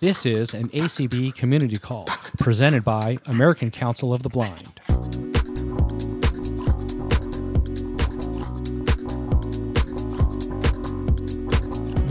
This 0.00 0.24
is 0.24 0.54
an 0.54 0.70
ACB 0.70 1.34
community 1.34 1.76
call 1.76 2.06
presented 2.38 2.82
by 2.82 3.18
American 3.26 3.70
Council 3.70 4.14
of 4.14 4.22
the 4.22 4.30
Blind. 4.30 4.80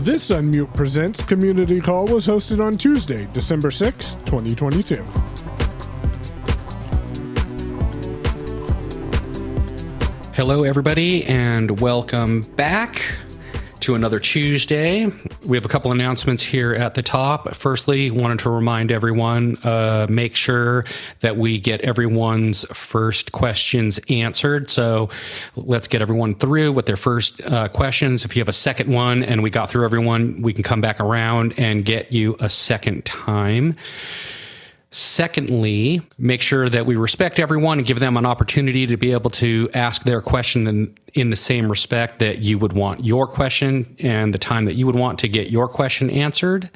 This 0.04 0.30
Unmute 0.30 0.72
Presents 0.76 1.24
community 1.24 1.80
call 1.80 2.06
was 2.06 2.28
hosted 2.28 2.64
on 2.64 2.74
Tuesday, 2.74 3.26
December 3.32 3.72
6, 3.72 4.14
2022. 4.24 4.94
Hello, 10.32 10.62
everybody, 10.62 11.24
and 11.24 11.80
welcome 11.80 12.42
back 12.54 13.02
to 13.90 13.96
another 13.96 14.20
Tuesday. 14.20 15.08
We 15.44 15.56
have 15.56 15.64
a 15.64 15.68
couple 15.68 15.90
announcements 15.90 16.44
here 16.44 16.74
at 16.74 16.94
the 16.94 17.02
top. 17.02 17.56
Firstly, 17.56 18.12
wanted 18.12 18.38
to 18.40 18.50
remind 18.50 18.92
everyone 18.92 19.56
uh, 19.64 20.06
make 20.08 20.36
sure 20.36 20.84
that 21.20 21.36
we 21.36 21.58
get 21.58 21.80
everyone's 21.80 22.64
first 22.72 23.32
questions 23.32 23.98
answered. 24.08 24.70
So 24.70 25.08
let's 25.56 25.88
get 25.88 26.02
everyone 26.02 26.36
through 26.36 26.70
with 26.70 26.86
their 26.86 26.96
first 26.96 27.40
uh, 27.42 27.66
questions. 27.66 28.24
If 28.24 28.36
you 28.36 28.40
have 28.40 28.48
a 28.48 28.52
second 28.52 28.92
one 28.92 29.24
and 29.24 29.42
we 29.42 29.50
got 29.50 29.68
through 29.68 29.84
everyone, 29.84 30.40
we 30.40 30.52
can 30.52 30.62
come 30.62 30.80
back 30.80 31.00
around 31.00 31.54
and 31.56 31.84
get 31.84 32.12
you 32.12 32.36
a 32.38 32.48
second 32.48 33.04
time. 33.04 33.76
Secondly, 34.92 36.02
make 36.18 36.42
sure 36.42 36.68
that 36.68 36.84
we 36.84 36.96
respect 36.96 37.38
everyone 37.38 37.78
and 37.78 37.86
give 37.86 38.00
them 38.00 38.16
an 38.16 38.26
opportunity 38.26 38.88
to 38.88 38.96
be 38.96 39.12
able 39.12 39.30
to 39.30 39.70
ask 39.72 40.02
their 40.02 40.20
question 40.20 40.66
in, 40.66 40.98
in 41.14 41.30
the 41.30 41.36
same 41.36 41.70
respect 41.70 42.18
that 42.18 42.38
you 42.38 42.58
would 42.58 42.72
want 42.72 43.04
your 43.04 43.28
question 43.28 43.94
and 44.00 44.34
the 44.34 44.38
time 44.38 44.64
that 44.64 44.74
you 44.74 44.86
would 44.86 44.96
want 44.96 45.20
to 45.20 45.28
get 45.28 45.50
your 45.50 45.68
question 45.68 46.10
answered. 46.10 46.70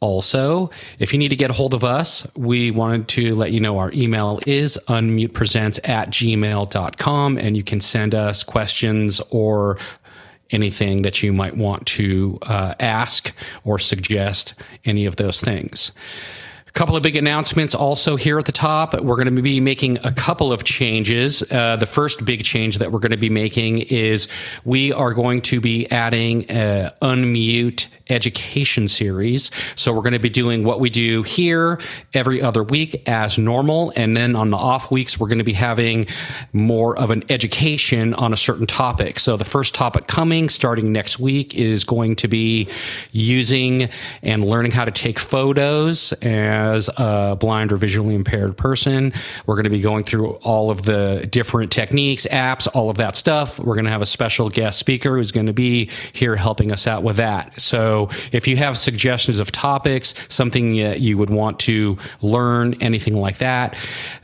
Also, 0.00 0.70
if 0.98 1.12
you 1.12 1.18
need 1.18 1.28
to 1.28 1.36
get 1.36 1.50
a 1.50 1.52
hold 1.52 1.74
of 1.74 1.84
us, 1.84 2.26
we 2.36 2.72
wanted 2.72 3.06
to 3.08 3.34
let 3.36 3.52
you 3.52 3.60
know 3.60 3.78
our 3.78 3.92
email 3.92 4.40
is 4.44 4.78
unmutepresents 4.88 5.78
at 5.88 6.10
gmail.com 6.10 7.38
and 7.38 7.56
you 7.56 7.62
can 7.62 7.80
send 7.80 8.16
us 8.16 8.42
questions 8.42 9.20
or 9.30 9.78
anything 10.50 11.02
that 11.02 11.22
you 11.22 11.32
might 11.32 11.56
want 11.56 11.86
to 11.86 12.38
uh, 12.42 12.74
ask 12.80 13.32
or 13.64 13.78
suggest, 13.78 14.54
any 14.84 15.04
of 15.04 15.16
those 15.16 15.40
things. 15.40 15.92
Couple 16.78 16.94
of 16.94 17.02
big 17.02 17.16
announcements 17.16 17.74
also 17.74 18.14
here 18.14 18.38
at 18.38 18.44
the 18.44 18.52
top. 18.52 18.94
We're 18.94 19.16
going 19.16 19.34
to 19.34 19.42
be 19.42 19.58
making 19.58 19.98
a 20.04 20.12
couple 20.12 20.52
of 20.52 20.62
changes. 20.62 21.42
Uh, 21.50 21.74
the 21.74 21.86
first 21.86 22.24
big 22.24 22.44
change 22.44 22.78
that 22.78 22.92
we're 22.92 23.00
going 23.00 23.10
to 23.10 23.16
be 23.16 23.28
making 23.28 23.78
is 23.78 24.28
we 24.64 24.92
are 24.92 25.12
going 25.12 25.42
to 25.42 25.60
be 25.60 25.90
adding 25.90 26.48
a 26.48 26.94
unmute 27.02 27.88
education 28.08 28.88
series. 28.88 29.50
So 29.74 29.92
we're 29.92 30.02
going 30.02 30.12
to 30.12 30.18
be 30.18 30.30
doing 30.30 30.64
what 30.64 30.80
we 30.80 30.90
do 30.90 31.22
here 31.22 31.80
every 32.14 32.42
other 32.42 32.62
week 32.62 33.02
as 33.06 33.38
normal. 33.38 33.92
And 33.96 34.16
then 34.16 34.36
on 34.36 34.50
the 34.50 34.56
off 34.56 34.90
weeks, 34.90 35.18
we're 35.18 35.28
going 35.28 35.38
to 35.38 35.44
be 35.44 35.52
having 35.52 36.06
more 36.52 36.98
of 36.98 37.10
an 37.10 37.24
education 37.28 38.14
on 38.14 38.32
a 38.32 38.36
certain 38.36 38.66
topic. 38.66 39.18
So 39.18 39.36
the 39.36 39.44
first 39.44 39.74
topic 39.74 40.06
coming 40.06 40.48
starting 40.48 40.92
next 40.92 41.18
week 41.18 41.54
is 41.54 41.84
going 41.84 42.16
to 42.16 42.28
be 42.28 42.68
using 43.12 43.88
and 44.22 44.44
learning 44.44 44.72
how 44.72 44.84
to 44.84 44.90
take 44.90 45.18
photos 45.18 46.12
as 46.22 46.88
a 46.96 47.36
blind 47.38 47.72
or 47.72 47.76
visually 47.76 48.14
impaired 48.14 48.56
person. 48.56 49.12
We're 49.46 49.54
going 49.56 49.64
to 49.64 49.70
be 49.70 49.80
going 49.80 50.04
through 50.04 50.32
all 50.42 50.70
of 50.70 50.82
the 50.82 51.26
different 51.30 51.72
techniques, 51.72 52.26
apps, 52.30 52.68
all 52.72 52.90
of 52.90 52.96
that 52.98 53.16
stuff. 53.16 53.58
We're 53.58 53.74
going 53.74 53.84
to 53.84 53.90
have 53.90 54.02
a 54.02 54.06
special 54.06 54.50
guest 54.50 54.78
speaker 54.78 55.16
who's 55.16 55.32
going 55.32 55.46
to 55.46 55.52
be 55.52 55.90
here 56.12 56.36
helping 56.36 56.72
us 56.72 56.86
out 56.86 57.02
with 57.02 57.16
that. 57.16 57.60
So 57.60 57.97
if 58.32 58.46
you 58.46 58.56
have 58.56 58.78
suggestions 58.78 59.38
of 59.38 59.50
topics, 59.50 60.14
something 60.28 60.74
you 60.74 61.18
would 61.18 61.30
want 61.30 61.58
to 61.60 61.96
learn, 62.22 62.74
anything 62.80 63.14
like 63.14 63.38
that, 63.38 63.76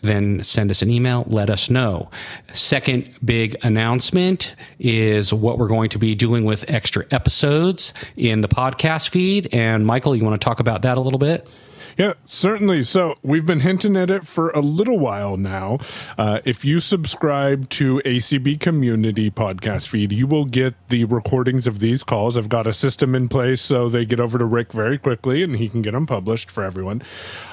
then 0.03 0.43
send 0.43 0.71
us 0.71 0.83
an 0.83 0.91
email, 0.91 1.25
let 1.27 1.51
us 1.51 1.69
know. 1.69 2.11
Second 2.53 3.13
big 3.25 3.57
announcement 3.63 4.55
is 4.79 5.33
what 5.33 5.59
we're 5.59 5.69
going 5.69 5.89
to 5.91 5.99
be 5.99 6.15
doing 6.15 6.45
with 6.45 6.65
extra 6.69 7.05
episodes 7.11 7.93
in 8.17 8.41
the 8.41 8.49
podcast 8.49 9.09
feed. 9.09 9.49
And 9.53 9.87
Michael, 9.87 10.15
you 10.15 10.25
want 10.25 10.41
to 10.41 10.45
talk 10.45 10.61
about 10.61 10.83
that 10.83 10.97
a 10.97 11.01
little 11.01 11.19
bit? 11.19 11.49
Yeah, 11.97 12.15
certainly. 12.27 12.83
So 12.83 13.15
we've 13.23 13.47
been 13.47 13.61
hinting 13.61 13.97
at 13.97 14.11
it 14.11 14.27
for 14.27 14.51
a 14.51 14.61
little 14.61 14.99
while 14.99 15.37
now. 15.37 15.79
Uh, 16.19 16.41
if 16.45 16.65
you 16.65 16.81
subscribe 16.81 17.69
to 17.71 18.03
ACB 18.05 18.59
Community 18.59 19.31
podcast 19.31 19.89
feed, 19.89 20.11
you 20.11 20.27
will 20.27 20.45
get 20.45 20.75
the 20.89 21.05
recordings 21.05 21.67
of 21.67 21.79
these 21.79 22.03
calls. 22.03 22.37
I've 22.37 22.49
got 22.49 22.67
a 22.67 22.73
system 22.73 23.15
in 23.15 23.29
place 23.29 23.61
so 23.61 23.89
they 23.89 24.05
get 24.05 24.19
over 24.19 24.39
to 24.39 24.45
Rick 24.45 24.73
very 24.73 24.99
quickly 24.99 25.43
and 25.43 25.57
he 25.57 25.69
can 25.69 25.83
get 25.83 25.93
them 25.93 26.07
published 26.07 26.51
for 26.51 26.65
everyone, 26.65 27.03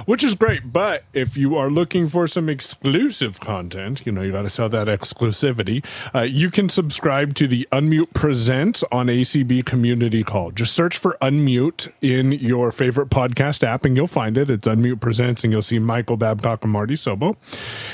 which 0.05 0.23
is 0.23 0.33
great. 0.33 0.73
But 0.73 1.03
if 1.13 1.37
you 1.37 1.55
are 1.55 1.69
looking 1.69 2.07
for 2.07 2.27
some 2.27 2.49
exclusive 2.49 3.39
content, 3.39 4.05
you 4.05 4.11
know, 4.11 4.21
you 4.23 4.31
got 4.31 4.43
to 4.43 4.49
sell 4.49 4.69
that 4.69 4.87
exclusivity, 4.87 5.85
uh, 6.15 6.21
you 6.21 6.49
can 6.49 6.67
subscribe 6.67 7.35
to 7.35 7.47
the 7.47 7.67
Unmute 7.71 8.13
Presents 8.13 8.83
on 8.91 9.07
ACB 9.07 9.65
Community 9.65 10.23
Call. 10.23 10.51
Just 10.51 10.73
search 10.73 10.97
for 10.97 11.17
Unmute 11.21 11.91
in 12.01 12.31
your 12.31 12.71
favorite 12.71 13.09
podcast 13.09 13.63
app 13.63 13.85
and 13.85 13.95
you'll 13.95 14.07
find 14.07 14.30
find 14.31 14.49
it. 14.49 14.53
It's 14.53 14.67
Unmute 14.67 15.01
Presents, 15.01 15.43
and 15.43 15.51
you'll 15.51 15.61
see 15.61 15.79
Michael 15.79 16.15
Babcock 16.15 16.63
and 16.63 16.71
Marty 16.71 16.93
Sobo. 16.93 17.35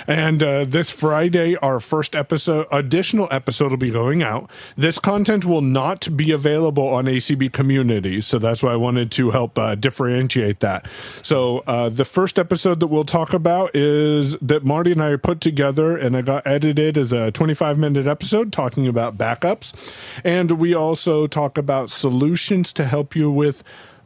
And 0.08 0.44
uh, 0.44 0.66
this 0.66 0.92
Friday, 0.92 1.56
our 1.58 1.80
first 1.80 2.16
episode, 2.16 2.68
additional 2.72 3.28
episode 3.32 3.72
will 3.72 3.78
be 3.78 3.90
going 3.90 4.22
out. 4.22 4.50
This 4.76 5.00
content 5.00 5.46
will 5.46 5.62
not 5.62 6.16
be 6.16 6.32
available 6.32 6.88
on 6.88 7.06
ACB 7.06 7.52
Community, 7.52 8.22
so 8.22 8.38
that's 8.38 8.62
why 8.62 8.74
I 8.74 8.76
wanted 8.76 9.12
to 9.14 9.32
help 9.32 9.58
uh, 9.58 9.76
differentiate 9.76 10.60
that. 10.60 10.88
So 11.24 11.64
uh, 11.66 11.90
the 11.90 12.06
first 12.06 12.38
episode 12.38 12.80
that 12.82 12.88
we'll 12.88 13.04
talk 13.04 13.34
about 13.34 13.76
is 13.76 14.34
that 14.34 14.64
Marty 14.64 14.92
and 14.92 15.02
I 15.02 15.16
put 15.16 15.42
together, 15.42 15.98
and 15.98 16.16
I 16.16 16.22
got 16.22 16.46
edited 16.46 16.98
as 16.98 17.12
a 17.12 17.32
25 17.32 17.80
minute 17.80 18.06
episode 18.06 18.52
talking 18.54 18.88
about 18.88 19.18
backups, 19.18 19.98
and 20.24 20.52
we 20.52 20.76
also 20.76 21.26
talk 21.26 21.58
about 21.58 21.90
solutions 21.90 22.74
to 22.74 22.86
help 22.86 23.16
you 23.16 23.32
with 23.32 23.64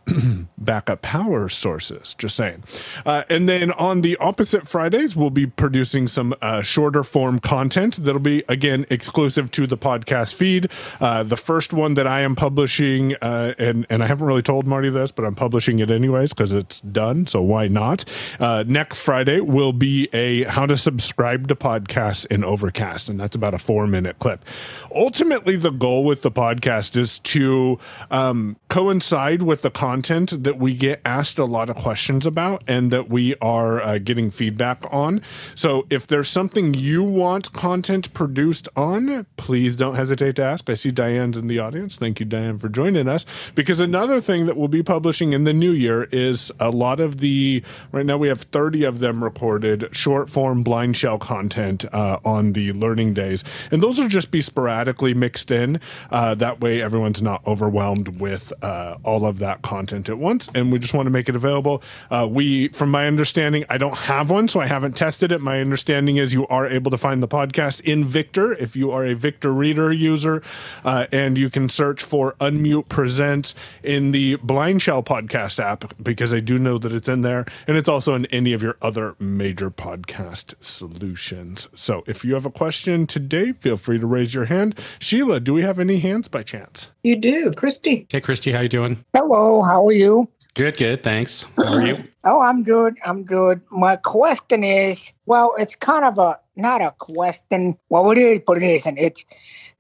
backup 0.57 1.01
power 1.01 1.50
sources. 1.50 2.13
Just 2.13 2.35
saying. 2.35 2.63
Uh, 3.06 3.23
and 3.29 3.47
then 3.47 3.72
on 3.73 4.01
the 4.01 4.17
opposite 4.17 4.67
Fridays, 4.67 5.16
we'll 5.16 5.29
be 5.29 5.45
producing 5.45 6.07
some 6.07 6.34
uh, 6.41 6.62
shorter 6.62 7.03
form 7.03 7.39
content 7.39 8.03
that'll 8.03 8.19
be, 8.19 8.44
again, 8.47 8.85
exclusive 8.90 9.51
to 9.51 9.67
the 9.67 9.78
podcast 9.78 10.34
feed. 10.35 10.69
Uh, 11.00 11.23
the 11.23 11.38
first 11.38 11.73
one 11.73 11.95
that 11.95 12.07
I 12.07 12.22
am 12.22 12.35
publishing, 12.35 13.16
uh, 13.22 13.53
and, 13.57 13.85
and 13.90 14.03
I 14.03 14.07
haven't 14.07 14.28
really 14.28 14.41
told 14.41 14.67
Marty 14.67 14.90
this, 14.90 15.11
but 15.11 15.25
I'm 15.25 15.35
publishing 15.35 15.79
it 15.79 15.90
anyways 15.90 16.34
because 16.34 16.51
it's 16.51 16.81
done. 16.81 17.28
So 17.28 17.41
why 17.41 17.67
not? 17.67 18.06
Uh, 18.40 18.63
next 18.67 19.00
Friday 19.00 19.40
will 19.40 19.73
be 19.73 20.09
a 20.13 20.44
how 20.44 20.66
to 20.66 20.78
subscribe 20.78 21.47
to 21.47 21.56
podcasts 21.56 22.25
in 22.28 22.44
Overcast. 22.44 23.09
And 23.09 23.19
that's 23.19 23.35
about 23.35 23.53
a 23.53 23.59
four 23.59 23.88
minute 23.88 24.19
clip. 24.19 24.45
Ultimately, 24.94 25.56
the 25.56 25.72
goal 25.72 26.03
with 26.03 26.22
the 26.22 26.31
podcast 26.31 26.97
is 26.97 27.19
to 27.19 27.79
um, 28.09 28.57
coincide 28.67 29.41
with 29.41 29.61
the 29.61 29.72
content 29.72 29.91
content 29.91 30.46
that 30.46 30.57
we 30.57 30.74
get 30.74 31.02
asked 31.03 31.38
a 31.38 31.44
lot 31.44 31.69
of 31.69 31.75
questions 31.75 32.25
about 32.25 32.63
and 32.66 32.91
that 32.91 33.09
we 33.09 33.35
are 33.41 33.81
uh, 33.81 33.97
getting 33.97 34.31
feedback 34.31 34.81
on. 34.90 35.22
So 35.53 35.85
if 35.90 36.07
there's 36.07 36.29
something 36.29 36.74
you 36.74 37.03
want 37.03 37.52
content 37.52 38.13
produced 38.13 38.69
on, 38.78 39.25
please 39.35 39.75
don't 39.75 39.96
hesitate 39.96 40.38
to 40.38 40.44
ask. 40.44 40.69
I 40.69 40.75
see 40.75 40.91
Diane's 40.91 41.35
in 41.35 41.50
the 41.50 41.59
audience. 41.59 41.97
Thank 41.97 42.22
you, 42.22 42.25
Diane, 42.25 42.57
for 42.57 42.69
joining 42.69 43.09
us. 43.09 43.25
Because 43.53 43.81
another 43.81 44.22
thing 44.22 44.46
that 44.46 44.56
we'll 44.56 44.69
be 44.69 44.81
publishing 44.81 45.34
in 45.34 45.44
the 45.44 45.52
new 45.52 45.74
year 45.74 46.03
is 46.06 46.53
a 46.58 46.69
lot 46.69 47.02
of 47.02 47.18
the, 47.18 47.62
right 47.91 48.06
now 48.06 48.18
we 48.18 48.29
have 48.29 48.44
30 48.44 48.85
of 48.85 49.00
them 49.00 49.22
recorded, 49.22 49.90
short 49.91 50.29
form 50.29 50.63
blind 50.63 50.96
shell 50.96 51.19
content 51.19 51.84
uh, 51.94 52.18
on 52.23 52.53
the 52.53 52.72
learning 52.72 53.13
days. 53.13 53.44
And 53.72 53.84
those 53.84 54.00
will 54.00 54.08
just 54.08 54.31
be 54.31 54.40
sporadically 54.40 55.13
mixed 55.13 55.52
in. 55.52 55.81
Uh, 56.09 56.34
that 56.35 56.62
way 56.62 56.81
everyone's 56.81 57.22
not 57.22 57.46
overwhelmed 57.46 58.22
with 58.22 58.53
uh, 58.61 58.96
all 59.03 59.26
of 59.26 59.40
that 59.40 59.61
content 59.61 59.80
content 59.81 60.09
at 60.09 60.17
once, 60.19 60.47
and 60.53 60.72
we 60.72 60.78
just 60.78 60.93
want 60.93 61.07
to 61.07 61.09
make 61.09 61.28
it 61.28 61.35
available. 61.35 61.81
Uh, 62.11 62.28
we, 62.29 62.67
from 62.67 62.91
my 62.91 63.07
understanding, 63.07 63.66
I 63.67 63.79
don't 63.79 63.97
have 63.97 64.29
one, 64.29 64.47
so 64.47 64.59
I 64.59 64.67
haven't 64.67 64.95
tested 64.95 65.31
it. 65.31 65.41
My 65.41 65.59
understanding 65.59 66.17
is 66.17 66.33
you 66.33 66.45
are 66.47 66.67
able 66.67 66.91
to 66.91 66.99
find 66.99 67.23
the 67.23 67.28
podcast 67.28 67.81
in 67.81 68.05
Victor 68.05 68.53
if 68.53 68.75
you 68.75 68.91
are 68.91 69.03
a 69.03 69.16
Victor 69.16 69.51
Reader 69.51 69.91
user, 69.91 70.43
uh, 70.85 71.07
and 71.11 71.35
you 71.35 71.49
can 71.49 71.67
search 71.67 72.03
for 72.03 72.33
Unmute 72.33 72.89
Presents 72.89 73.55
in 73.81 74.11
the 74.11 74.35
Blind 74.35 74.83
Shell 74.83 75.01
podcast 75.01 75.59
app 75.59 75.93
because 76.01 76.31
I 76.31 76.41
do 76.41 76.59
know 76.59 76.77
that 76.77 76.93
it's 76.93 77.09
in 77.09 77.22
there, 77.22 77.45
and 77.66 77.75
it's 77.75 77.89
also 77.89 78.13
in 78.13 78.27
any 78.27 78.53
of 78.53 78.61
your 78.61 78.77
other 78.84 79.16
major 79.19 79.72
podcast 79.72 80.53
solutions. 80.63 81.69
So 81.73 82.03
if 82.05 82.23
you 82.23 82.35
have 82.35 82.45
a 82.45 82.51
question 82.51 83.07
today, 83.07 83.51
feel 83.51 83.77
free 83.77 83.97
to 83.97 84.05
raise 84.05 84.35
your 84.35 84.45
hand. 84.45 84.77
Sheila, 84.99 85.39
do 85.39 85.53
we 85.55 85.63
have 85.63 85.79
any 85.79 85.97
hands 85.97 86.27
by 86.27 86.43
chance? 86.43 86.91
You 87.03 87.15
do, 87.15 87.51
Christy. 87.53 88.05
Hey, 88.11 88.21
Christy, 88.21 88.51
how 88.51 88.59
you 88.59 88.69
doing? 88.69 89.03
Hello, 89.13 89.63
how 89.63 89.87
are 89.87 89.91
you? 89.91 90.29
Good, 90.53 90.77
good. 90.77 91.01
Thanks. 91.01 91.47
How 91.57 91.73
are 91.73 91.87
you? 91.87 92.03
oh, 92.25 92.41
I'm 92.41 92.63
good. 92.63 92.95
I'm 93.03 93.23
good. 93.23 93.61
My 93.71 93.95
question 93.95 94.63
is, 94.63 95.11
well, 95.25 95.55
it's 95.57 95.75
kind 95.75 96.05
of 96.05 96.19
a 96.19 96.39
not 96.55 96.81
a 96.81 96.91
question. 96.99 97.75
Well, 97.89 98.11
it 98.11 98.19
is, 98.19 98.41
but 98.45 98.57
it 98.57 98.63
isn't. 98.63 98.99
It's 98.99 99.25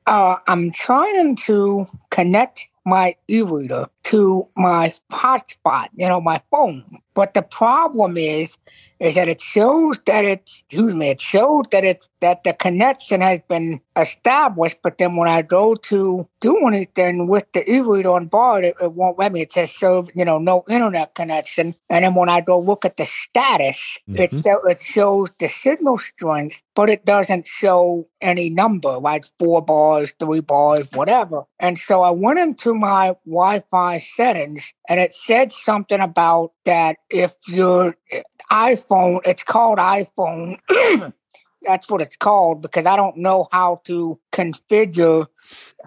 uh, 0.07 0.37
I'm 0.47 0.71
trying 0.71 1.35
to 1.47 1.87
connect 2.09 2.67
my 2.85 3.15
e-reader 3.27 3.85
to 4.05 4.47
my 4.55 4.93
hotspot, 5.11 5.87
you 5.95 6.07
know, 6.07 6.21
my 6.21 6.41
phone. 6.51 6.99
But 7.13 7.33
the 7.33 7.41
problem 7.41 8.17
is, 8.17 8.57
is 8.99 9.15
that 9.15 9.27
it 9.27 9.41
shows 9.41 9.99
that 10.05 10.23
it's, 10.25 10.63
excuse 10.69 10.93
me, 10.93 11.09
it 11.09 11.19
shows 11.19 11.63
that 11.71 11.83
it's, 11.83 12.07
that 12.19 12.43
the 12.43 12.53
connection 12.53 13.21
has 13.21 13.39
been 13.49 13.81
established. 13.97 14.77
But 14.83 14.99
then 14.99 15.15
when 15.15 15.27
I 15.27 15.41
go 15.41 15.73
to 15.75 16.27
do 16.39 16.67
anything 16.67 17.27
with 17.27 17.45
the 17.53 17.69
e-reader 17.69 18.11
on 18.11 18.27
board, 18.27 18.63
it, 18.63 18.75
it 18.81 18.93
won't 18.93 19.17
let 19.17 19.33
me. 19.33 19.41
It 19.41 19.51
says, 19.51 19.71
so, 19.71 20.07
you 20.13 20.23
know, 20.23 20.37
no 20.37 20.63
internet 20.69 21.15
connection. 21.15 21.75
And 21.89 22.05
then 22.05 22.13
when 22.13 22.29
I 22.29 22.41
go 22.41 22.59
look 22.59 22.85
at 22.85 22.97
the 22.97 23.05
status, 23.05 23.97
it, 24.07 24.31
Mhm. 24.31 24.41
so- 24.43 24.67
it 24.67 24.81
shows 24.81 25.29
the 25.39 25.49
signal 25.49 25.97
strength, 25.97 26.61
but 26.75 26.89
it 26.89 27.03
doesn't 27.03 27.47
show 27.47 28.07
any 28.21 28.51
number, 28.51 28.97
like 28.99 29.25
four 29.39 29.63
bars, 29.63 30.13
three 30.19 30.41
bars, 30.41 30.87
whatever. 30.93 31.43
And 31.59 31.77
so 31.79 32.01
I 32.03 32.11
went 32.11 32.37
into 32.39 32.73
my 32.75 33.15
Wi-Fi 33.25 33.90
settings 33.99 34.73
and 34.89 34.99
it 34.99 35.13
said 35.13 35.51
something 35.51 35.99
about 35.99 36.53
that 36.65 36.97
if 37.09 37.33
your 37.47 37.95
iPhone, 38.51 39.21
it's 39.25 39.43
called 39.43 39.79
iPhone. 39.79 40.57
That's 41.63 41.87
what 41.89 42.01
it's 42.01 42.15
called 42.15 42.63
because 42.63 42.87
I 42.87 42.95
don't 42.95 43.17
know 43.17 43.47
how 43.51 43.81
to 43.85 44.19
configure, 44.33 45.27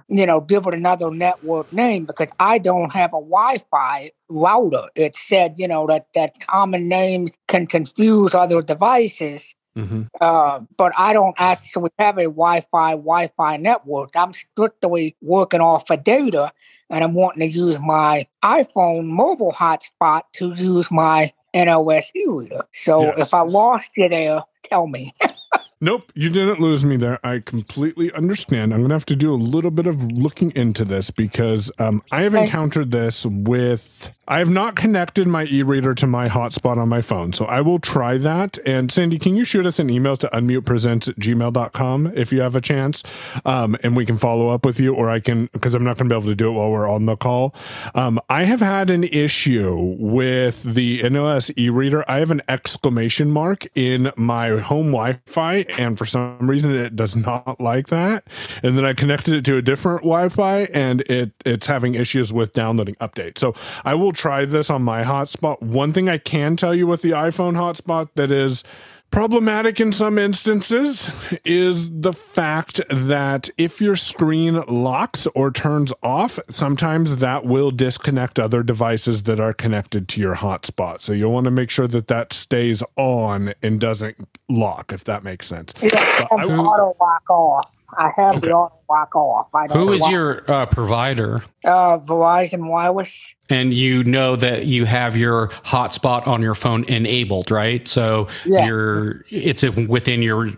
you 0.09 0.25
know, 0.25 0.41
give 0.41 0.67
it 0.67 0.75
another 0.75 1.11
network 1.11 1.73
name 1.73 2.05
because 2.05 2.29
I 2.39 2.59
don't 2.59 2.93
have 2.93 3.11
a 3.11 3.19
Wi-Fi 3.19 4.13
router. 4.29 4.87
It 4.95 5.17
said, 5.17 5.57
you 5.59 5.67
know, 5.67 5.87
that 5.89 6.07
that 6.15 6.47
common 6.47 6.89
names 6.89 7.33
can 7.49 7.67
confuse 7.67 8.35
other 8.35 8.63
devices. 8.63 9.53
Mhm. 9.77 10.09
Uh, 10.21 10.61
but 10.77 10.93
I 10.97 11.13
don't 11.13 11.35
actually 11.39 11.91
have 11.99 12.19
a 12.19 12.25
Wi-Fi 12.25 12.93
Wi-Fi 12.93 13.57
network. 13.57 14.11
I'm 14.15 14.33
strictly 14.33 15.17
working 15.21 15.61
off 15.61 15.91
of 15.91 16.05
data, 16.05 16.53
and 16.91 17.05
I'm 17.05 17.15
wanting 17.15 17.51
to 17.51 17.59
use 17.59 17.79
my 17.81 18.27
iPhone 18.45 19.07
mobile 19.07 19.53
hotspot 19.53 20.23
to 20.35 20.55
use 20.55 20.91
my 20.91 21.33
NLS 21.55 22.07
e-reader. 22.15 22.65
So 22.75 23.03
Yes. 23.17 23.29
if 23.29 23.35
I 23.35 23.43
lost 23.43 23.89
you 23.97 24.09
there, 24.09 24.43
tell 24.65 24.87
me. 24.87 25.15
Nope, 25.85 26.13
you 26.15 26.31
didn't 26.31 26.61
lose 26.61 26.83
me 26.83 26.97
there. 26.97 27.19
I 27.23 27.41
completely 27.41 28.11
understand. 28.13 28.73
I'm 28.73 28.81
going 28.81 28.89
to 28.89 28.95
have 28.95 29.05
to 29.05 29.15
do 29.15 29.31
a 29.31 29.37
little 29.37 29.71
bit 29.71 29.87
of 29.87 30.03
looking 30.13 30.51
into 30.53 30.83
this 30.83 31.11
because 31.11 31.71
um, 31.79 32.03
I 32.11 32.23
have 32.23 32.35
encountered 32.35 32.91
this 32.91 33.27
with. 33.27 34.11
I 34.27 34.39
have 34.39 34.49
not 34.49 34.77
connected 34.77 35.27
my 35.27 35.45
e 35.45 35.63
reader 35.63 35.95
to 35.97 36.07
my 36.07 36.27
hotspot 36.27 36.79
on 36.79 36.89
my 36.89 37.03
phone. 37.03 37.35
So 37.35 37.45
I 37.45 37.61
will 37.61 37.79
try 37.79 38.17
that. 38.17 38.57
And 38.65 38.91
Sandy, 38.91 39.19
can 39.19 39.37
you 39.37 39.45
shoot 39.45 39.67
us 39.67 39.79
an 39.79 39.91
email 39.91 40.17
to 40.17 40.29
unmutepresents 40.29 41.11
at 41.11 41.17
gmail.com 41.17 42.13
if 42.17 42.33
you 42.33 42.41
have 42.41 42.57
a 42.57 42.63
chance? 42.63 43.03
Um, 43.45 43.77
and 43.83 43.95
we 43.95 44.07
can 44.07 44.17
follow 44.17 44.49
up 44.49 44.65
with 44.65 44.81
you, 44.81 44.95
or 44.95 45.11
I 45.11 45.21
can, 45.21 45.51
because 45.53 45.75
I'm 45.75 45.85
not 45.85 45.99
going 45.99 46.09
to 46.09 46.15
be 46.15 46.19
able 46.19 46.31
to 46.31 46.35
do 46.35 46.49
it 46.49 46.53
while 46.53 46.71
we're 46.71 46.89
on 46.89 47.05
the 47.05 47.17
call. 47.17 47.55
Um, 47.95 48.19
I 48.31 48.45
have 48.45 48.61
had 48.61 48.89
an 48.89 49.05
issue 49.05 49.77
with 49.99 50.63
the 50.63 51.03
NLS 51.03 51.53
e 51.59 51.69
reader. 51.69 52.11
I 52.11 52.21
have 52.21 52.31
an 52.31 52.41
exclamation 52.49 53.31
mark 53.31 53.67
in 53.75 54.11
my 54.17 54.61
home 54.61 54.87
Wi 54.87 55.21
Fi, 55.27 55.67
and 55.79 55.99
for 55.99 56.07
some 56.07 56.39
reason 56.49 56.71
it 56.73 56.97
does 56.97 57.17
not 57.17 57.61
like 57.61 57.89
that. 57.89 58.25
And 58.63 58.77
then 58.77 58.85
I 58.85 58.93
connected 58.93 59.35
it 59.35 59.45
to 59.47 59.57
a 59.57 59.63
different 59.63 60.03
Wi 60.03 60.29
Fi, 60.29 60.63
and 60.75 61.01
it 61.03 61.33
it's 61.45 61.67
having 61.67 61.95
issues 61.95 62.33
with 62.33 62.53
downloading 62.53 62.95
updates. 62.97 63.39
So 63.39 63.55
I 63.85 63.95
will 63.95 64.13
try 64.13 64.45
this 64.45 64.71
on 64.71 64.83
my 64.83 65.03
hotspot. 65.03 65.61
One 65.63 65.93
thing 65.93 66.09
I 66.09 66.19
can 66.19 66.57
tell 66.57 66.75
you 66.75 66.87
with 66.87 67.03
the 67.03 67.11
iPhone 67.11 67.55
hotspot 67.55 68.11
that 68.15 68.31
is 68.31 68.65
problematic 69.15 69.79
in 69.79 69.93
some 69.93 70.19
instances 70.19 71.25
is 71.45 71.89
the 72.01 72.13
fact 72.13 72.81
that 72.91 73.49
if 73.57 73.81
your 73.81 73.95
screen 73.95 74.61
locks 74.63 75.29
or 75.37 75.53
turns 75.53 75.93
off, 76.03 76.41
sometimes 76.51 77.19
that 77.19 77.45
will 77.45 77.71
disconnect 77.71 78.41
other 78.41 78.65
devices 78.65 79.23
that 79.23 79.39
are 79.39 79.53
connected 79.53 80.09
to 80.09 80.21
your 80.21 80.35
hotspot. 80.35 81.01
So 81.01 81.13
you'll 81.13 81.31
want 81.31 81.45
to 81.45 81.53
make 81.53 81.71
sure 81.71 81.87
that 81.87 82.09
that 82.09 82.33
stays 82.33 82.83
on 82.97 83.55
and 83.63 83.79
doesn't 83.79 84.17
lock, 84.49 84.93
if 84.93 85.05
that 85.05 85.23
makes 85.23 85.47
sense. 85.47 85.73
Yeah, 85.81 86.27
I- 86.33 86.35
auto 86.35 86.97
lock 87.01 87.31
off. 87.31 87.71
I 87.97 88.11
have 88.17 88.37
Okay. 88.37 88.49
the 88.49 88.53
auto 88.53 88.75
lock 88.91 89.15
off. 89.15 89.49
I 89.55 89.67
don't 89.67 89.79
Who 89.79 89.87
why. 90.03 90.11
your 90.11 90.51
uh, 90.51 90.67
provider? 90.67 91.43
uh, 91.65 91.99
Verizon 91.99 92.69
Wireless? 92.69 93.35
And 93.51 93.73
you 93.75 94.03
know 94.05 94.37
that 94.37 94.67
you 94.67 94.85
have 94.85 95.17
your 95.17 95.49
hotspot 95.65 96.27
on 96.27 96.43
your 96.43 96.55
phone 96.55 96.85
enabled, 96.85 97.51
right? 97.51 97.87
So 97.87 98.27
Yeah. 98.45 98.67
you're 98.67 99.25
it's 99.31 99.63
within 99.65 100.23
your 100.23 100.51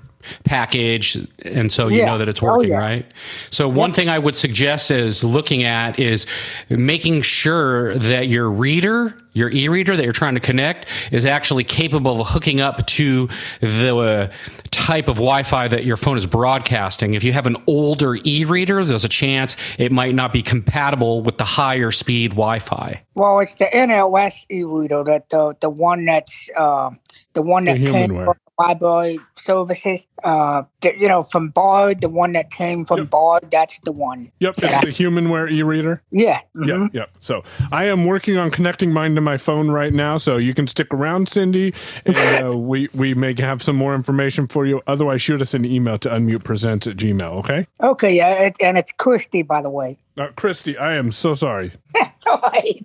package 0.45 1.19
and 1.45 1.73
so 1.73 1.89
you 1.89 2.01
Yeah. 2.01 2.05
know 2.05 2.19
that 2.19 2.29
it's 2.29 2.43
Oh, 2.43 2.47
working 2.49 2.71
yeah. 2.71 2.79
right 2.79 3.07
so 3.51 3.69
one 3.69 3.93
thing 3.93 4.09
i 4.09 4.19
would 4.19 4.37
suggest 4.37 4.91
is 4.91 5.25
looking 5.25 5.65
at 5.65 5.99
is 6.01 6.27
making 6.71 7.23
sure 7.23 7.97
that 7.99 8.29
your 8.29 8.51
reader 8.51 9.15
your 9.35 9.51
e-reader 9.51 9.97
that 9.97 10.05
you're 10.05 10.13
trying 10.13 10.35
to 10.35 10.41
connect 10.41 10.91
is 11.13 11.27
actually 11.27 11.65
capable 11.65 12.21
of 12.23 12.29
hooking 12.29 12.61
up 12.61 12.87
to 12.87 13.29
the 13.61 13.97
uh, 13.97 14.33
type 14.71 15.09
of 15.09 15.17
wi-fi 15.17 15.69
that 15.69 15.85
your 15.85 15.97
phone 15.97 16.17
is 16.17 16.27
broadcasting 16.27 17.15
if 17.15 17.25
you 17.25 17.33
have 17.33 17.47
an 17.47 17.57
older 17.67 18.17
e-reader 18.25 18.85
there's 18.85 19.05
a 19.05 19.09
chance 19.09 19.57
it 19.79 19.93
might 19.93 20.15
not 20.15 20.33
be 20.33 20.43
compatible 20.43 21.23
with 21.23 21.39
the 21.39 21.45
higher 21.45 21.91
speed 21.93 22.33
wi-fi 22.33 23.03
Well, 23.15 23.41
it's 23.41 23.55
the 23.57 23.67
NLS 23.67 24.47
e-reader, 24.51 25.05
that 25.05 25.31
the 25.31 25.55
the 25.61 25.71
one 25.71 26.07
that's 26.07 26.51
um, 26.57 26.99
the 27.35 27.43
one 27.43 27.67
The 27.67 27.73
that 27.73 27.85
came 27.85 28.11
Humanware. 28.11 28.25
from 28.25 28.37
library 28.59 29.19
services. 29.43 30.01
Uh, 30.25 30.63
the, 30.81 30.93
you 30.99 31.07
know, 31.09 31.25
from 31.25 31.51
Bard, 31.51 32.01
the 32.01 32.09
one 32.09 32.33
that 32.33 32.51
came 32.51 32.85
from 32.87 33.01
Yep. 33.01 33.11
Bard, 33.11 33.49
that's 33.51 33.79
the 33.85 33.93
one. 33.93 34.33
Yep, 34.41 34.55
it's 34.59 34.81
the 34.81 34.87
Humanware 34.87 35.51
e 35.53 35.63
reader. 35.63 36.03
Yeah. 36.11 36.41
Yep, 36.55 36.65
mhm. 36.79 36.95
yep. 36.95 37.11
So 37.21 37.45
I 37.71 37.85
am 37.85 38.07
working 38.07 38.37
on 38.39 38.51
connecting 38.51 38.93
mine 38.93 39.15
to 39.17 39.21
my 39.21 39.37
phone 39.37 39.71
right 39.71 39.93
now. 39.93 40.17
So 40.17 40.39
you 40.39 40.55
can 40.55 40.67
stick 40.67 40.93
around, 40.93 41.29
Cindy, 41.29 41.75
and 42.07 42.17
uh, 42.55 42.59
we 42.59 42.89
we 42.95 43.15
may 43.15 43.35
have 43.39 43.63
some 43.63 43.77
more 43.77 43.95
information 43.95 44.47
for 44.49 44.65
you. 44.67 44.81
Otherwise, 44.87 45.21
shoot 45.23 45.43
us 45.43 45.53
an 45.55 45.65
email 45.65 45.99
to 45.99 46.09
unmutepresents 46.09 46.91
at 46.91 46.97
gmail. 46.97 47.33
Okay, 47.41 47.67
Okay, 47.83 48.17
yeah, 48.17 48.31
it, 48.47 48.57
and 48.61 48.79
it's 48.79 48.91
Christy, 48.97 49.43
by 49.43 49.61
the 49.63 49.71
way. 49.71 49.99
uh, 50.17 50.29
Christy, 50.35 50.77
I 50.79 50.97
am 50.97 51.13
so 51.13 51.35
sorry. 51.35 51.73
It's 51.95 52.27
all 52.27 52.41
right. 52.53 52.85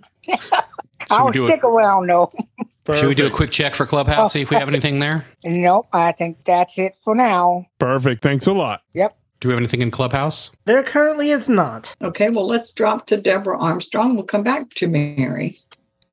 I'll 1.10 1.32
do 1.32 1.46
it? 1.46 1.48
stick 1.48 1.64
around 1.64 2.06
though. 2.08 2.30
should 2.94 3.06
we 3.08 3.14
do 3.14 3.26
a 3.26 3.30
quick 3.30 3.50
check 3.50 3.74
for 3.74 3.86
clubhouse 3.86 4.32
see 4.32 4.40
if 4.42 4.50
we 4.50 4.56
have 4.56 4.68
anything 4.68 4.98
there 4.98 5.26
Nope, 5.44 5.88
I 5.92 6.12
think 6.12 6.44
that's 6.44 6.78
it 6.78 6.94
for 7.02 7.14
now. 7.14 7.66
Perfect. 7.78 8.22
Thanks 8.22 8.46
a 8.46 8.52
lot. 8.52 8.82
Yep. 8.94 9.16
do 9.40 9.48
we 9.48 9.52
have 9.54 9.58
anything 9.60 9.82
in 9.82 9.90
clubhouse 9.90 10.50
There 10.64 10.82
currently 10.82 11.30
is 11.30 11.48
not. 11.48 11.94
Okay, 12.02 12.28
well, 12.30 12.46
let's 12.46 12.70
drop 12.72 13.06
to 13.06 13.16
Deborah 13.16 13.58
Armstrong. 13.58 14.14
We'll 14.14 14.24
come 14.24 14.42
back 14.42 14.70
to 14.74 14.86
Mary. 14.88 15.60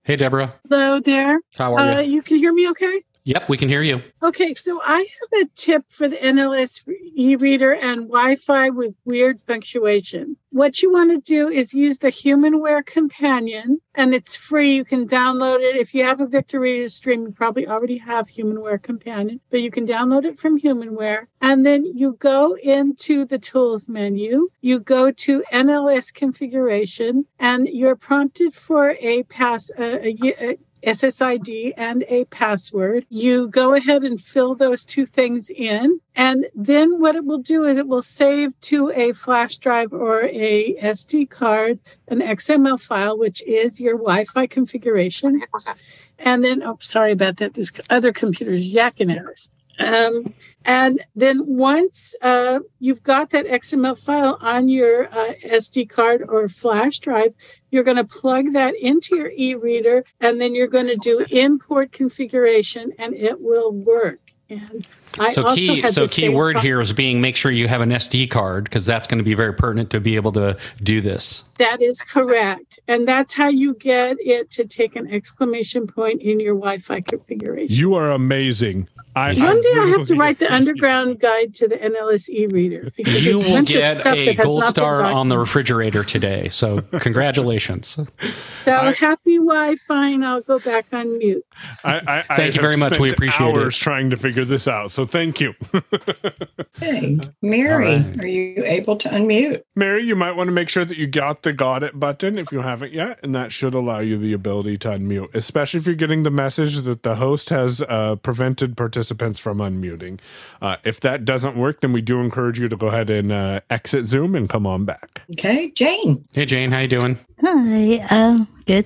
hey 0.04 0.16
deborah 0.16 0.54
Hello 0.70 1.00
there. 1.00 1.40
how 1.56 1.74
are 1.74 1.80
Uh, 1.80 2.00
you 2.00 2.14
you 2.14 2.22
can 2.22 2.38
hear 2.38 2.54
me 2.54 2.70
okay? 2.70 3.02
Yep 3.24 3.48
we 3.50 3.58
can 3.58 3.70
hear 3.70 3.82
you 3.82 4.02
Okay, 4.22 4.54
so 4.54 4.82
I 4.84 4.98
have 4.98 5.46
a 5.46 5.50
tip 5.56 5.86
for 5.88 6.10
the 6.10 6.18
NLS 6.18 6.86
e 7.16 7.38
reader 7.38 7.74
and 7.74 8.10
Wi 8.10 8.36
Fi 8.36 8.70
with 8.70 8.96
weird 9.06 9.42
punctuation. 9.48 10.36
What 10.50 10.82
you 10.82 10.92
want 10.92 11.12
to 11.12 11.20
do 11.20 11.48
is 11.48 11.74
use 11.74 12.00
the 12.00 12.10
Humanware 12.10 12.86
Companion, 12.86 13.80
and 13.96 14.14
it's 14.14 14.36
free. 14.36 14.76
You 14.76 14.84
can 14.84 15.08
download 15.08 15.62
it. 15.62 15.78
If 15.78 15.94
you 15.94 16.04
have 16.04 16.20
a 16.20 16.26
Victor 16.26 16.60
Reader 16.60 16.90
Stream, 16.90 17.22
you 17.22 17.32
probably 17.32 17.68
already 17.68 17.98
have 18.00 18.28
Humanware 18.28 18.82
Companion, 18.82 19.40
but 19.52 19.62
you 19.62 19.72
can 19.72 19.88
download 19.88 20.26
it 20.26 20.38
from 20.38 20.60
Humanware. 20.60 21.28
And 21.40 21.66
then 21.66 21.86
you 21.86 22.18
go 22.20 22.58
into 22.58 23.24
the 23.26 23.40
Tools 23.40 23.88
menu, 23.88 24.50
you 24.60 24.80
go 24.80 25.12
to 25.12 25.44
NLS 25.54 26.14
configuration, 26.14 27.26
and 27.40 27.70
you're 27.70 27.96
prompted 27.96 28.54
for 28.54 28.98
a 29.00 29.24
pass, 29.24 29.70
a, 29.78 30.08
a, 30.08 30.50
a 30.52 30.58
SSID 30.84 31.74
and 31.78 32.04
a 32.08 32.26
password. 32.26 33.06
You 33.10 33.48
go 33.48 33.74
ahead 33.74 34.04
and 34.04 34.20
fill 34.20 34.56
those 34.56 34.86
two 34.86 35.06
things 35.06 35.50
in. 35.50 36.00
And 36.16 36.48
then 36.56 37.00
what 37.00 37.16
it 37.16 37.26
will 37.26 37.40
do 37.40 37.66
is 37.66 37.78
it 37.78 37.88
will 37.88 38.02
save 38.02 38.60
to 38.62 38.92
a 38.92 39.14
flash 39.14 39.58
drive 39.58 39.94
or 39.94 40.24
a 40.24 40.76
SD 40.76 41.30
card 41.30 41.80
an 42.08 42.20
XML 42.20 42.82
file, 42.82 43.18
which 43.18 43.42
is 43.44 43.80
your 43.80 43.96
Wi 43.96 44.26
Fi 44.26 44.48
configuration. 44.48 45.42
And 46.18 46.44
then, 46.44 46.64
oh, 46.64 46.78
sorry 46.82 47.12
about 47.12 47.38
that. 47.38 47.54
This 47.54 47.72
other 47.90 48.12
computer 48.12 48.54
is 48.54 48.74
yakking 48.74 49.16
at 49.16 49.26
us. 49.26 49.52
Um, 49.80 50.34
and 50.66 51.02
then 51.16 51.44
once 51.46 52.16
uh, 52.22 52.60
you've 52.80 53.04
got 53.04 53.30
that 53.32 53.46
XML 53.46 53.98
file 53.98 54.38
on 54.42 54.68
your 54.68 55.06
uh, 55.06 55.34
SD 55.46 55.90
card 55.90 56.24
or 56.28 56.50
flash 56.50 57.00
drive, 57.00 57.34
you're 57.72 57.84
going 57.84 57.98
to 57.98 58.04
plug 58.04 58.54
that 58.54 58.76
into 58.76 59.16
your 59.16 59.32
e-reader 59.36 60.04
and 60.20 60.40
then 60.40 60.54
you're 60.54 60.68
going 60.68 60.88
to 60.88 60.98
do 60.98 61.26
import 61.30 61.92
configuration 61.92 62.92
and 63.00 63.14
it 63.14 63.40
will 63.42 63.72
work. 63.72 64.20
And 64.50 64.88
I 65.20 65.32
so 65.32 65.44
also 65.44 65.56
key 65.56 65.82
had 65.82 65.94
so 65.94 66.08
key 66.08 66.30
word 66.30 66.56
pro- 66.56 66.62
here 66.64 66.82
is 66.82 66.92
being 66.92 67.22
make 67.22 67.36
sure 67.36 67.52
you 67.52 67.68
have 67.68 67.82
an 67.82 67.90
SD 67.90 68.30
card 68.32 68.64
because 68.64 68.86
that's 68.86 69.08
going 69.08 69.20
to 69.20 69.24
be 69.24 69.36
very 69.36 69.54
pertinent 69.54 69.92
to 69.92 70.00
be 70.00 70.16
able 70.16 70.32
to 70.34 70.58
do 70.82 71.02
this. 71.02 71.44
That 71.58 71.82
is 71.82 72.02
correct. 72.02 72.80
And 72.88 73.08
that's 73.08 73.34
how 73.34 73.48
you 73.48 73.76
get 73.76 74.18
it 74.20 74.50
to 74.52 74.66
take 74.66 74.96
an 74.96 75.12
exclamation 75.12 75.86
point 75.88 76.22
in 76.22 76.40
your 76.40 76.56
Wi-Fi 76.56 77.02
configuration. 77.02 77.76
You 77.76 77.94
are 77.96 78.12
amazing. 78.12 78.88
I, 79.16 79.34
One 79.34 79.62
day 79.62 79.70
I 79.74 79.94
have 79.98 80.08
to 80.08 80.16
write 80.16 80.40
the 80.40 80.54
underground 80.54 81.20
guide 81.20 81.56
to 81.56 81.68
the 81.68 81.76
NLS 81.76 82.30
e-reader. 82.30 82.92
because 82.96 83.26
You 83.26 83.40
will 83.40 83.64
get 83.64 84.02
stuff 84.02 84.18
a 84.18 84.36
gold 84.36 84.66
star 84.68 85.04
on 85.04 85.28
the 85.30 85.38
refrigerator 85.38 86.04
today. 86.04 86.50
So 86.50 86.82
congratulations. 87.00 87.98
So 88.70 88.88
I- 88.88 88.94
happy 88.94 89.38
Wi-Fi, 89.38 90.10
and 90.10 90.26
I'll 90.26 90.42
go 90.42 90.60
back 90.60 90.86
on 90.94 91.18
mute. 91.18 91.44
I, 91.84 92.00
I, 92.00 92.24
I 92.30 92.36
Thank 92.36 92.56
you 92.56 92.62
very 92.62 92.78
much. 92.78 93.00
We 93.00 93.10
spent 93.10 93.14
appreciate 93.20 93.48
it. 93.50 93.58
hours 93.58 93.78
trying 93.78 94.10
to 94.12 94.18
figure 94.18 94.46
this 94.46 94.68
out. 94.68 94.92
So 94.92 95.06
thank 95.06 95.42
you, 95.42 95.54
Hey, 96.80 97.18
Mary, 97.42 97.94
All 97.96 98.00
right. 98.02 98.20
are 98.22 98.28
you 98.28 98.64
able 98.66 98.96
to 98.98 99.10
unmute? 99.10 99.64
Mary. 99.76 100.04
You 100.04 100.16
might 100.16 100.34
want 100.34 100.48
to 100.48 100.52
make 100.54 100.70
sure 100.70 100.86
that 100.86 100.98
you 100.98 101.08
got 101.08 101.42
the 101.44 101.52
"Got 101.54 101.84
It" 101.84 102.00
button 102.00 102.38
if 102.38 102.52
you 102.52 102.62
haven't 102.62 102.94
yet, 102.94 103.20
and 103.24 103.36
that 103.36 103.52
should 103.52 103.74
allow 103.74 104.00
you 104.00 104.18
the 104.18 104.34
ability 104.34 104.78
to 104.80 104.90
unmute, 104.90 105.34
especially 105.36 105.80
if 105.80 105.86
you're 105.86 105.96
getting 105.96 106.24
the 106.24 106.32
message 106.32 106.78
that 106.82 107.04
the 107.04 107.16
host 107.16 107.50
has 107.50 107.82
uh, 107.82 108.16
prevented 108.18 108.78
participants 108.78 109.40
from 109.40 109.58
unmuting. 109.58 110.20
Uh, 110.62 110.78
if 110.84 111.00
that 111.02 111.26
doesn't 111.26 111.58
work, 111.58 111.82
then 111.82 111.92
we 111.92 112.02
do 112.02 112.20
encourage 112.22 112.60
you 112.60 112.70
to 112.70 112.78
go 112.78 112.88
ahead 112.88 113.10
and 113.10 113.32
uh, 113.32 113.60
exit 113.70 114.06
Zoom 114.06 114.36
and 114.36 114.48
come 114.50 114.66
on 114.66 114.86
back. 114.86 115.22
Okay, 115.34 115.72
Jane. 115.72 116.26
Hey 116.34 116.46
Jane, 116.46 116.72
how 116.72 116.80
you 116.80 116.88
doing? 116.88 117.20
Hi, 117.42 118.06
um, 118.10 118.48
good. 118.66 118.86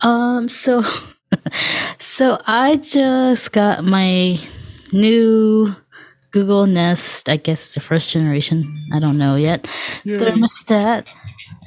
Um, 0.00 0.48
so, 0.48 0.84
so 1.98 2.40
I 2.46 2.76
just 2.76 3.52
got 3.52 3.84
my 3.84 4.38
new 4.92 5.74
Google 6.30 6.66
Nest. 6.66 7.28
I 7.28 7.36
guess 7.36 7.64
it's 7.64 7.74
the 7.74 7.80
first 7.80 8.12
generation. 8.12 8.86
I 8.94 9.00
don't 9.00 9.18
know 9.18 9.34
yet. 9.34 9.68
Thermostat. 10.04 11.04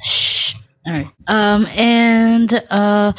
Shh. 0.02 0.54
All 0.86 0.92
right. 0.92 1.08
Um, 1.26 1.66
and 1.66 2.54
uh, 2.70 3.12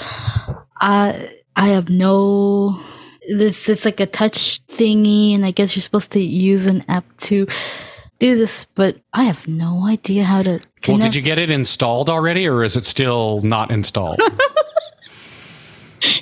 I 0.81 1.31
I 1.55 1.67
have 1.69 1.89
no. 1.89 2.81
This 3.29 3.69
it's 3.69 3.85
like 3.85 3.99
a 3.99 4.05
touch 4.05 4.65
thingy, 4.67 5.33
and 5.33 5.45
I 5.45 5.51
guess 5.51 5.75
you're 5.75 5.83
supposed 5.83 6.11
to 6.11 6.19
use 6.19 6.67
an 6.67 6.83
app 6.87 7.05
to 7.29 7.47
do 8.19 8.37
this, 8.37 8.65
but 8.75 8.97
I 9.13 9.23
have 9.25 9.47
no 9.47 9.85
idea 9.85 10.23
how 10.23 10.41
to. 10.43 10.59
Well, 10.87 10.97
connect. 10.97 11.13
did 11.13 11.15
you 11.15 11.21
get 11.21 11.39
it 11.39 11.49
installed 11.49 12.09
already, 12.09 12.47
or 12.47 12.63
is 12.63 12.75
it 12.75 12.85
still 12.85 13.41
not 13.41 13.71
installed? 13.71 14.19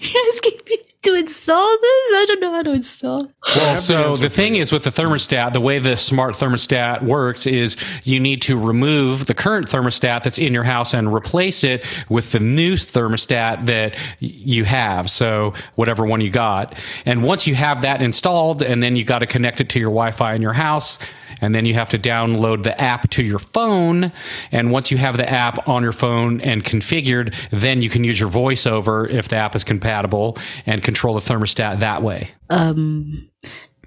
You're 0.01 0.27
asking 0.27 0.59
me 0.69 0.77
to 1.01 1.15
install 1.15 1.77
this? 1.81 2.13
I 2.13 2.25
don't 2.27 2.39
know 2.39 2.51
how 2.53 2.63
to 2.63 2.71
install. 2.71 3.29
Well, 3.55 3.77
so 3.77 4.15
the 4.15 4.29
thing 4.29 4.55
is 4.55 4.71
with 4.71 4.85
the 4.85 4.89
thermostat, 4.89 5.51
the 5.53 5.59
way 5.59 5.79
the 5.79 5.97
smart 5.97 6.35
thermostat 6.35 7.03
works 7.03 7.45
is 7.45 7.75
you 8.03 8.19
need 8.19 8.41
to 8.43 8.57
remove 8.57 9.25
the 9.25 9.33
current 9.33 9.67
thermostat 9.67 10.23
that's 10.23 10.37
in 10.37 10.53
your 10.53 10.63
house 10.63 10.93
and 10.93 11.13
replace 11.13 11.63
it 11.63 11.85
with 12.09 12.31
the 12.31 12.39
new 12.39 12.75
thermostat 12.75 13.65
that 13.65 13.97
you 14.19 14.63
have. 14.63 15.09
So 15.09 15.53
whatever 15.75 16.05
one 16.05 16.21
you 16.21 16.31
got. 16.31 16.77
And 17.05 17.23
once 17.23 17.45
you 17.45 17.55
have 17.55 17.81
that 17.81 18.01
installed 18.01 18.63
and 18.63 18.81
then 18.81 18.95
you 18.95 19.03
got 19.03 19.19
to 19.19 19.27
connect 19.27 19.59
it 19.59 19.69
to 19.69 19.79
your 19.79 19.89
Wi-Fi 19.89 20.33
in 20.33 20.41
your 20.41 20.53
house, 20.53 20.99
and 21.41 21.53
then 21.53 21.65
you 21.65 21.73
have 21.73 21.89
to 21.89 21.99
download 21.99 22.63
the 22.63 22.79
app 22.79 23.09
to 23.11 23.23
your 23.23 23.39
phone. 23.39 24.11
And 24.51 24.71
once 24.71 24.91
you 24.91 24.97
have 24.97 25.17
the 25.17 25.29
app 25.29 25.67
on 25.67 25.83
your 25.83 25.91
phone 25.91 26.41
and 26.41 26.63
configured, 26.63 27.35
then 27.51 27.81
you 27.81 27.89
can 27.89 28.03
use 28.03 28.19
your 28.19 28.29
voiceover 28.29 29.09
if 29.09 29.27
the 29.27 29.35
app 29.35 29.55
is 29.55 29.63
compatible 29.63 30.37
and 30.65 30.83
control 30.83 31.15
the 31.15 31.21
thermostat 31.21 31.79
that 31.79 32.01
way. 32.03 32.31
Um, 32.49 33.29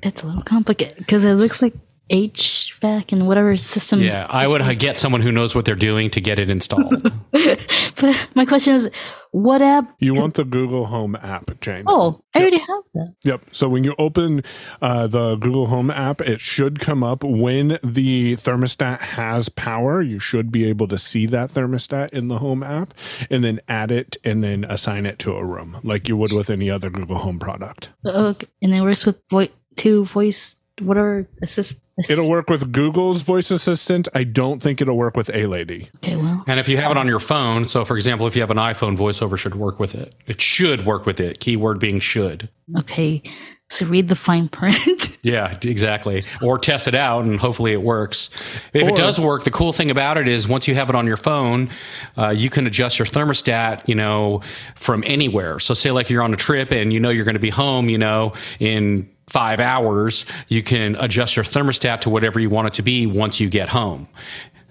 it's 0.03 0.23
a 0.23 0.27
little 0.27 0.43
complicated 0.43 0.99
because 0.99 1.25
it 1.25 1.35
looks 1.35 1.63
like 1.63 1.75
HVAC 2.11 3.13
and 3.13 3.27
whatever 3.27 3.57
systems. 3.57 4.05
Yeah, 4.05 4.27
I 4.29 4.47
would 4.47 4.63
uh, 4.63 4.75
get 4.75 4.97
someone 4.97 5.21
who 5.21 5.33
knows 5.33 5.55
what 5.55 5.65
they're 5.65 5.75
doing 5.75 6.11
to 6.11 6.21
get 6.21 6.39
it 6.39 6.51
installed. 6.51 7.13
but 7.33 8.29
my 8.35 8.45
question 8.45 8.75
is, 8.75 8.91
what 9.33 9.61
app? 9.61 9.93
You 9.99 10.15
want 10.15 10.35
the 10.35 10.45
Google 10.45 10.87
Home 10.87 11.17
app, 11.17 11.61
Jane? 11.61 11.85
Oh, 11.87 12.21
I 12.35 12.41
already 12.41 12.59
have 12.59 12.83
that. 12.95 13.15
Yep. 13.25 13.47
So 13.53 13.69
when 13.69 13.83
you 13.83 13.95
open 13.99 14.45
uh, 14.81 15.09
the 15.09 15.37
Google 15.37 15.67
Home 15.67 15.91
app, 15.91 16.21
it 16.21 16.41
should 16.41 16.79
come 16.79 17.03
up 17.03 17.25
when 17.25 17.79
the 17.83 18.35
thermostat 18.37 19.01
has 19.01 19.49
power. 19.49 20.01
You 20.01 20.21
should 20.21 20.53
be 20.53 20.69
able 20.69 20.87
to 20.89 20.99
see 20.99 21.27
that 21.27 21.51
thermostat 21.51 22.11
in 22.11 22.29
the 22.29 22.39
Home 22.39 22.63
app 22.63 22.95
and 23.31 23.43
then 23.43 23.61
add 23.69 23.91
it 23.91 24.17
and 24.23 24.45
then 24.45 24.65
assign 24.65 25.07
it 25.07 25.19
to 25.21 25.33
a 25.37 25.45
room 25.45 25.81
like 25.83 26.09
you 26.09 26.17
would 26.17 26.33
with 26.33 26.51
any 26.51 26.71
other 26.71 26.89
Google 26.89 27.19
Home 27.19 27.41
product. 27.41 27.91
Okay, 28.07 28.47
and 28.63 28.73
it 28.73 28.81
works 28.81 29.05
with 29.05 29.21
voice 29.29 29.51
two 29.77 30.07
voice 30.07 30.56
whatever 30.81 31.29
assist. 31.43 31.79
assist- 31.99 32.11
It'll 32.11 32.29
work 32.31 32.51
with 32.51 32.73
Google's 32.73 33.23
voice 33.23 33.51
assistant. 33.51 34.09
I 34.15 34.25
don't 34.25 34.61
think 34.63 34.81
it'll 34.81 34.97
work 34.97 35.17
with 35.17 35.31
A 35.35 35.47
Lady. 35.47 35.89
Okay, 35.97 36.17
well, 36.17 36.45
and 36.47 36.61
if 36.61 36.69
you 36.69 36.77
have 36.77 36.91
it 36.91 36.97
on 36.99 37.07
your 37.09 37.21
phone, 37.21 37.65
so 37.65 37.85
for 37.85 37.97
example, 37.97 38.27
if 38.27 38.37
you 38.37 38.43
have 38.43 38.51
an 38.51 38.57
iPhone, 38.59 38.97
VoiceOver 38.97 39.39
should 39.39 39.55
work 39.55 39.81
with 39.81 39.95
it. 39.95 40.15
It 40.27 40.41
should 40.41 40.85
work 40.87 41.07
with 41.07 41.21
it. 41.21 41.41
Keyword 41.41 41.81
being 41.81 42.01
should. 42.01 42.49
okay. 42.79 43.23
So 43.71 43.85
read 43.87 44.09
the 44.09 44.17
fine 44.17 44.49
print. 44.49 45.13
Yeah, 45.27 45.59
exactly. 45.63 46.25
Or 46.41 46.57
test 46.57 46.87
it 46.87 46.95
out 46.95 47.25
and 47.25 47.41
hopefully 47.41 47.73
it 47.73 47.83
works. 47.83 48.31
If 48.73 48.85
Or- 48.85 48.91
it 48.91 48.95
does 48.95 49.19
work, 49.19 49.43
the 49.43 49.51
cool 49.51 49.73
thing 49.73 49.91
about 49.91 50.19
it 50.19 50.29
is 50.29 50.47
once 50.47 50.69
you 50.69 50.77
have 50.77 50.89
it 50.89 50.95
on 50.95 51.05
your 51.05 51.17
phone, 51.17 51.71
uh, 52.17 52.29
you 52.29 52.49
can 52.49 52.65
adjust 52.69 53.01
your 53.01 53.07
thermostat, 53.07 53.89
you 53.89 53.97
know, 53.97 54.41
from 54.77 55.03
anywhere. 55.05 55.59
So 55.59 55.75
say 55.75 55.91
like 55.91 56.11
you're 56.11 56.23
on 56.23 56.33
a 56.33 56.37
trip 56.37 56.71
and 56.71 56.93
you 56.93 57.01
know 57.01 57.11
you're 57.11 57.25
going 57.25 57.35
to 57.35 57.41
be 57.41 57.51
home, 57.51 57.89
you 57.89 57.99
know, 57.99 58.35
in 58.61 59.11
five 59.29 59.59
hours, 59.59 60.27
you 60.47 60.63
can 60.63 60.95
adjust 61.01 61.35
your 61.35 61.45
thermostat 61.45 62.03
to 62.03 62.11
whatever 62.11 62.39
you 62.39 62.49
want 62.49 62.69
it 62.69 62.75
to 62.75 62.83
be 62.83 63.07
once 63.07 63.41
you 63.41 63.49
get 63.51 63.69
home. 63.69 64.07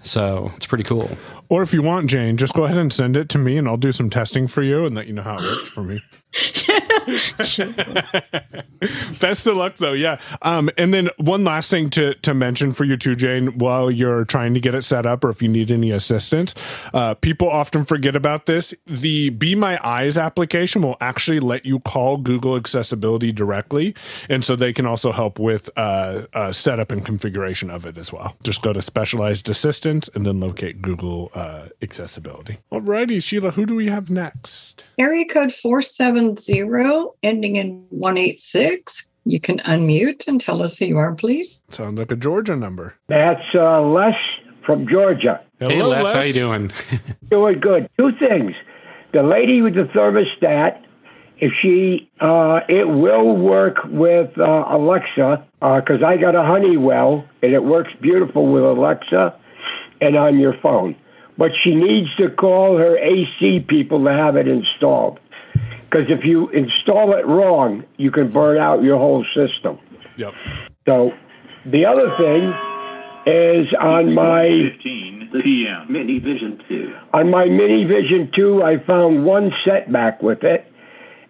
So 0.00 0.50
it's 0.56 0.64
pretty 0.66 0.84
cool. 0.84 1.10
Or 1.48 1.62
if 1.62 1.72
you 1.72 1.82
want, 1.82 2.10
Jane, 2.10 2.36
just 2.36 2.54
go 2.54 2.64
ahead 2.64 2.78
and 2.78 2.92
send 2.92 3.16
it 3.16 3.28
to 3.30 3.38
me 3.38 3.56
and 3.56 3.68
I'll 3.68 3.76
do 3.76 3.92
some 3.92 4.10
testing 4.10 4.46
for 4.46 4.62
you 4.62 4.84
and 4.84 4.94
let 4.94 5.06
you 5.06 5.12
know 5.12 5.22
how 5.22 5.38
it 5.38 5.42
works 5.42 5.68
for 5.68 5.82
me. 5.82 6.02
Best 9.20 9.46
of 9.46 9.56
luck 9.56 9.76
though, 9.76 9.92
yeah. 9.92 10.18
Um, 10.42 10.70
and 10.76 10.92
then 10.92 11.08
one 11.18 11.44
last 11.44 11.70
thing 11.70 11.88
to 11.90 12.14
to 12.14 12.34
mention 12.34 12.72
for 12.72 12.84
you 12.84 12.96
too, 12.96 13.14
Jane, 13.14 13.58
while 13.58 13.90
you're 13.90 14.24
trying 14.24 14.54
to 14.54 14.60
get 14.60 14.74
it 14.74 14.82
set 14.82 15.06
up, 15.06 15.24
or 15.24 15.30
if 15.30 15.40
you 15.40 15.48
need 15.48 15.70
any 15.70 15.90
assistance, 15.90 16.54
uh, 16.92 17.14
people 17.14 17.48
often 17.48 17.84
forget 17.84 18.16
about 18.16 18.46
this. 18.46 18.74
The 18.86 19.30
Be 19.30 19.54
My 19.54 19.78
Eyes 19.86 20.18
application 20.18 20.82
will 20.82 20.96
actually 21.00 21.40
let 21.40 21.64
you 21.64 21.80
call 21.80 22.16
Google 22.18 22.56
Accessibility 22.56 23.32
directly, 23.32 23.94
and 24.28 24.44
so 24.44 24.56
they 24.56 24.72
can 24.72 24.84
also 24.84 25.12
help 25.12 25.38
with 25.38 25.70
uh, 25.76 26.26
uh, 26.34 26.52
setup 26.52 26.90
and 26.90 27.04
configuration 27.04 27.70
of 27.70 27.86
it 27.86 27.96
as 27.98 28.12
well. 28.12 28.36
Just 28.42 28.62
go 28.62 28.72
to 28.72 28.82
Specialized 28.82 29.48
Assistance 29.48 30.10
and 30.14 30.26
then 30.26 30.40
locate 30.40 30.82
Google 30.82 31.30
uh, 31.36 31.68
Accessibility. 31.82 32.58
Alrighty, 32.72 33.22
Sheila, 33.22 33.50
who 33.50 33.66
do 33.66 33.74
we 33.74 33.88
have 33.88 34.10
next? 34.10 34.84
Area 34.98 35.26
code 35.26 35.52
470 35.52 37.10
ending 37.22 37.56
in 37.56 37.84
186. 37.90 39.06
You 39.24 39.40
can 39.40 39.58
unmute 39.60 40.26
and 40.28 40.40
tell 40.40 40.62
us 40.62 40.78
who 40.78 40.86
you 40.86 40.98
are, 40.98 41.14
please. 41.14 41.62
Sounds 41.68 41.98
like 41.98 42.10
a 42.10 42.16
Georgia 42.16 42.56
number. 42.56 42.94
That's 43.08 43.42
uh, 43.54 43.82
Les 43.82 44.14
from 44.64 44.88
Georgia. 44.88 45.42
hey, 45.58 45.82
Les, 45.82 46.12
how 46.12 46.22
you 46.22 46.32
doing? 46.32 46.72
Doing 47.30 47.60
good. 47.60 47.90
Two 47.98 48.12
things. 48.18 48.52
The 49.12 49.22
lady 49.22 49.62
with 49.62 49.74
the 49.74 49.84
thermostat, 49.84 50.82
if 51.38 51.52
she, 51.60 52.10
uh, 52.20 52.60
it 52.68 52.88
will 52.88 53.36
work 53.36 53.78
with 53.86 54.30
uh, 54.38 54.64
Alexa 54.68 55.44
because 55.60 56.02
I 56.02 56.16
got 56.16 56.34
a 56.34 56.42
Honeywell 56.42 57.28
and 57.42 57.52
it 57.52 57.64
works 57.64 57.90
beautiful 58.00 58.50
with 58.50 58.62
Alexa 58.62 59.38
and 60.00 60.16
on 60.16 60.38
your 60.38 60.54
phone. 60.62 60.96
But 61.38 61.52
she 61.62 61.74
needs 61.74 62.08
to 62.16 62.30
call 62.30 62.78
her 62.78 62.96
AC 62.98 63.60
people 63.68 64.04
to 64.04 64.12
have 64.12 64.36
it 64.36 64.48
installed. 64.48 65.20
Because 65.88 66.10
if 66.10 66.24
you 66.24 66.48
install 66.50 67.14
it 67.14 67.26
wrong, 67.26 67.84
you 67.96 68.10
can 68.10 68.28
burn 68.30 68.58
out 68.58 68.82
your 68.82 68.98
whole 68.98 69.24
system. 69.34 69.78
Yep. 70.16 70.34
So 70.86 71.12
the 71.64 71.84
other 71.84 72.16
thing 72.16 72.54
is 73.26 73.66
on 73.80 74.14
my 74.14 74.70
15 74.74 75.30
p.m. 75.42 75.92
Mini 75.92 76.18
Vision 76.18 76.60
2. 76.68 76.94
on 77.12 77.30
my 77.30 77.46
Mini 77.46 77.84
Vision 77.84 78.30
2, 78.34 78.62
I 78.62 78.78
found 78.84 79.24
one 79.24 79.52
setback 79.64 80.22
with 80.22 80.44
it, 80.44 80.70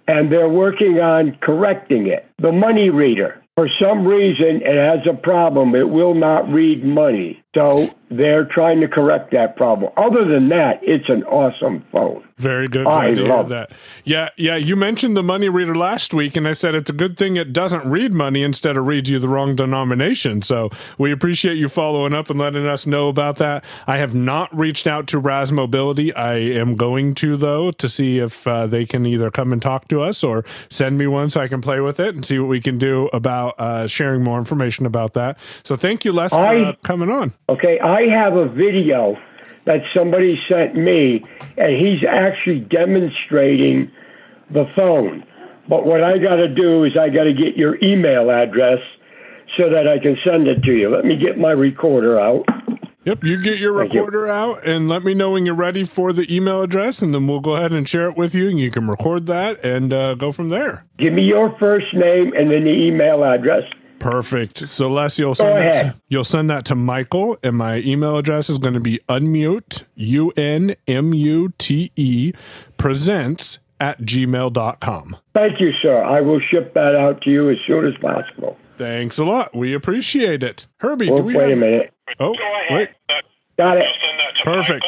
and 0.07 0.31
they're 0.31 0.49
working 0.49 1.01
on 1.01 1.37
correcting 1.41 2.07
it. 2.07 2.27
The 2.39 2.53
money 2.53 2.91
reader, 2.91 3.43
for 3.57 3.69
some 3.81 4.07
reason, 4.07 4.63
it 4.63 4.77
has 4.77 5.07
a 5.09 5.17
problem. 5.17 5.75
It 5.75 5.89
will 5.89 6.15
not 6.15 6.49
read 6.53 6.85
money. 6.85 7.43
So 7.57 7.89
they're 8.11 8.45
trying 8.45 8.81
to 8.83 8.89
correct 8.89 9.31
that 9.33 9.57
problem. 9.57 9.91
Other 9.97 10.27
than 10.27 10.51
that, 10.51 10.79
it's 10.83 11.09
an 11.09 11.25
awesome 11.25 11.83
phone. 11.91 12.23
Very 12.37 12.69
good. 12.69 12.87
I 12.87 13.07
Glad 13.07 13.15
to 13.17 13.23
hear 13.23 13.35
love 13.35 13.49
that. 13.49 13.71
Yeah, 14.05 14.29
yeah. 14.37 14.57
You 14.57 14.77
mentioned 14.77 15.17
the 15.17 15.23
money 15.23 15.49
reader 15.49 15.75
last 15.75 16.13
week, 16.13 16.37
and 16.37 16.47
I 16.47 16.53
said 16.53 16.75
it's 16.75 16.91
a 16.91 16.93
good 16.93 17.17
thing 17.17 17.37
it 17.37 17.55
doesn't 17.55 17.89
read 17.89 18.13
money 18.13 18.43
instead 18.43 18.77
of 18.77 18.87
read 18.87 19.09
you 19.09 19.19
the 19.19 19.29
wrong 19.29 19.57
denomination. 19.57 20.43
So 20.43 20.69
we 20.99 21.11
appreciate 21.11 21.57
you 21.57 21.69
following 21.69 22.13
up 22.13 22.29
and 22.29 22.39
letting 22.39 22.67
us 22.67 22.87
know 22.87 23.09
about 23.09 23.37
that. 23.37 23.65
I 23.87 23.97
have 23.97 24.15
not 24.15 24.55
reached 24.57 24.87
out 24.87 25.07
to 25.09 25.19
Raz 25.19 25.51
Mobility. 25.51 26.15
I 26.15 26.35
am 26.35 26.77
going 26.77 27.15
to 27.15 27.39
though 27.39 27.71
to 27.71 27.89
see 27.89 28.19
if 28.19 28.47
uh, 28.47 28.67
they 28.67 28.85
can 28.85 29.07
either 29.07 29.31
come 29.31 29.51
and 29.51 29.63
talk 29.63 29.89
to 29.89 30.03
us 30.03 30.23
or 30.23 30.45
send 30.69 30.99
me 30.99 31.07
one 31.07 31.31
so 31.31 31.41
I 31.41 31.49
can 31.49 31.63
play 31.63 31.81
with 31.81 31.99
it 32.01 32.15
and 32.15 32.25
see 32.25 32.39
what 32.39 32.49
we 32.49 32.61
can 32.61 32.77
do 32.77 33.09
about 33.15 33.55
uh, 33.59 33.87
sharing 33.87 34.23
more 34.23 34.39
information 34.39 34.85
about 34.85 35.15
that. 35.15 35.39
So 35.65 35.75
thank 35.75 36.05
you, 36.05 36.13
Les, 36.13 36.33
for 36.33 36.47
I- 36.47 36.63
uh, 36.63 36.73
coming 36.83 37.11
on. 37.11 37.33
Okay, 37.49 37.79
I 37.79 38.09
have 38.09 38.35
a 38.35 38.49
video 38.49 39.17
that 39.67 39.81
somebody 39.95 40.38
sent 40.49 40.75
me, 40.75 41.25
and 41.57 41.76
he's 41.76 42.03
actually 42.09 42.61
demonstrating 42.61 43.91
the 44.50 44.67
phone. 44.75 45.25
But 45.69 45.87
what 45.87 46.03
I 46.03 46.19
got 46.19 46.37
to 46.37 46.49
do 46.49 46.85
is 46.85 46.97
I 46.97 47.09
got 47.09 47.25
to 47.25 47.33
get 47.33 47.57
your 47.57 47.76
email 47.83 48.31
address 48.31 48.79
so 49.57 49.71
that 49.71 49.87
I 49.88 49.99
can 49.99 50.17
send 50.25 50.49
it 50.49 50.62
to 50.62 50.73
you. 50.73 50.88
Let 50.88 51.05
me 51.05 51.17
get 51.17 51.38
my 51.38 51.53
recorder 51.53 52.19
out. 52.19 52.45
Yep, 53.05 53.23
you 53.23 53.41
get 53.41 53.59
your 53.59 53.79
Thank 53.79 53.95
you. 53.95 54.00
recorder 54.00 54.26
out 54.26 54.67
and 54.67 54.88
let 54.88 55.05
me 55.05 55.15
know 55.15 55.31
when 55.31 55.47
you're 55.47 55.55
ready 55.55 55.85
for 55.85 56.12
the 56.12 56.26
email 56.35 56.62
address, 56.62 57.00
and 57.00 57.15
then 57.15 57.29
we'll 57.29 57.41
go 57.41 57.55
ahead 57.55 57.73
and 57.73 57.88
share 57.88 58.11
it 58.11 58.17
with 58.17 58.35
you, 58.35 58.49
and 58.49 58.59
you 58.59 58.73
can 58.73 58.88
record 58.88 59.26
that 59.26 59.65
and 59.65 59.93
uh, 59.93 60.17
go 60.17 60.33
from 60.33 60.49
there. 60.49 60.85
Give 60.99 61.12
me 61.12 61.23
your 61.23 61.57
first 61.61 61.95
name 61.95 62.33
and 62.37 62.50
then 62.50 62.65
the 62.65 62.73
email 62.73 63.23
address. 63.23 63.62
Perfect. 63.99 64.69
So 64.69 64.91
Les, 64.91 65.19
you'll 65.19 65.35
send 65.35 65.59
that 65.59 65.73
to, 65.95 66.00
you'll 66.09 66.25
send 66.25 66.50
that 66.50 66.65
to 66.67 66.75
Michael, 66.75 67.38
and 67.43 67.57
my 67.57 67.79
email 67.79 68.17
address 68.19 68.49
is 68.50 68.59
going 68.59 68.75
to 68.75 68.81
be 68.81 69.00
unmute 69.09 69.85
u 69.95 70.33
n 70.37 70.76
m 70.87 71.12
u 71.15 71.53
t 71.59 71.91
e 71.97 72.33
presents 72.76 73.59
at 73.81 74.00
gmail.com. 74.03 75.17
Thank 75.35 75.61
you, 75.61 75.73
sir. 75.83 76.03
I 76.03 76.21
will 76.21 76.41
ship 76.41 76.75
that 76.75 76.95
out 76.95 77.21
to 77.23 77.31
you 77.31 77.50
as 77.50 77.57
soon 77.67 77.87
as 77.87 77.95
possible. 78.00 78.57
Thanks 78.79 79.19
a 79.19 79.25
lot. 79.25 79.55
We 79.57 79.75
appreciate 79.75 80.43
it. 80.43 80.67
Herbie, 80.79 81.09
Well, 81.09 81.19
do 81.19 81.23
we 81.25 81.37
wait 81.37 81.49
have 81.50 81.59
a 81.59 81.61
minute. 81.61 81.95
Oh, 82.21 82.35
wait. 82.71 82.91
Got 83.59 83.79
it. 83.79 83.85
Perfect. 84.45 84.85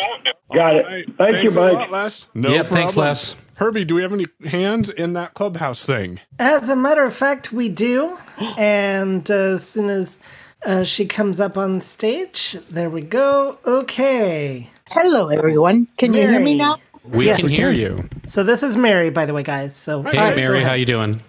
Got 0.55 0.73
All 0.75 0.81
it. 0.81 0.87
right. 0.87 1.05
Thank 1.17 1.33
Thanks 1.37 1.55
you, 1.55 1.61
a 1.61 1.65
Mike. 1.65 1.75
lot, 1.75 1.91
Les. 1.91 2.29
No 2.35 2.49
Yep, 2.51 2.69
thanks, 2.69 2.93
problem. 2.95 3.09
Les. 3.11 3.37
Herbie, 3.59 3.85
do 3.85 3.97
we 3.97 4.03
have 4.03 4.13
any 4.13 4.27
hands 4.45 4.89
in 4.89 5.15
that 5.15 5.35
clubhouse 5.35 5.85
thing? 5.85 6.21
As 6.39 6.69
a 6.69 6.77
matter 6.77 7.03
of 7.03 7.13
fact, 7.13 7.53
we 7.53 7.69
do. 7.69 8.17
And 8.57 9.29
uh, 9.29 9.35
as 9.35 9.69
soon 9.69 9.91
as 9.91 10.21
uh, 10.65 10.85
she 10.85 11.07
comes 11.07 11.41
up 11.41 11.57
on 11.59 11.81
stage, 11.81 12.57
there 12.71 12.89
we 12.89 13.03
go. 13.03 13.59
Okay. 13.67 14.71
Hello, 14.89 15.29
everyone. 15.29 15.89
Can 15.97 16.15
you 16.15 16.21
hear 16.21 16.39
me 16.39 16.55
now? 16.55 16.77
We 17.03 17.27
Yes. 17.27 17.41
can 17.41 17.49
hear 17.49 17.73
you. 17.73 18.09
So 18.27 18.45
this 18.45 18.63
is 18.63 18.77
Mary, 18.77 19.11
by 19.11 19.27
the 19.27 19.35
way, 19.35 19.43
guys. 19.43 19.75
So 19.75 20.05
Hey, 20.05 20.17
all 20.19 20.25
right, 20.25 20.37
go 20.37 20.41
Mary, 20.41 20.63
how 20.63 20.75
you 20.75 20.87
doing? 20.87 21.21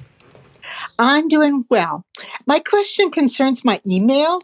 I'm 0.99 1.27
doing 1.29 1.65
well. 1.67 2.05
My 2.45 2.59
question 2.59 3.09
concerns 3.09 3.65
my 3.65 3.81
email. 3.87 4.39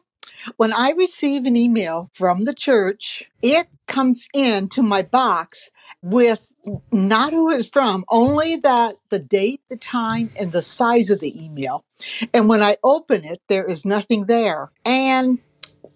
When 0.58 0.74
I 0.74 0.92
receive 0.92 1.46
an 1.46 1.56
email 1.56 2.10
from 2.14 2.46
the 2.46 2.54
church, 2.56 3.30
it 3.44 3.68
comes 3.88 4.28
into 4.34 4.82
my 4.82 5.04
box 5.04 5.70
with 6.06 6.54
not 6.92 7.34
who 7.34 7.52
it's 7.52 7.68
from, 7.68 8.06
only 8.10 8.58
that 8.58 8.96
the 9.10 9.18
date, 9.18 9.62
the 9.72 9.76
time, 9.76 10.30
and 10.40 10.52
the 10.52 10.62
size 10.62 11.10
of 11.10 11.20
the 11.20 11.44
email. 11.44 11.84
And 12.32 12.48
when 12.48 12.62
I 12.62 12.78
open 12.84 13.26
it, 13.26 13.42
there 13.50 13.66
is 13.66 13.86
nothing 13.86 14.28
there. 14.28 14.72
And 14.86 15.40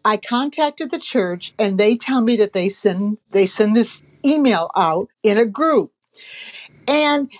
I 0.03 0.17
contacted 0.17 0.89
the 0.89 0.99
church 0.99 1.53
and 1.59 1.77
they 1.77 1.95
tell 1.95 2.21
me 2.21 2.37
that 2.37 2.53
they 2.53 2.69
send 2.69 3.19
they 3.29 3.45
send 3.45 3.77
this 3.77 4.01
email 4.25 4.71
out 4.75 5.09
in 5.21 5.37
a 5.37 5.45
group. 5.45 5.91
And 6.87 7.31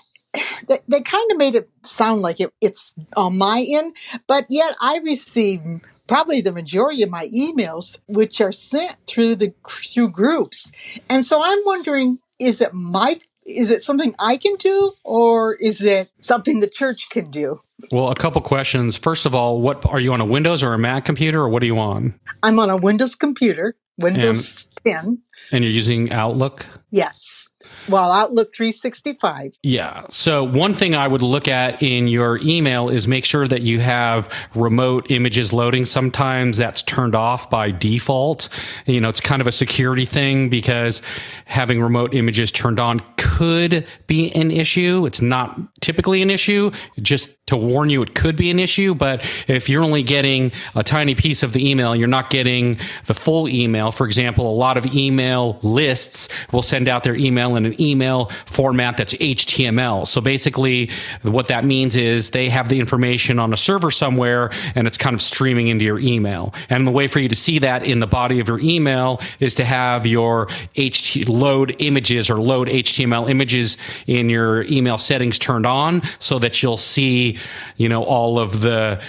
they, 0.68 0.78
they 0.86 1.00
kind 1.00 1.30
of 1.32 1.38
made 1.38 1.56
it 1.56 1.68
sound 1.82 2.22
like 2.22 2.38
it, 2.38 2.52
it's 2.60 2.94
on 3.16 3.36
my 3.36 3.66
end, 3.68 3.96
but 4.28 4.46
yet 4.48 4.76
I 4.80 5.00
receive 5.02 5.60
probably 6.06 6.40
the 6.40 6.52
majority 6.52 7.02
of 7.02 7.10
my 7.10 7.26
emails, 7.34 7.98
which 8.06 8.40
are 8.40 8.52
sent 8.52 8.96
through 9.08 9.34
the 9.34 9.52
through 9.68 10.10
groups. 10.10 10.70
And 11.08 11.24
so 11.24 11.42
I'm 11.42 11.58
wondering, 11.64 12.20
is 12.40 12.60
it 12.60 12.72
my 12.72 13.20
is 13.46 13.70
it 13.70 13.82
something 13.82 14.14
I 14.18 14.36
can 14.36 14.54
do, 14.56 14.92
or 15.04 15.54
is 15.54 15.82
it 15.82 16.10
something 16.20 16.60
the 16.60 16.68
church 16.68 17.08
can 17.10 17.30
do? 17.30 17.60
Well, 17.90 18.10
a 18.10 18.14
couple 18.14 18.40
questions. 18.42 18.96
First 18.96 19.26
of 19.26 19.34
all, 19.34 19.60
what 19.60 19.86
are 19.86 19.98
you 19.98 20.12
on 20.12 20.20
a 20.20 20.26
Windows 20.26 20.62
or 20.62 20.74
a 20.74 20.78
Mac 20.78 21.04
computer, 21.04 21.40
or 21.40 21.48
what 21.48 21.62
are 21.62 21.66
you 21.66 21.78
on? 21.78 22.18
I'm 22.42 22.58
on 22.58 22.70
a 22.70 22.76
Windows 22.76 23.14
computer, 23.14 23.76
Windows 23.98 24.68
10. 24.84 25.18
And 25.52 25.64
you're 25.64 25.72
using 25.72 26.12
Outlook? 26.12 26.66
Yes. 26.90 27.48
Well, 27.88 28.12
Outlook 28.12 28.54
365. 28.54 29.52
Yeah. 29.62 30.04
So 30.10 30.44
one 30.44 30.72
thing 30.74 30.94
I 30.94 31.06
would 31.06 31.22
look 31.22 31.48
at 31.48 31.82
in 31.82 32.06
your 32.06 32.38
email 32.42 32.88
is 32.88 33.06
make 33.06 33.24
sure 33.24 33.46
that 33.48 33.62
you 33.62 33.80
have 33.80 34.32
remote 34.54 35.10
images 35.10 35.52
loading. 35.52 35.84
Sometimes 35.84 36.56
that's 36.56 36.82
turned 36.82 37.14
off 37.14 37.50
by 37.50 37.70
default. 37.70 38.48
You 38.86 39.00
know, 39.00 39.08
it's 39.08 39.20
kind 39.20 39.40
of 39.40 39.46
a 39.46 39.52
security 39.52 40.04
thing 40.04 40.48
because 40.48 41.02
having 41.44 41.82
remote 41.82 42.14
images 42.14 42.50
turned 42.50 42.80
on 42.80 43.00
could 43.16 43.86
be 44.06 44.34
an 44.34 44.50
issue. 44.50 45.04
It's 45.06 45.20
not 45.22 45.58
typically 45.80 46.22
an 46.22 46.30
issue. 46.30 46.70
Just 47.00 47.30
to 47.46 47.56
warn 47.56 47.90
you, 47.90 48.02
it 48.02 48.14
could 48.14 48.36
be 48.36 48.50
an 48.50 48.58
issue. 48.58 48.94
But 48.94 49.24
if 49.48 49.68
you're 49.68 49.82
only 49.82 50.02
getting 50.02 50.52
a 50.74 50.82
tiny 50.82 51.14
piece 51.14 51.42
of 51.42 51.52
the 51.52 51.68
email, 51.68 51.94
you're 51.96 52.08
not 52.08 52.30
getting 52.30 52.78
the 53.06 53.14
full 53.14 53.48
email. 53.48 53.92
For 53.92 54.06
example, 54.06 54.48
a 54.48 54.54
lot 54.54 54.76
of 54.76 54.94
email 54.94 55.58
lists 55.62 56.28
will 56.52 56.62
send 56.62 56.88
out 56.88 57.02
their 57.02 57.16
email 57.16 57.49
in 57.56 57.66
an 57.66 57.80
email 57.80 58.26
format 58.46 58.96
that's 58.96 59.14
HTML. 59.14 60.06
So 60.06 60.20
basically, 60.20 60.90
what 61.22 61.48
that 61.48 61.64
means 61.64 61.96
is 61.96 62.30
they 62.30 62.48
have 62.48 62.68
the 62.68 62.78
information 62.78 63.38
on 63.38 63.52
a 63.52 63.56
server 63.56 63.90
somewhere 63.90 64.50
and 64.74 64.86
it's 64.86 64.98
kind 64.98 65.14
of 65.14 65.22
streaming 65.22 65.68
into 65.68 65.84
your 65.84 65.98
email. 65.98 66.54
And 66.68 66.86
the 66.86 66.90
way 66.90 67.06
for 67.06 67.20
you 67.20 67.28
to 67.28 67.36
see 67.36 67.58
that 67.60 67.82
in 67.82 68.00
the 68.00 68.06
body 68.06 68.40
of 68.40 68.48
your 68.48 68.60
email 68.60 69.20
is 69.38 69.54
to 69.56 69.64
have 69.64 70.06
your 70.06 70.46
HT 70.76 71.28
load 71.28 71.76
images 71.78 72.30
or 72.30 72.40
load 72.40 72.68
HTML 72.68 73.30
images 73.30 73.76
in 74.06 74.28
your 74.28 74.62
email 74.64 74.98
settings 74.98 75.38
turned 75.38 75.66
on 75.66 76.02
so 76.18 76.38
that 76.38 76.62
you'll 76.62 76.76
see, 76.76 77.38
you 77.76 77.88
know, 77.88 78.02
all 78.04 78.38
of 78.38 78.60
the 78.60 79.00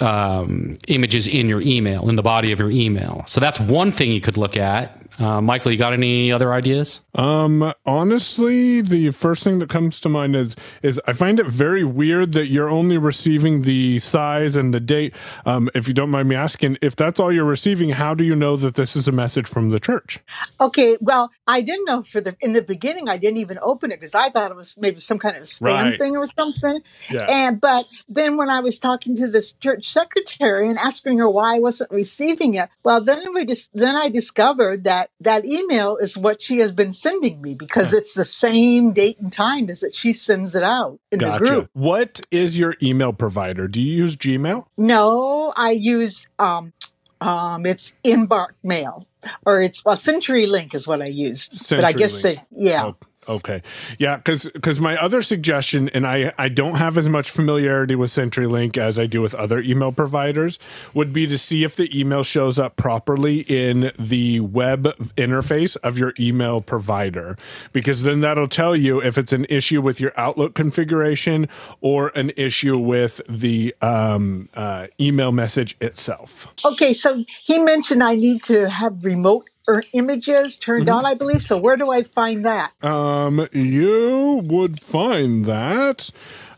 um, 0.00 0.78
images 0.88 1.28
in 1.28 1.48
your 1.48 1.60
email, 1.60 2.08
in 2.08 2.16
the 2.16 2.22
body 2.22 2.52
of 2.52 2.58
your 2.58 2.70
email. 2.70 3.22
So 3.26 3.40
that's 3.40 3.60
one 3.60 3.92
thing 3.92 4.12
you 4.12 4.20
could 4.20 4.36
look 4.36 4.56
at. 4.56 4.99
Uh, 5.20 5.40
Michael, 5.42 5.70
you 5.70 5.76
got 5.76 5.92
any 5.92 6.32
other 6.32 6.52
ideas? 6.54 7.02
Um, 7.14 7.74
honestly, 7.84 8.80
the 8.80 9.10
first 9.10 9.44
thing 9.44 9.58
that 9.58 9.68
comes 9.68 10.00
to 10.00 10.08
mind 10.08 10.34
is 10.34 10.56
is 10.82 10.98
I 11.06 11.12
find 11.12 11.38
it 11.38 11.46
very 11.46 11.84
weird 11.84 12.32
that 12.32 12.46
you're 12.46 12.70
only 12.70 12.96
receiving 12.96 13.62
the 13.62 13.98
size 13.98 14.56
and 14.56 14.72
the 14.72 14.80
date. 14.80 15.14
Um, 15.44 15.68
if 15.74 15.86
you 15.86 15.92
don't 15.92 16.08
mind 16.10 16.28
me 16.28 16.36
asking, 16.36 16.78
if 16.80 16.96
that's 16.96 17.20
all 17.20 17.30
you're 17.30 17.44
receiving, 17.44 17.90
how 17.90 18.14
do 18.14 18.24
you 18.24 18.34
know 18.34 18.56
that 18.56 18.76
this 18.76 18.96
is 18.96 19.08
a 19.08 19.12
message 19.12 19.46
from 19.46 19.70
the 19.70 19.78
church? 19.78 20.20
Okay, 20.58 20.96
well, 21.02 21.30
I 21.46 21.60
didn't 21.60 21.84
know 21.84 22.02
for 22.02 22.22
the 22.22 22.34
in 22.40 22.54
the 22.54 22.62
beginning. 22.62 23.10
I 23.10 23.18
didn't 23.18 23.38
even 23.38 23.58
open 23.60 23.92
it 23.92 24.00
because 24.00 24.14
I 24.14 24.30
thought 24.30 24.50
it 24.50 24.56
was 24.56 24.78
maybe 24.78 25.00
some 25.00 25.18
kind 25.18 25.36
of 25.36 25.42
spam 25.42 25.82
Right. 25.82 25.98
thing 25.98 26.16
or 26.16 26.26
something. 26.26 26.80
Yeah. 27.10 27.26
And 27.28 27.60
but 27.60 27.86
then 28.08 28.38
when 28.38 28.48
I 28.48 28.60
was 28.60 28.78
talking 28.78 29.16
to 29.16 29.28
this 29.28 29.52
church 29.52 29.92
secretary 29.92 30.68
and 30.70 30.78
asking 30.78 31.18
her 31.18 31.28
why 31.28 31.56
I 31.56 31.58
wasn't 31.58 31.90
receiving 31.90 32.54
it, 32.54 32.70
well, 32.84 33.02
then 33.04 33.34
we 33.34 33.44
dis- 33.44 33.68
then 33.74 33.96
I 33.96 34.08
discovered 34.08 34.84
that 34.84 35.09
that 35.20 35.44
email 35.44 35.96
is 35.96 36.16
what 36.16 36.40
she 36.40 36.58
has 36.58 36.72
been 36.72 36.92
sending 36.92 37.40
me 37.42 37.54
because 37.54 37.92
it's 37.92 38.14
the 38.14 38.24
same 38.24 38.92
date 38.92 39.18
and 39.18 39.32
time 39.32 39.68
as 39.68 39.80
that 39.80 39.94
she 39.94 40.12
sends 40.12 40.54
it 40.54 40.62
out 40.62 40.98
in 41.12 41.18
the 41.18 41.36
group. 41.38 41.70
What 41.74 42.20
is 42.30 42.58
your 42.58 42.74
email 42.82 43.12
provider? 43.12 43.68
Do 43.68 43.82
you 43.82 43.96
use 43.96 44.16
Gmail? 44.16 44.64
No, 44.76 45.52
I 45.56 45.72
use 45.72 46.26
um 46.38 46.72
um 47.20 47.66
it's 47.66 47.94
Embarq 48.04 48.50
Mail 48.62 49.06
or 49.44 49.62
it's 49.62 49.84
well, 49.84 49.96
CenturyLink 49.96 50.74
is 50.74 50.86
what 50.86 51.02
I 51.02 51.06
use. 51.06 51.48
but 51.70 51.84
I 51.84 51.92
guess 51.92 52.20
they 52.20 52.42
yeah. 52.50 52.86
Oh, 52.86 52.96
okay. 53.30 53.62
Yeah, 53.98 54.16
because 54.16 54.44
because 54.52 54.80
my 54.80 54.96
other 54.96 55.22
suggestion, 55.22 55.88
and 55.90 56.06
I, 56.06 56.32
I 56.36 56.48
don't 56.48 56.74
have 56.74 56.98
as 56.98 57.08
much 57.08 57.30
familiarity 57.30 57.94
with 57.94 58.10
CenturyLink 58.10 58.76
as 58.76 58.98
I 58.98 59.06
do 59.06 59.20
with 59.20 59.34
other 59.34 59.60
email 59.60 59.92
providers, 59.92 60.58
would 60.94 61.12
be 61.12 61.26
to 61.26 61.38
see 61.38 61.64
if 61.64 61.76
the 61.76 61.88
email 61.98 62.22
shows 62.22 62.58
up 62.58 62.76
properly 62.76 63.40
in 63.40 63.92
the 63.98 64.40
web 64.40 64.84
interface 65.16 65.76
of 65.78 65.98
your 65.98 66.12
email 66.18 66.60
provider. 66.60 67.36
Because 67.72 68.02
then 68.02 68.20
that'll 68.20 68.46
tell 68.46 68.74
you 68.74 69.00
if 69.02 69.16
it's 69.16 69.32
an 69.32 69.46
issue 69.48 69.80
with 69.80 70.00
your 70.00 70.12
Outlook 70.16 70.54
configuration 70.54 71.48
or 71.80 72.08
an 72.14 72.30
issue 72.36 72.76
with 72.78 73.20
the 73.28 73.74
um, 73.80 74.48
uh, 74.54 74.88
email 74.98 75.32
message 75.32 75.76
itself. 75.80 76.48
Okay, 76.64 76.92
so 76.92 77.24
he 77.44 77.58
mentioned 77.58 78.02
I 78.02 78.16
need 78.16 78.42
to 78.44 78.68
have 78.68 79.04
remote 79.04 79.48
or 79.70 79.82
images 79.92 80.56
turned 80.56 80.86
Mm-hmm. 80.86 80.96
on, 80.96 81.06
I 81.06 81.14
believe. 81.14 81.42
So 81.42 81.56
where 81.58 81.76
do 81.76 81.90
I 81.90 82.02
find 82.02 82.44
that? 82.44 82.72
Um, 82.82 83.46
you 83.52 84.40
would 84.44 84.80
find 84.80 85.44
that. 85.46 86.10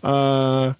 Uh, 0.02 0.74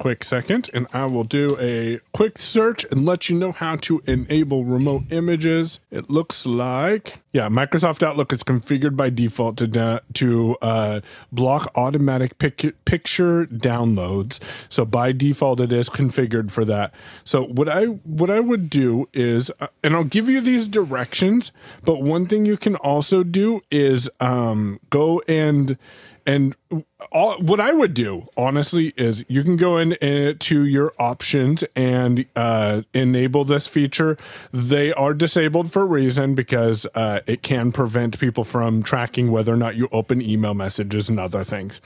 quick 0.00 0.24
second, 0.24 0.70
and 0.72 0.86
I 0.94 1.04
will 1.04 1.24
do 1.24 1.58
a 1.60 2.00
quick 2.14 2.38
search 2.38 2.86
and 2.90 3.04
let 3.04 3.28
you 3.28 3.38
know 3.38 3.52
how 3.52 3.76
to 3.76 4.02
enable 4.06 4.64
remote 4.64 5.04
images. 5.10 5.78
It 5.90 6.08
looks 6.08 6.46
like 6.46 7.18
yeah, 7.32 7.48
Microsoft 7.48 8.02
Outlook 8.02 8.32
is 8.32 8.42
configured 8.42 8.96
by 8.96 9.10
default 9.10 9.58
to 9.58 9.68
da- 9.68 10.00
to 10.14 10.56
uh, 10.62 11.00
block 11.30 11.70
automatic 11.76 12.38
pic- 12.38 12.84
picture 12.84 13.46
downloads. 13.46 14.40
So 14.68 14.84
by 14.84 15.12
default, 15.12 15.60
it 15.60 15.70
is 15.70 15.88
configured 15.90 16.50
for 16.50 16.64
that. 16.64 16.92
So 17.24 17.44
what 17.44 17.68
I 17.68 17.84
what 17.84 18.30
I 18.30 18.40
would 18.40 18.68
do 18.68 19.08
is, 19.12 19.50
uh, 19.60 19.68
and 19.84 19.94
I'll 19.94 20.02
give 20.02 20.28
you 20.28 20.40
these 20.40 20.66
directions. 20.66 21.52
But 21.84 22.02
one 22.02 22.26
thing 22.26 22.46
you 22.46 22.56
can 22.56 22.74
also 22.76 23.22
do 23.22 23.60
is 23.70 24.08
um, 24.18 24.80
go 24.88 25.22
and 25.28 25.78
And 26.26 26.54
all, 27.12 27.38
what 27.40 27.60
I 27.60 27.72
would 27.72 27.94
do, 27.94 28.28
honestly, 28.36 28.92
is 28.96 29.24
you 29.28 29.42
can 29.42 29.56
go 29.56 29.78
in 29.78 29.94
uh, 29.94 30.34
to 30.38 30.64
your 30.64 30.92
options 30.98 31.64
and 31.74 32.26
uh, 32.36 32.82
enable 32.94 33.44
this 33.44 33.66
feature. 33.66 34.16
They 34.52 34.92
are 34.92 35.14
disabled 35.14 35.72
for 35.72 35.82
a 35.82 35.86
reason 35.86 36.34
because 36.34 36.86
uh, 36.94 37.20
it 37.26 37.42
can 37.42 37.72
prevent 37.72 38.18
people 38.20 38.44
from 38.44 38.82
tracking 38.82 39.30
whether 39.30 39.52
or 39.52 39.56
not 39.56 39.76
you 39.76 39.88
open 39.92 40.22
email 40.22 40.54
messages 40.54 41.08
and 41.08 41.18
other 41.18 41.44
things. 41.44 41.80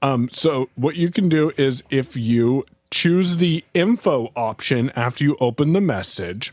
Um, 0.00 0.28
so, 0.30 0.68
what 0.76 0.96
you 0.96 1.10
can 1.10 1.28
do 1.28 1.52
is 1.56 1.82
if 1.90 2.16
you 2.16 2.64
choose 2.90 3.36
the 3.36 3.64
info 3.74 4.30
option 4.36 4.90
after 4.94 5.24
you 5.24 5.36
open 5.40 5.72
the 5.72 5.80
message, 5.80 6.52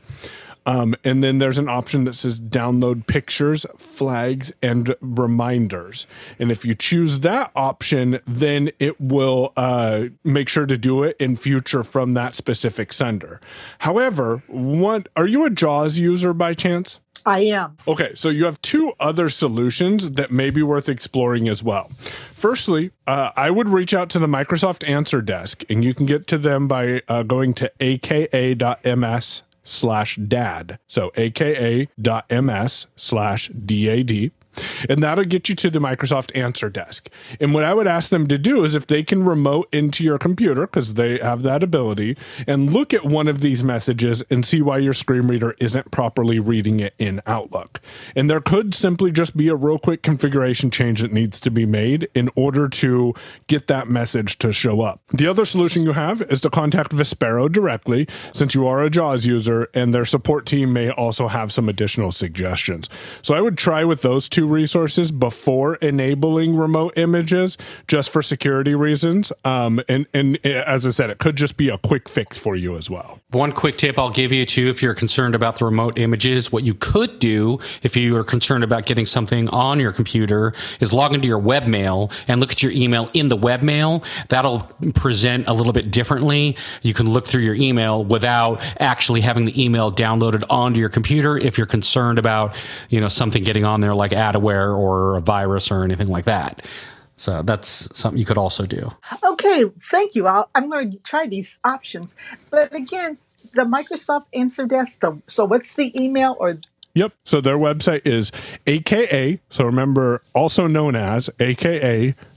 um, 0.65 0.95
and 1.03 1.23
then 1.23 1.37
there's 1.37 1.57
an 1.57 1.69
option 1.69 2.03
that 2.05 2.13
says 2.13 2.39
download 2.39 3.07
pictures, 3.07 3.65
flags, 3.77 4.51
and 4.61 4.95
reminders. 5.01 6.07
And 6.37 6.51
if 6.51 6.65
you 6.65 6.75
choose 6.75 7.19
that 7.21 7.51
option, 7.55 8.19
then 8.27 8.71
it 8.79 8.99
will 8.99 9.53
uh, 9.57 10.05
make 10.23 10.49
sure 10.49 10.65
to 10.65 10.77
do 10.77 11.03
it 11.03 11.17
in 11.19 11.35
future 11.35 11.83
from 11.83 12.13
that 12.13 12.35
specific 12.35 12.93
sender. 12.93 13.41
However, 13.79 14.43
what 14.47 15.07
are 15.15 15.27
you 15.27 15.45
a 15.45 15.49
JAWS 15.49 15.99
user 15.99 16.33
by 16.33 16.53
chance? 16.53 16.99
I 17.25 17.39
am. 17.41 17.77
Okay, 17.87 18.13
so 18.15 18.29
you 18.29 18.45
have 18.45 18.61
two 18.61 18.93
other 18.99 19.29
solutions 19.29 20.11
that 20.11 20.31
may 20.31 20.49
be 20.49 20.63
worth 20.63 20.87
exploring 20.89 21.49
as 21.49 21.63
well. 21.63 21.89
Firstly, 21.99 22.91
uh, 23.05 23.31
I 23.35 23.49
would 23.51 23.67
reach 23.67 23.93
out 23.93 24.09
to 24.11 24.19
the 24.19 24.27
Microsoft 24.27 24.87
Answer 24.87 25.21
Desk, 25.21 25.63
and 25.69 25.83
you 25.83 25.93
can 25.93 26.05
get 26.05 26.27
to 26.27 26.37
them 26.37 26.67
by 26.67 27.01
uh, 27.07 27.23
going 27.23 27.53
to 27.55 27.71
aka.ms 27.81 29.43
slash 29.69 30.15
dad. 30.17 30.79
So 30.87 31.11
aka.ms 31.15 32.87
slash 32.95 33.49
dad. 33.49 34.31
And 34.87 35.03
that'll 35.03 35.23
get 35.23 35.49
you 35.49 35.55
to 35.55 35.69
the 35.69 35.79
Microsoft 35.79 36.35
Answer 36.35 36.69
Desk. 36.69 37.09
And 37.39 37.53
what 37.53 37.63
I 37.63 37.73
would 37.73 37.87
ask 37.87 38.09
them 38.09 38.27
to 38.27 38.37
do 38.37 38.63
is 38.63 38.75
if 38.75 38.87
they 38.87 39.03
can 39.03 39.23
remote 39.23 39.69
into 39.71 40.03
your 40.03 40.17
computer, 40.17 40.61
because 40.61 40.95
they 40.95 41.19
have 41.19 41.43
that 41.43 41.63
ability, 41.63 42.17
and 42.47 42.71
look 42.71 42.93
at 42.93 43.05
one 43.05 43.27
of 43.27 43.41
these 43.41 43.63
messages 43.63 44.23
and 44.29 44.45
see 44.45 44.61
why 44.61 44.77
your 44.77 44.93
screen 44.93 45.27
reader 45.27 45.55
isn't 45.59 45.91
properly 45.91 46.39
reading 46.39 46.79
it 46.79 46.93
in 46.97 47.21
Outlook. 47.25 47.79
And 48.15 48.29
there 48.29 48.41
could 48.41 48.73
simply 48.73 49.11
just 49.11 49.35
be 49.35 49.47
a 49.47 49.55
real 49.55 49.79
quick 49.79 50.03
configuration 50.03 50.71
change 50.71 51.01
that 51.01 51.11
needs 51.11 51.39
to 51.41 51.51
be 51.51 51.65
made 51.65 52.09
in 52.13 52.29
order 52.35 52.67
to 52.69 53.13
get 53.47 53.67
that 53.67 53.87
message 53.87 54.37
to 54.39 54.51
show 54.51 54.81
up. 54.81 55.01
The 55.13 55.27
other 55.27 55.45
solution 55.45 55.83
you 55.83 55.93
have 55.93 56.21
is 56.23 56.41
to 56.41 56.49
contact 56.49 56.91
Vispero 56.91 57.51
directly, 57.51 58.07
since 58.33 58.55
you 58.55 58.67
are 58.67 58.83
a 58.83 58.89
JAWS 58.89 59.25
user, 59.25 59.69
and 59.73 59.93
their 59.93 60.05
support 60.05 60.45
team 60.45 60.73
may 60.73 60.89
also 60.89 61.27
have 61.27 61.51
some 61.51 61.69
additional 61.69 62.11
suggestions. 62.11 62.89
So 63.21 63.33
I 63.33 63.41
would 63.41 63.57
try 63.57 63.83
with 63.83 64.01
those 64.01 64.27
two 64.27 64.47
resources 64.49 65.11
before 65.11 65.75
enabling 65.75 66.55
remote 66.55 66.97
images 66.97 67.57
just 67.87 68.09
for 68.09 68.21
security 68.21 68.75
reasons. 68.75 69.31
Um, 69.45 69.81
and, 69.87 70.07
and 70.13 70.37
uh, 70.45 70.49
as 70.67 70.85
I 70.85 70.91
said, 70.91 71.09
it 71.09 71.19
could 71.19 71.35
just 71.35 71.57
be 71.57 71.69
a 71.69 71.77
quick 71.77 72.09
fix 72.09 72.37
for 72.37 72.55
you 72.55 72.75
as 72.75 72.89
well. 72.89 73.19
One 73.31 73.51
quick 73.51 73.77
tip 73.77 73.99
I'll 73.99 74.09
give 74.09 74.31
you 74.31 74.45
too, 74.45 74.69
if 74.69 74.81
you're 74.81 74.95
concerned 74.95 75.35
about 75.35 75.59
the 75.59 75.65
remote 75.65 75.99
images, 75.99 76.51
what 76.51 76.63
you 76.63 76.73
could 76.73 77.19
do 77.19 77.59
if 77.83 77.95
you 77.95 78.15
are 78.17 78.23
concerned 78.23 78.63
about 78.63 78.85
getting 78.85 79.05
something 79.05 79.47
on 79.49 79.79
your 79.79 79.91
computer 79.91 80.53
is 80.79 80.91
log 80.91 81.13
into 81.13 81.27
your 81.27 81.41
webmail 81.41 82.11
and 82.27 82.39
look 82.39 82.51
at 82.51 82.63
your 82.63 82.71
email 82.71 83.09
in 83.13 83.27
the 83.27 83.37
webmail. 83.37 84.03
That'll 84.29 84.61
present 84.95 85.47
a 85.47 85.53
little 85.53 85.73
bit 85.73 85.91
differently. 85.91 86.57
You 86.81 86.93
can 86.93 87.09
look 87.09 87.27
through 87.27 87.43
your 87.43 87.55
email 87.55 88.03
without 88.03 88.61
actually 88.79 89.21
having 89.21 89.45
the 89.45 89.63
email 89.63 89.91
downloaded 89.91 90.43
onto 90.49 90.79
your 90.79 90.89
computer 90.89 91.37
if 91.37 91.57
you're 91.57 91.67
concerned 91.67 92.19
about, 92.19 92.55
you 92.89 92.99
know, 92.99 93.09
something 93.09 93.43
getting 93.43 93.65
on 93.65 93.81
there 93.81 93.93
like 93.93 94.13
adware 94.33 94.77
or 94.77 95.17
a 95.17 95.21
virus 95.21 95.71
or 95.71 95.83
anything 95.83 96.07
like 96.07 96.25
that. 96.25 96.65
So 97.15 97.43
that's 97.43 97.89
something 97.97 98.17
you 98.17 98.25
could 98.25 98.37
also 98.37 98.65
do. 98.65 98.91
Okay, 99.25 99.65
thank 99.91 100.15
you. 100.15 100.25
I'll, 100.27 100.49
I'm 100.55 100.69
going 100.69 100.91
to 100.91 100.97
try 100.99 101.27
these 101.27 101.57
options. 101.65 102.15
But 102.49 102.73
again, 102.73 103.17
the 103.53 103.63
Microsoft 103.63 104.25
Answer 104.33 104.65
Desk, 104.65 104.99
the, 105.01 105.21
so 105.27 105.43
what's 105.45 105.75
the 105.75 105.91
email 106.01 106.37
or 106.39 106.59
Yep. 106.95 107.13
So 107.23 107.39
their 107.39 107.57
website 107.57 108.01
is 108.05 108.31
aka. 108.65 109.39
So 109.49 109.63
remember, 109.63 110.23
also 110.33 110.67
known 110.67 110.95
as 110.95 111.29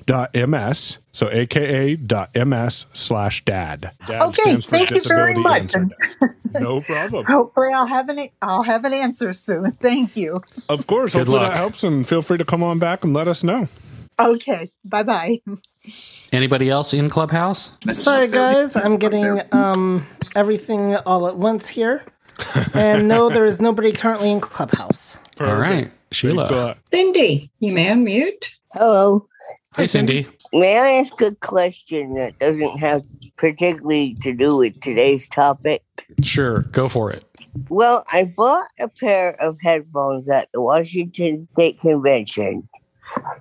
aka.ms. 0.09 0.99
So 1.13 1.31
aka.ms 1.31 2.87
slash 2.95 3.45
dad. 3.45 3.91
Dad 4.07 4.23
Okay, 4.23 4.43
stands 4.43 4.67
for 4.67 4.71
thank 4.73 4.91
you 4.91 5.03
very 5.03 5.35
Disability 5.35 5.43
much. 5.43 6.31
No 6.61 6.81
problem. 6.83 7.25
hopefully 7.27 7.73
I'll 7.73 7.87
have 7.87 8.09
an 8.09 8.29
I'll 8.43 8.63
have 8.63 8.85
an 8.85 8.95
answer 8.95 9.33
soon. 9.33 9.73
Thank 9.81 10.17
you. 10.17 10.43
Of 10.69 10.87
course. 10.87 11.13
Good 11.13 11.21
Hopefully 11.21 11.41
luck. 11.41 11.51
that 11.53 11.57
helps, 11.57 11.83
and 11.85 12.07
feel 12.07 12.23
free 12.23 12.39
to 12.39 12.45
come 12.45 12.63
on 12.63 12.79
back 12.79 13.05
and 13.05 13.15
let 13.15 13.27
us 13.29 13.43
know. 13.43 13.69
Okay, 14.21 14.71
bye 14.85 15.03
bye. 15.03 15.39
Anybody 16.33 16.69
else 16.71 16.93
in 16.95 17.09
Clubhouse? 17.09 17.73
Sorry, 17.91 18.29
guys, 18.29 18.77
I'm 18.77 18.97
getting 18.99 19.41
um 19.53 20.07
everything 20.37 20.97
all 20.97 21.27
at 21.27 21.37
once 21.37 21.69
here. 21.69 22.05
And 22.75 23.09
no, 23.09 23.31
there 23.31 23.45
is 23.45 23.61
nobody 23.61 23.93
currently 23.93 24.31
in 24.31 24.41
Clubhouse. 24.41 25.17
All 25.41 25.57
right. 25.57 25.91
Sheila. 26.11 26.47
Thanks 26.49 26.61
a. 26.63 26.77
Cindy, 26.97 27.51
you 27.61 27.73
may 27.73 27.87
unmute. 27.87 28.47
Hello. 28.73 29.27
Hey, 29.77 29.87
Cindy. 29.87 30.27
May 30.53 30.79
I 30.79 30.91
ask 31.01 31.19
a 31.21 31.35
question 31.37 32.15
that 32.15 32.39
doesn't 32.39 32.79
have 32.79 33.03
particularly 33.37 34.15
to 34.23 34.35
do 34.35 34.57
with 34.59 34.81
today's 34.81 35.27
topic? 35.29 35.83
Sure. 36.23 36.61
Go 36.73 36.89
for 36.89 37.11
it. 37.11 37.25
Well, 37.69 38.05
I 38.13 38.25
bought 38.25 38.69
a 38.79 38.89
pair 38.89 39.41
of 39.41 39.57
headphones 39.63 40.29
at 40.29 40.49
the 40.53 40.61
Washington 40.61 41.49
State 41.55 41.81
Convention. 41.81 42.69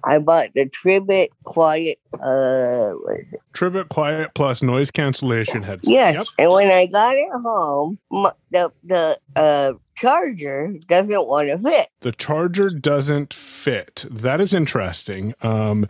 I 0.04 0.18
bought 0.20 0.50
the 0.54 0.66
Tribit 0.68 1.30
Quiet, 1.44 2.00
uh, 2.14 2.92
what 2.92 3.20
is 3.20 3.32
it? 3.32 3.40
Tribute 3.54 3.90
Quiet 3.90 4.34
Plus 4.34 4.62
noise 4.62 4.92
cancellation 4.92 5.64
headphones. 5.64 5.88
Yes. 5.90 6.16
Yep. 6.16 6.26
And 6.40 6.52
when 6.52 6.72
I 6.72 6.88
got 6.88 7.16
it 7.16 7.30
home, 7.32 8.00
m- 8.14 8.32
the 8.52 8.72
the 8.84 9.18
uh, 9.36 9.74
charger 10.02 10.74
doesn't 10.88 11.28
want 11.28 11.50
to 11.50 11.58
fit. 11.60 11.88
The 12.02 12.12
charger 12.12 12.70
doesn't 12.70 13.34
fit. 13.34 14.06
That 14.10 14.42
is 14.42 14.54
interesting. 14.54 15.34
Um, 15.42 15.86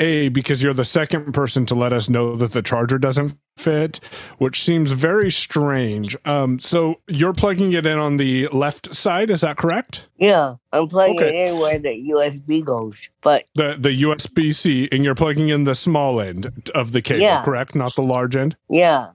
a, 0.00 0.28
because 0.28 0.62
you're 0.62 0.74
the 0.74 0.84
second 0.84 1.32
person 1.32 1.66
to 1.66 1.74
let 1.74 1.92
us 1.92 2.08
know 2.08 2.36
that 2.36 2.52
the 2.52 2.62
charger 2.62 2.98
doesn't 2.98 3.36
fit, 3.56 3.98
which 4.38 4.62
seems 4.62 4.92
very 4.92 5.28
strange. 5.28 6.16
Um, 6.24 6.60
so 6.60 7.00
you're 7.08 7.32
plugging 7.32 7.72
it 7.72 7.84
in 7.84 7.98
on 7.98 8.16
the 8.16 8.46
left 8.48 8.94
side, 8.94 9.28
is 9.28 9.40
that 9.40 9.56
correct? 9.56 10.06
Yeah, 10.16 10.54
I'm 10.72 10.86
plugging 10.86 11.16
Okay. 11.18 11.46
it 11.46 11.50
in 11.54 11.58
where 11.58 11.78
the 11.80 11.88
USB 12.10 12.64
goes, 12.64 13.08
but 13.22 13.46
The 13.56 13.76
the 13.76 13.90
USB 14.02 14.54
C, 14.54 14.88
and 14.92 15.02
you're 15.02 15.16
plugging 15.16 15.48
in 15.48 15.64
the 15.64 15.74
small 15.74 16.20
end 16.20 16.70
of 16.76 16.92
the 16.92 17.02
cable, 17.02 17.22
Yeah. 17.22 17.42
correct? 17.42 17.74
Not 17.74 17.96
the 17.96 18.02
large 18.02 18.36
end. 18.36 18.56
yeah. 18.70 19.08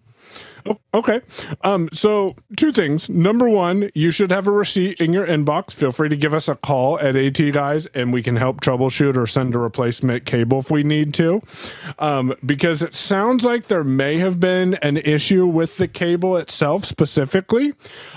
Oh, 0.66 0.80
okay. 0.94 1.22
Um, 1.62 1.90
so 1.92 2.36
two 2.56 2.72
things. 2.72 3.10
Number 3.10 3.50
one, 3.50 3.90
you 3.94 4.12
should 4.12 4.32
have 4.32 4.48
a 4.48 4.52
receipt 4.52 5.02
in 5.02 5.12
your 5.12 5.28
inbox. 5.28 5.74
Feel 5.74 5.92
free 5.92 6.10
to 6.10 6.16
give 6.16 6.34
us 6.34 6.48
a 6.48 6.56
call 6.56 7.00
at 7.00 7.16
AT 7.16 7.52
Guys 7.52 7.86
and 7.88 8.14
we 8.14 8.24
can 8.24 8.36
help 8.36 8.62
troubleshoot 8.62 9.18
or 9.18 9.28
send 9.28 9.56
a 9.56 9.60
replacement 9.60 10.26
cable 10.26 10.60
if 10.60 10.72
we 10.72 10.84
need 10.84 11.14
to. 11.16 11.42
Um, 12.00 12.34
because 12.46 12.82
it 12.82 12.94
sounds 12.94 13.44
like 13.44 13.68
there 13.68 13.84
may 13.84 14.18
have 14.20 14.40
been 14.40 14.76
an 14.76 14.98
issue 14.98 15.46
with 15.46 15.78
the 15.78 15.88
cable 15.88 16.38
itself 16.38 16.86
specifically. 16.86 17.74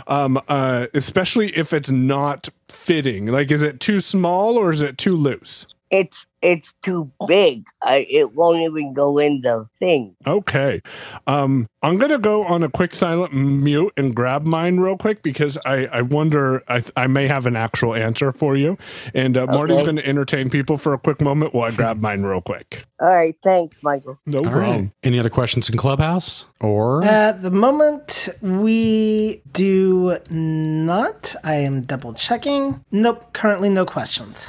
Um, 0.06 0.40
uh, 0.48 0.86
especially 0.94 1.56
if 1.56 1.72
it's 1.72 1.90
not 1.90 2.48
fitting. 2.68 3.26
Like, 3.26 3.50
is 3.50 3.62
it 3.62 3.80
too 3.80 4.00
small 4.00 4.56
or 4.56 4.70
is 4.70 4.82
it 4.82 4.98
too 4.98 5.12
loose? 5.12 5.66
It's 5.90 6.26
it's 6.46 6.72
too 6.82 7.10
big. 7.26 7.66
I 7.82 8.06
it 8.08 8.32
won't 8.32 8.58
even 8.58 8.94
go 8.94 9.18
in 9.18 9.40
the 9.42 9.66
thing. 9.80 10.14
Okay. 10.26 10.80
Um, 11.26 11.66
I'm 11.82 11.98
going 11.98 12.12
to 12.12 12.18
go 12.18 12.44
on 12.44 12.62
a 12.62 12.68
quick 12.70 12.94
silent 12.94 13.34
mute 13.34 13.92
and 13.96 14.14
grab 14.14 14.44
mine 14.44 14.78
real 14.78 14.96
quick 14.96 15.22
because 15.22 15.58
I, 15.66 15.86
I 15.86 16.02
wonder, 16.02 16.62
I, 16.68 16.84
I 16.96 17.08
may 17.08 17.26
have 17.26 17.46
an 17.46 17.56
actual 17.56 17.94
answer 17.94 18.30
for 18.30 18.56
you. 18.56 18.78
And 19.12 19.36
uh, 19.36 19.46
Marty's 19.46 19.82
going 19.82 19.96
to 19.96 20.06
entertain 20.06 20.48
people 20.48 20.78
for 20.78 20.94
a 20.94 20.98
quick 20.98 21.20
moment 21.20 21.52
while 21.52 21.68
I 21.72 21.74
grab 21.74 22.00
mine 22.00 22.22
real 22.22 22.40
quick. 22.40 22.86
All 23.00 23.08
right, 23.08 23.34
thanks, 23.42 23.80
Michael. 23.82 24.18
No 24.26 24.38
All 24.38 24.44
problem. 24.50 24.80
right. 24.80 24.90
Any 25.02 25.18
other 25.18 25.30
questions 25.30 25.68
in 25.68 25.76
Clubhouse? 25.76 26.46
Or 26.60 27.02
At 27.04 27.42
the 27.42 27.50
moment, 27.50 28.28
we 28.40 29.42
do 29.52 30.18
not. 30.30 31.34
I 31.42 31.54
am 31.54 31.82
double 31.82 32.14
checking. 32.14 32.84
Nope, 32.92 33.32
currently 33.32 33.68
no 33.68 33.84
questions. 33.84 34.48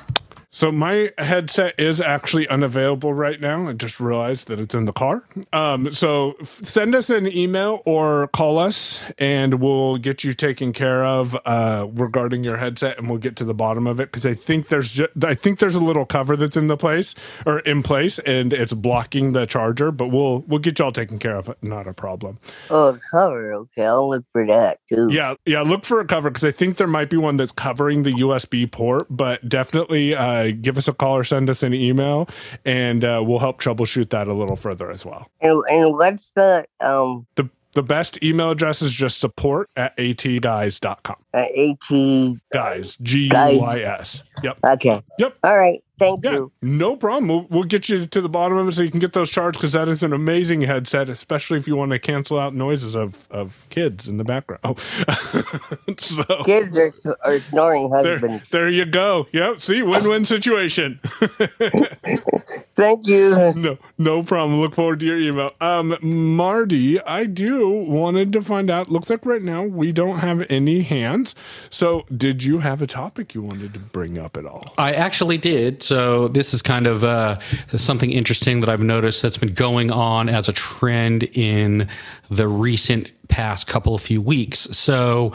So 0.58 0.72
my 0.72 1.12
headset 1.20 1.80
is 1.80 2.02
actually 2.02 2.48
unavailable 2.48 3.14
right 3.14 3.40
now. 3.40 3.70
I 3.70 3.74
just 3.74 4.00
realized 4.00 4.48
that 4.48 4.60
it's 4.60 4.74
in 4.74 4.86
the 4.86 4.92
car. 4.92 5.24
Um, 5.54 5.92
so 5.92 6.34
f- 6.42 6.62
send 6.64 6.96
us 6.96 7.12
an 7.12 7.32
email 7.32 7.84
or 7.86 8.30
call 8.30 8.58
us, 8.58 9.04
and 9.20 9.62
we'll 9.62 9.98
get 9.98 10.24
you 10.24 10.34
taken 10.34 10.74
care 10.74 11.06
of 11.06 11.38
uh, 11.46 11.86
regarding 11.94 12.44
your 12.44 12.58
headset, 12.58 12.98
and 12.98 13.08
we'll 13.08 13.20
get 13.20 13.36
to 13.36 13.44
the 13.44 13.54
bottom 13.54 13.86
of 13.86 14.00
it 14.00 14.06
because 14.06 14.26
I 14.26 14.34
think 14.34 14.70
there's 14.70 14.94
ju- 14.94 15.08
I 15.24 15.36
think 15.36 15.60
there's 15.60 15.76
a 15.76 15.80
little 15.80 16.08
cover 16.08 16.36
that's 16.36 16.58
in 16.58 16.66
the 16.66 16.76
place 16.76 17.14
or 17.46 17.60
in 17.60 17.84
place, 17.84 18.18
and 18.18 18.52
it's 18.52 18.74
blocking 18.74 19.34
the 19.34 19.46
charger. 19.46 19.92
But 19.92 20.08
we'll 20.08 20.40
we'll 20.48 20.58
get 20.58 20.80
y'all 20.80 20.92
taken 20.92 21.20
care 21.20 21.36
of. 21.36 21.54
Not 21.62 21.86
a 21.86 21.94
problem. 21.94 22.40
Oh, 22.72 22.98
cover. 23.12 23.54
Okay, 23.54 23.86
I'll 23.86 24.10
look 24.10 24.26
for 24.32 24.44
that 24.48 24.80
too. 24.90 25.10
Yeah, 25.12 25.36
yeah. 25.46 25.62
Look 25.62 25.86
for 25.86 26.00
a 26.00 26.06
cover 26.06 26.32
because 26.32 26.46
I 26.46 26.50
think 26.52 26.78
there 26.78 26.88
might 26.88 27.12
be 27.12 27.18
one 27.18 27.38
that's 27.38 27.52
covering 27.52 28.02
the 28.02 28.14
USB 28.14 28.72
port, 28.72 29.06
but 29.12 29.48
definitely 29.48 30.16
uh, 30.16 30.47
uh, 30.50 30.58
give 30.60 30.78
us 30.78 30.88
a 30.88 30.94
call 30.94 31.16
or 31.18 31.24
send 31.24 31.50
us 31.50 31.64
an 31.64 31.74
email, 31.74 32.28
and 32.66 33.04
uh, 33.04 33.24
we'll 33.26 33.40
help 33.40 33.62
troubleshoot 33.62 34.10
that 34.10 34.28
a 34.28 34.34
little 34.34 34.56
further 34.56 34.90
as 34.92 35.06
well. 35.06 35.30
And, 35.42 35.64
and 35.70 35.94
what's 35.94 36.32
the 36.32 36.66
um 36.80 37.28
The 37.36 37.50
the 37.74 37.84
best 37.84 38.22
email 38.24 38.50
address 38.50 38.82
is 38.82 38.92
just 38.92 39.20
support 39.20 39.70
at 39.76 39.96
atguys.com. 39.98 41.16
uh, 41.34 41.38
AT 41.38 42.38
Guys, 42.52 42.98
G 43.02 43.26
U 43.26 43.60
Y 43.60 43.80
S. 43.82 44.24
Yep. 44.42 44.58
Okay. 44.66 45.02
Yep. 45.20 45.38
All 45.44 45.58
right. 45.58 45.84
Thank 46.00 46.26
Yeah, 46.26 46.32
you. 46.32 46.52
no 46.62 46.96
problem. 46.96 47.28
We'll, 47.30 47.48
we'll 47.50 47.64
get 47.64 47.90
you 47.90 48.06
to 48.06 48.22
the 48.22 48.30
bottom 48.30 48.58
of 48.58 48.68
it 48.68 48.74
so 48.74 48.84
you 48.84 48.92
can 48.92 49.00
get 49.00 49.14
those 49.14 49.32
charged 49.32 49.58
because 49.60 49.74
that 49.74 49.88
is 49.90 50.04
an 50.04 50.14
amazing 50.14 50.62
headset, 50.62 51.10
especially 51.10 51.58
if 51.58 51.68
you 51.68 51.76
want 51.76 51.92
to 51.92 52.00
cancel 52.00 52.40
out 52.40 52.54
noises 52.56 52.96
of, 52.96 53.28
of 53.32 53.66
kids 53.70 54.08
in 54.08 54.18
the 54.18 54.24
background. 54.24 54.62
Oh. 54.64 54.76
so, 56.00 56.24
Kids 56.44 56.78
are, 57.06 57.18
are 57.24 57.40
snoring 57.42 57.90
there, 57.90 58.20
there 58.52 58.70
you 58.70 58.86
go. 58.86 59.28
Yep. 59.34 59.62
See, 59.62 59.82
win 59.82 60.08
win 60.08 60.26
situation. 60.26 61.00
Thank 62.76 63.08
you. 63.08 63.54
No, 63.56 63.78
no 63.98 64.24
problem. 64.24 64.60
Look 64.62 64.76
forward 64.76 65.00
to 65.02 65.06
your 65.06 65.20
email. 65.20 65.52
Um, 65.62 65.98
Marty, 66.02 67.02
I 67.02 67.26
do 67.26 67.70
wanted 67.70 68.34
to 68.34 68.42
find 68.42 68.70
out. 68.70 68.90
Looks 68.90 69.10
like 69.10 69.26
right 69.26 69.42
now 69.42 69.64
we 69.64 69.92
don't 69.92 70.20
have 70.20 70.46
any 70.50 70.82
hands. 70.82 71.36
So, 71.70 72.06
did 72.16 72.44
you 72.44 72.60
have 72.60 72.82
a 72.82 72.88
topic 72.88 73.34
you 73.34 73.42
wanted 73.42 73.74
to 73.74 73.80
bring 73.80 74.18
up 74.18 74.38
at 74.38 74.46
all? 74.46 74.74
I 74.78 74.94
actually 74.94 75.38
did. 75.38 75.82
So 75.88 76.28
this 76.28 76.54
is 76.54 76.62
kind 76.62 76.86
of 76.88 77.04
uh, 77.04 77.40
something 77.76 78.12
interesting 78.12 78.60
that 78.60 78.70
I've 78.70 78.82
noticed 78.82 79.22
that's 79.22 79.38
been 79.38 79.54
going 79.54 79.92
on 79.92 80.30
as 80.30 80.50
a 80.50 80.54
trend 80.54 81.24
in 81.24 81.88
the 82.30 82.48
recent 82.48 83.10
past 83.30 83.68
couple 83.68 83.96
of 83.96 84.02
few 84.02 84.22
weeks. 84.22 84.60
So. 84.78 85.34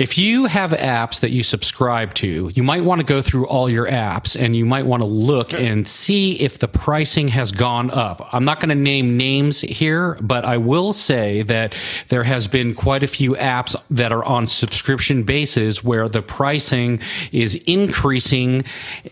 If 0.00 0.16
you 0.16 0.46
have 0.46 0.70
apps 0.70 1.20
that 1.20 1.30
you 1.30 1.42
subscribe 1.42 2.14
to, 2.14 2.50
you 2.54 2.62
might 2.62 2.82
want 2.84 3.00
to 3.00 3.04
go 3.04 3.20
through 3.20 3.46
all 3.48 3.68
your 3.68 3.86
apps 3.86 4.34
and 4.34 4.56
you 4.56 4.64
might 4.64 4.86
want 4.86 5.02
to 5.02 5.06
look 5.06 5.52
and 5.52 5.86
see 5.86 6.40
if 6.40 6.58
the 6.58 6.68
pricing 6.68 7.28
has 7.28 7.52
gone 7.52 7.90
up. 7.90 8.26
I'm 8.32 8.46
not 8.46 8.60
going 8.60 8.70
to 8.70 8.74
name 8.74 9.18
names 9.18 9.60
here, 9.60 10.16
but 10.22 10.46
I 10.46 10.56
will 10.56 10.94
say 10.94 11.42
that 11.42 11.76
there 12.08 12.24
has 12.24 12.48
been 12.48 12.74
quite 12.74 13.02
a 13.02 13.06
few 13.06 13.32
apps 13.32 13.76
that 13.90 14.10
are 14.10 14.24
on 14.24 14.46
subscription 14.46 15.22
basis 15.22 15.84
where 15.84 16.08
the 16.08 16.22
pricing 16.22 17.00
is 17.30 17.56
increasing, 17.66 18.62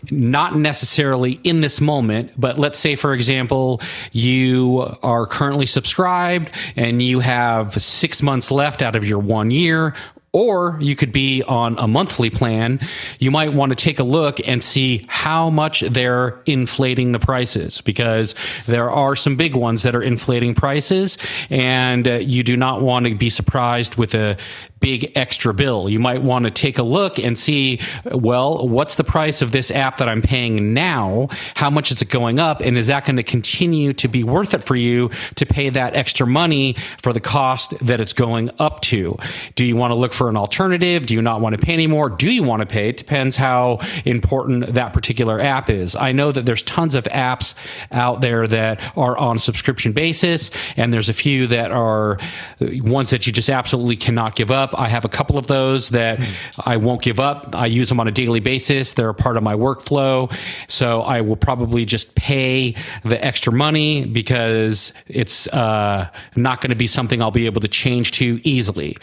not 0.09 0.55
necessarily 0.55 1.33
in 1.43 1.61
this 1.61 1.79
moment, 1.79 2.31
but 2.35 2.57
let's 2.57 2.79
say, 2.79 2.95
for 2.95 3.13
example, 3.13 3.79
you 4.11 4.91
are 5.03 5.27
currently 5.27 5.67
subscribed 5.67 6.51
and 6.75 6.99
you 6.99 7.19
have 7.19 7.79
six 7.79 8.23
months 8.23 8.49
left 8.49 8.81
out 8.81 8.95
of 8.95 9.05
your 9.05 9.19
one 9.19 9.51
year 9.51 9.93
or 10.31 10.77
you 10.81 10.95
could 10.95 11.11
be 11.11 11.43
on 11.43 11.77
a 11.79 11.87
monthly 11.87 12.29
plan. 12.29 12.79
You 13.19 13.31
might 13.31 13.53
want 13.53 13.69
to 13.71 13.75
take 13.75 13.99
a 13.99 14.03
look 14.03 14.39
and 14.47 14.63
see 14.63 15.05
how 15.07 15.49
much 15.49 15.81
they're 15.81 16.41
inflating 16.45 17.11
the 17.11 17.19
prices 17.19 17.81
because 17.81 18.35
there 18.67 18.91
are 18.91 19.15
some 19.15 19.35
big 19.35 19.55
ones 19.55 19.83
that 19.83 19.95
are 19.95 20.03
inflating 20.03 20.53
prices, 20.53 21.17
and 21.49 22.07
uh, 22.07 22.13
you 22.15 22.43
do 22.43 22.55
not 22.55 22.81
want 22.81 23.05
to 23.05 23.15
be 23.15 23.29
surprised 23.29 23.95
with 23.95 24.13
a 24.13 24.37
big 24.79 25.11
extra 25.15 25.53
bill. 25.53 25.89
You 25.89 25.99
might 25.99 26.21
want 26.21 26.45
to 26.45 26.51
take 26.51 26.77
a 26.77 26.83
look 26.83 27.19
and 27.19 27.37
see, 27.37 27.79
well, 28.05 28.67
what's 28.67 28.95
the 28.95 29.03
price 29.03 29.41
of 29.41 29.51
this 29.51 29.71
app 29.71 29.97
that 29.97 30.09
I'm 30.09 30.21
paying 30.21 30.73
now? 30.73 31.27
How 31.55 31.69
much 31.69 31.91
is 31.91 32.01
it 32.01 32.09
going 32.09 32.39
up? 32.39 32.61
And 32.61 32.77
is 32.77 32.87
that 32.87 33.05
going 33.05 33.17
to 33.17 33.23
continue 33.23 33.93
to 33.93 34.07
be 34.07 34.23
worth 34.23 34.53
it 34.53 34.63
for 34.63 34.75
you 34.75 35.09
to 35.35 35.45
pay 35.45 35.69
that 35.69 35.95
extra 35.95 36.25
money 36.25 36.75
for 37.01 37.13
the 37.13 37.19
cost 37.19 37.77
that 37.79 37.99
it's 38.01 38.13
going 38.13 38.49
up 38.59 38.81
to? 38.81 39.17
Do 39.55 39.65
you 39.65 39.75
want 39.75 39.91
to 39.91 39.95
look 39.95 40.13
for 40.13 40.29
an 40.29 40.37
alternative? 40.37 41.05
Do 41.05 41.13
you 41.13 41.21
not 41.21 41.41
want 41.41 41.59
to 41.59 41.65
pay 41.65 41.73
anymore? 41.73 42.09
Do 42.09 42.31
you 42.31 42.43
want 42.43 42.61
to 42.61 42.65
pay? 42.65 42.89
It 42.89 42.97
depends 42.97 43.35
how 43.37 43.79
important 44.05 44.73
that 44.73 44.93
particular 44.93 45.39
app 45.39 45.69
is. 45.69 45.95
I 45.95 46.11
know 46.11 46.31
that 46.31 46.45
there's 46.45 46.63
tons 46.63 46.95
of 46.95 47.03
apps 47.05 47.55
out 47.91 48.21
there 48.21 48.47
that 48.47 48.81
are 48.97 49.17
on 49.17 49.37
subscription 49.37 49.91
basis, 49.91 50.51
and 50.77 50.93
there's 50.93 51.09
a 51.09 51.13
few 51.13 51.47
that 51.47 51.71
are 51.71 52.19
uh, 52.61 52.67
ones 52.83 53.09
that 53.09 53.27
you 53.27 53.33
just 53.33 53.49
absolutely 53.49 53.95
cannot 53.95 54.35
give 54.35 54.51
up. 54.51 54.68
I 54.77 54.87
have 54.87 55.05
a 55.05 55.09
couple 55.09 55.37
of 55.37 55.47
those 55.47 55.89
that 55.89 56.19
I 56.65 56.77
won't 56.77 57.01
give 57.01 57.19
up. 57.19 57.55
I 57.55 57.67
use 57.67 57.89
them 57.89 57.99
on 57.99 58.07
a 58.07 58.11
daily 58.11 58.39
basis. 58.39 58.93
They're 58.93 59.09
a 59.09 59.13
part 59.13 59.37
of 59.37 59.43
my 59.43 59.55
workflow. 59.55 60.31
So 60.67 61.01
I 61.01 61.21
will 61.21 61.35
probably 61.35 61.85
just 61.85 62.15
pay 62.15 62.75
the 63.03 63.23
extra 63.23 63.51
money 63.51 64.05
because 64.05 64.93
it's 65.07 65.47
uh, 65.47 66.09
not 66.35 66.61
going 66.61 66.69
to 66.71 66.75
be 66.75 66.87
something 66.87 67.21
I'll 67.21 67.31
be 67.31 67.45
able 67.45 67.61
to 67.61 67.67
change 67.67 68.11
to 68.13 68.39
easily. 68.43 68.97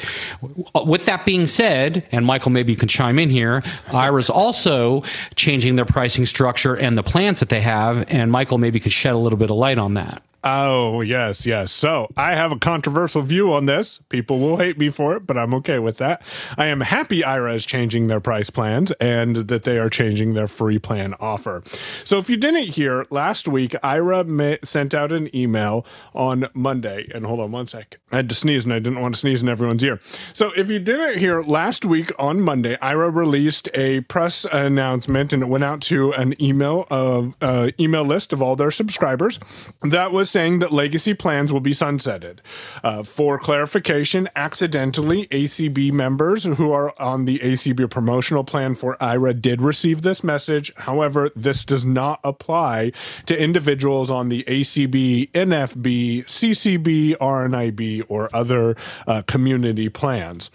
With 0.75 1.05
that 1.07 1.25
being 1.25 1.47
said, 1.47 2.07
and 2.13 2.25
Michael, 2.25 2.51
maybe 2.51 2.73
you 2.73 2.79
can 2.79 2.89
chime 2.89 3.19
in 3.19 3.31
here, 3.31 3.63
Aira's 3.93 4.31
also 4.31 5.03
changing 5.35 5.77
their 5.77 5.85
pricing 5.85 6.27
structure 6.27 6.75
and 6.75 6.97
the 6.97 7.03
plans 7.03 7.41
that 7.41 7.49
they 7.49 7.61
have. 7.61 8.11
And 8.13 8.31
Michael, 8.31 8.59
maybe 8.59 8.81
could 8.81 8.93
shed 8.93 9.15
a 9.15 9.19
little 9.19 9.39
bit 9.39 9.51
of 9.51 9.57
light 9.57 9.79
on 9.79 9.95
that. 9.95 10.23
Oh, 10.49 11.01
yes, 11.01 11.45
yes. 11.45 11.73
So 11.73 12.07
I 12.17 12.35
have 12.37 12.53
a 12.53 12.59
controversial 12.59 13.21
view 13.21 13.53
on 13.53 13.67
this. 13.67 13.99
People 14.09 14.39
will 14.39 14.59
hate 14.59 14.79
me 14.79 14.91
for 14.91 15.17
it, 15.17 15.27
but 15.27 15.37
I'm 15.37 15.53
okay 15.55 15.81
with 15.81 15.99
that. 15.99 16.23
I 16.57 16.67
am 16.67 16.83
happy 16.83 17.23
Aira 17.23 17.57
is 17.57 17.67
changing 17.67 18.07
their 18.07 18.21
price 18.21 18.49
plans 18.49 18.93
and 19.01 19.35
that 19.49 19.65
they 19.65 19.77
are 19.77 19.91
changing 19.91 20.35
their 20.35 20.47
free 20.47 20.79
plan 20.79 21.17
offer. 21.19 21.65
So 22.05 22.19
if 22.19 22.31
you 22.31 22.37
didn't 22.37 22.69
hear, 22.69 23.07
last 23.11 23.49
week, 23.49 23.73
Aira 23.83 24.25
ma- 24.25 24.59
sent 24.63 24.95
out 24.95 25.11
an 25.11 25.35
email 25.35 25.85
on 26.15 26.47
Monday. 26.55 27.09
And 27.13 27.27
hold 27.27 27.41
on 27.41 27.51
one 27.51 27.67
sec. 27.67 27.99
I 28.13 28.17
had 28.17 28.29
to 28.29 28.37
sneeze 28.37 28.65
and 28.65 28.73
I 28.73 28.79
didn't 28.79 29.01
want 29.01 29.17
to 29.17 29.21
sneeze 29.21 29.43
in 29.43 29.49
everyone's 29.49 29.83
ear. 29.83 29.99
So 30.33 30.53
if 30.57 30.71
you 30.71 30.79
didn't 30.79 31.19
hear, 31.19 31.43
last 31.43 31.85
week 31.85 32.13
on 32.21 32.41
Monday, 32.41 32.77
Aira 32.77 33.13
released 33.13 33.69
a 33.75 34.03
press 34.03 34.47
announcement 34.53 35.33
and 35.33 35.43
it 35.43 35.49
went 35.49 35.65
out 35.65 35.81
to 35.83 36.13
an 36.13 36.41
email 36.41 36.87
of 36.89 37.35
uh, 37.43 37.73
email 37.81 38.05
list 38.05 38.33
of 38.33 38.41
all 38.41 38.55
their 38.55 38.71
subscribers. 38.71 39.41
That 39.83 40.13
was 40.13 40.36
saying 40.37 40.59
that 40.59 40.71
legacy 40.71 41.15
plans 41.15 41.51
will 41.51 41.61
be 41.61 41.73
sunsetted. 41.73 42.41
Uh, 42.85 43.03
for 43.03 43.39
clarification, 43.39 44.29
accidentally, 44.37 45.27
ACB 45.29 45.91
members 45.91 46.45
who 46.45 46.73
are 46.73 46.93
on 47.01 47.25
the 47.25 47.39
ACB 47.39 47.89
promotional 47.91 48.45
plan 48.45 48.75
for 48.75 48.99
Aira 48.99 49.41
did 49.41 49.63
receive 49.63 50.03
this 50.03 50.23
message. 50.23 50.75
However, 50.77 51.31
this 51.35 51.65
does 51.65 51.87
not 51.87 52.21
apply 52.23 52.93
to 53.25 53.35
individuals 53.39 54.11
on 54.11 54.29
the 54.29 54.45
ACB, 54.45 55.31
NFB, 55.31 56.27
CCB, 56.27 57.17
RNIB, 57.17 58.05
or 58.09 58.29
other 58.35 58.77
uh, 59.07 59.23
community 59.27 59.89
plans. 59.89 60.51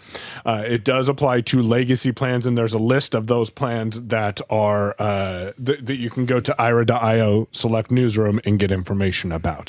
Uh, 0.46 0.62
it 0.64 0.84
does 0.84 1.08
apply 1.08 1.40
to 1.40 1.60
legacy 1.60 2.12
plans, 2.12 2.46
and 2.46 2.56
there's 2.56 2.74
a 2.74 2.78
list 2.78 3.14
of 3.14 3.26
those 3.26 3.50
plans 3.50 4.00
that 4.00 4.40
are 4.48 4.94
uh, 5.00 5.52
th- 5.64 5.80
that 5.80 5.96
you 5.96 6.08
can 6.08 6.24
go 6.24 6.38
to 6.38 6.52
aira.io 6.56 7.48
select 7.50 7.90
newsroom 7.90 8.40
and 8.44 8.58
get 8.58 8.70
information 8.70 9.32
about. 9.32 9.61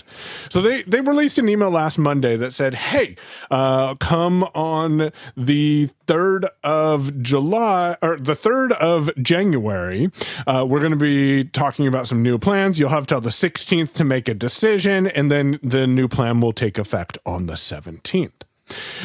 So 0.50 0.62
they 0.62 0.84
they 0.84 1.02
released 1.02 1.38
an 1.38 1.50
email 1.50 1.70
last 1.70 1.98
Monday 1.98 2.36
that 2.38 2.54
said, 2.54 2.74
"Hey, 2.74 3.16
uh, 3.52 3.96
come 3.96 4.44
on 4.56 5.12
the 5.36 5.90
third 6.08 6.48
of 6.64 7.22
July 7.22 7.98
or 8.02 8.18
the 8.18 8.36
third 8.36 8.72
of 8.74 9.10
January. 9.22 10.10
Uh, 10.48 10.66
we're 10.68 10.80
going 10.80 10.92
to 10.92 10.98
be 10.98 11.44
talking 11.44 11.88
about 11.88 12.08
some 12.08 12.22
new 12.22 12.38
plans. 12.38 12.80
You'll 12.80 12.90
have 12.90 13.08
till 13.08 13.22
the 13.22 13.30
16th 13.30 13.94
to 13.94 14.04
make 14.04 14.28
a 14.28 14.34
decision, 14.34 15.08
and 15.08 15.32
then 15.32 15.60
the 15.62 15.88
new 15.88 16.08
plan 16.08 16.40
will 16.40 16.54
take 16.54 16.78
effect 16.78 17.18
on 17.26 17.46
the 17.46 17.54
17th." 17.54 18.44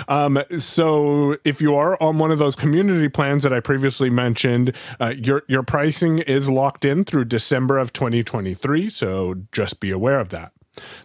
Um, 0.06 0.42
so 0.58 1.36
if 1.44 1.60
you 1.60 1.74
are 1.74 2.00
on 2.02 2.18
one 2.18 2.30
of 2.30 2.38
those 2.38 2.54
community 2.54 3.08
plans 3.08 3.42
that 3.42 3.52
I 3.52 3.60
previously 3.60 4.10
mentioned, 4.10 4.74
uh, 5.00 5.14
your 5.16 5.42
your 5.48 5.62
pricing 5.62 6.20
is 6.20 6.48
locked 6.48 6.84
in 6.84 7.04
through 7.04 7.26
December 7.26 7.78
of 7.78 7.92
2023. 7.92 8.88
So 8.88 9.34
just 9.52 9.80
be 9.80 9.90
aware 9.90 10.20
of 10.20 10.28
that. 10.30 10.52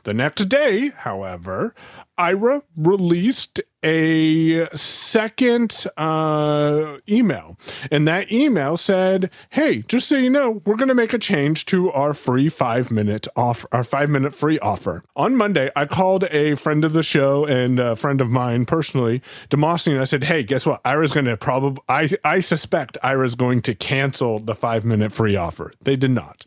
The 0.04 0.14
next 0.14 0.46
day, 0.46 0.90
however, 0.90 1.74
Aira 2.18 2.64
released 2.76 3.62
a 3.84 4.68
second 4.76 5.86
uh, 5.98 6.98
email. 7.08 7.58
And 7.92 8.08
that 8.08 8.32
email 8.32 8.78
said, 8.78 9.30
Hey, 9.50 9.82
just 9.84 10.08
so 10.08 10.16
you 10.18 10.30
know, 10.30 10.62
we're 10.66 10.76
going 10.76 10.88
to 10.88 10.96
make 10.96 11.14
a 11.14 11.20
change 11.20 11.66
to 11.68 11.92
our 11.92 12.14
free 12.14 12.50
five 12.50 12.92
minute 12.92 13.28
off, 13.36 13.66
our 13.72 13.84
five 13.84 14.10
minute 14.10 14.34
free 14.34 14.60
offer. 14.60 15.04
On 15.16 15.36
Monday, 15.36 15.70
I 15.76 15.86
called 15.86 16.24
a 16.26 16.56
friend 16.56 16.86
of 16.86 16.94
the 16.94 17.04
show 17.04 17.46
and 17.46 17.80
a 17.80 17.96
friend 17.96 18.22
of 18.22 18.30
mine 18.30 18.66
personally, 18.66 19.22
Demosny, 19.50 19.92
and 19.94 20.02
I 20.02 20.06
said, 20.06 20.24
Hey, 20.24 20.44
guess 20.44 20.66
what? 20.66 20.82
Aira's 20.84 21.12
going 21.12 21.26
to 21.26 21.38
probably, 21.38 21.82
I, 21.90 22.08
I 22.24 22.40
suspect 22.40 22.98
Aira's 23.04 23.36
going 23.36 23.62
to 23.64 23.76
cancel 23.76 24.40
the 24.40 24.56
five 24.56 24.86
minute 24.86 25.12
free 25.12 25.36
offer. 25.36 25.72
They 25.82 25.96
did 25.96 26.12
not. 26.12 26.46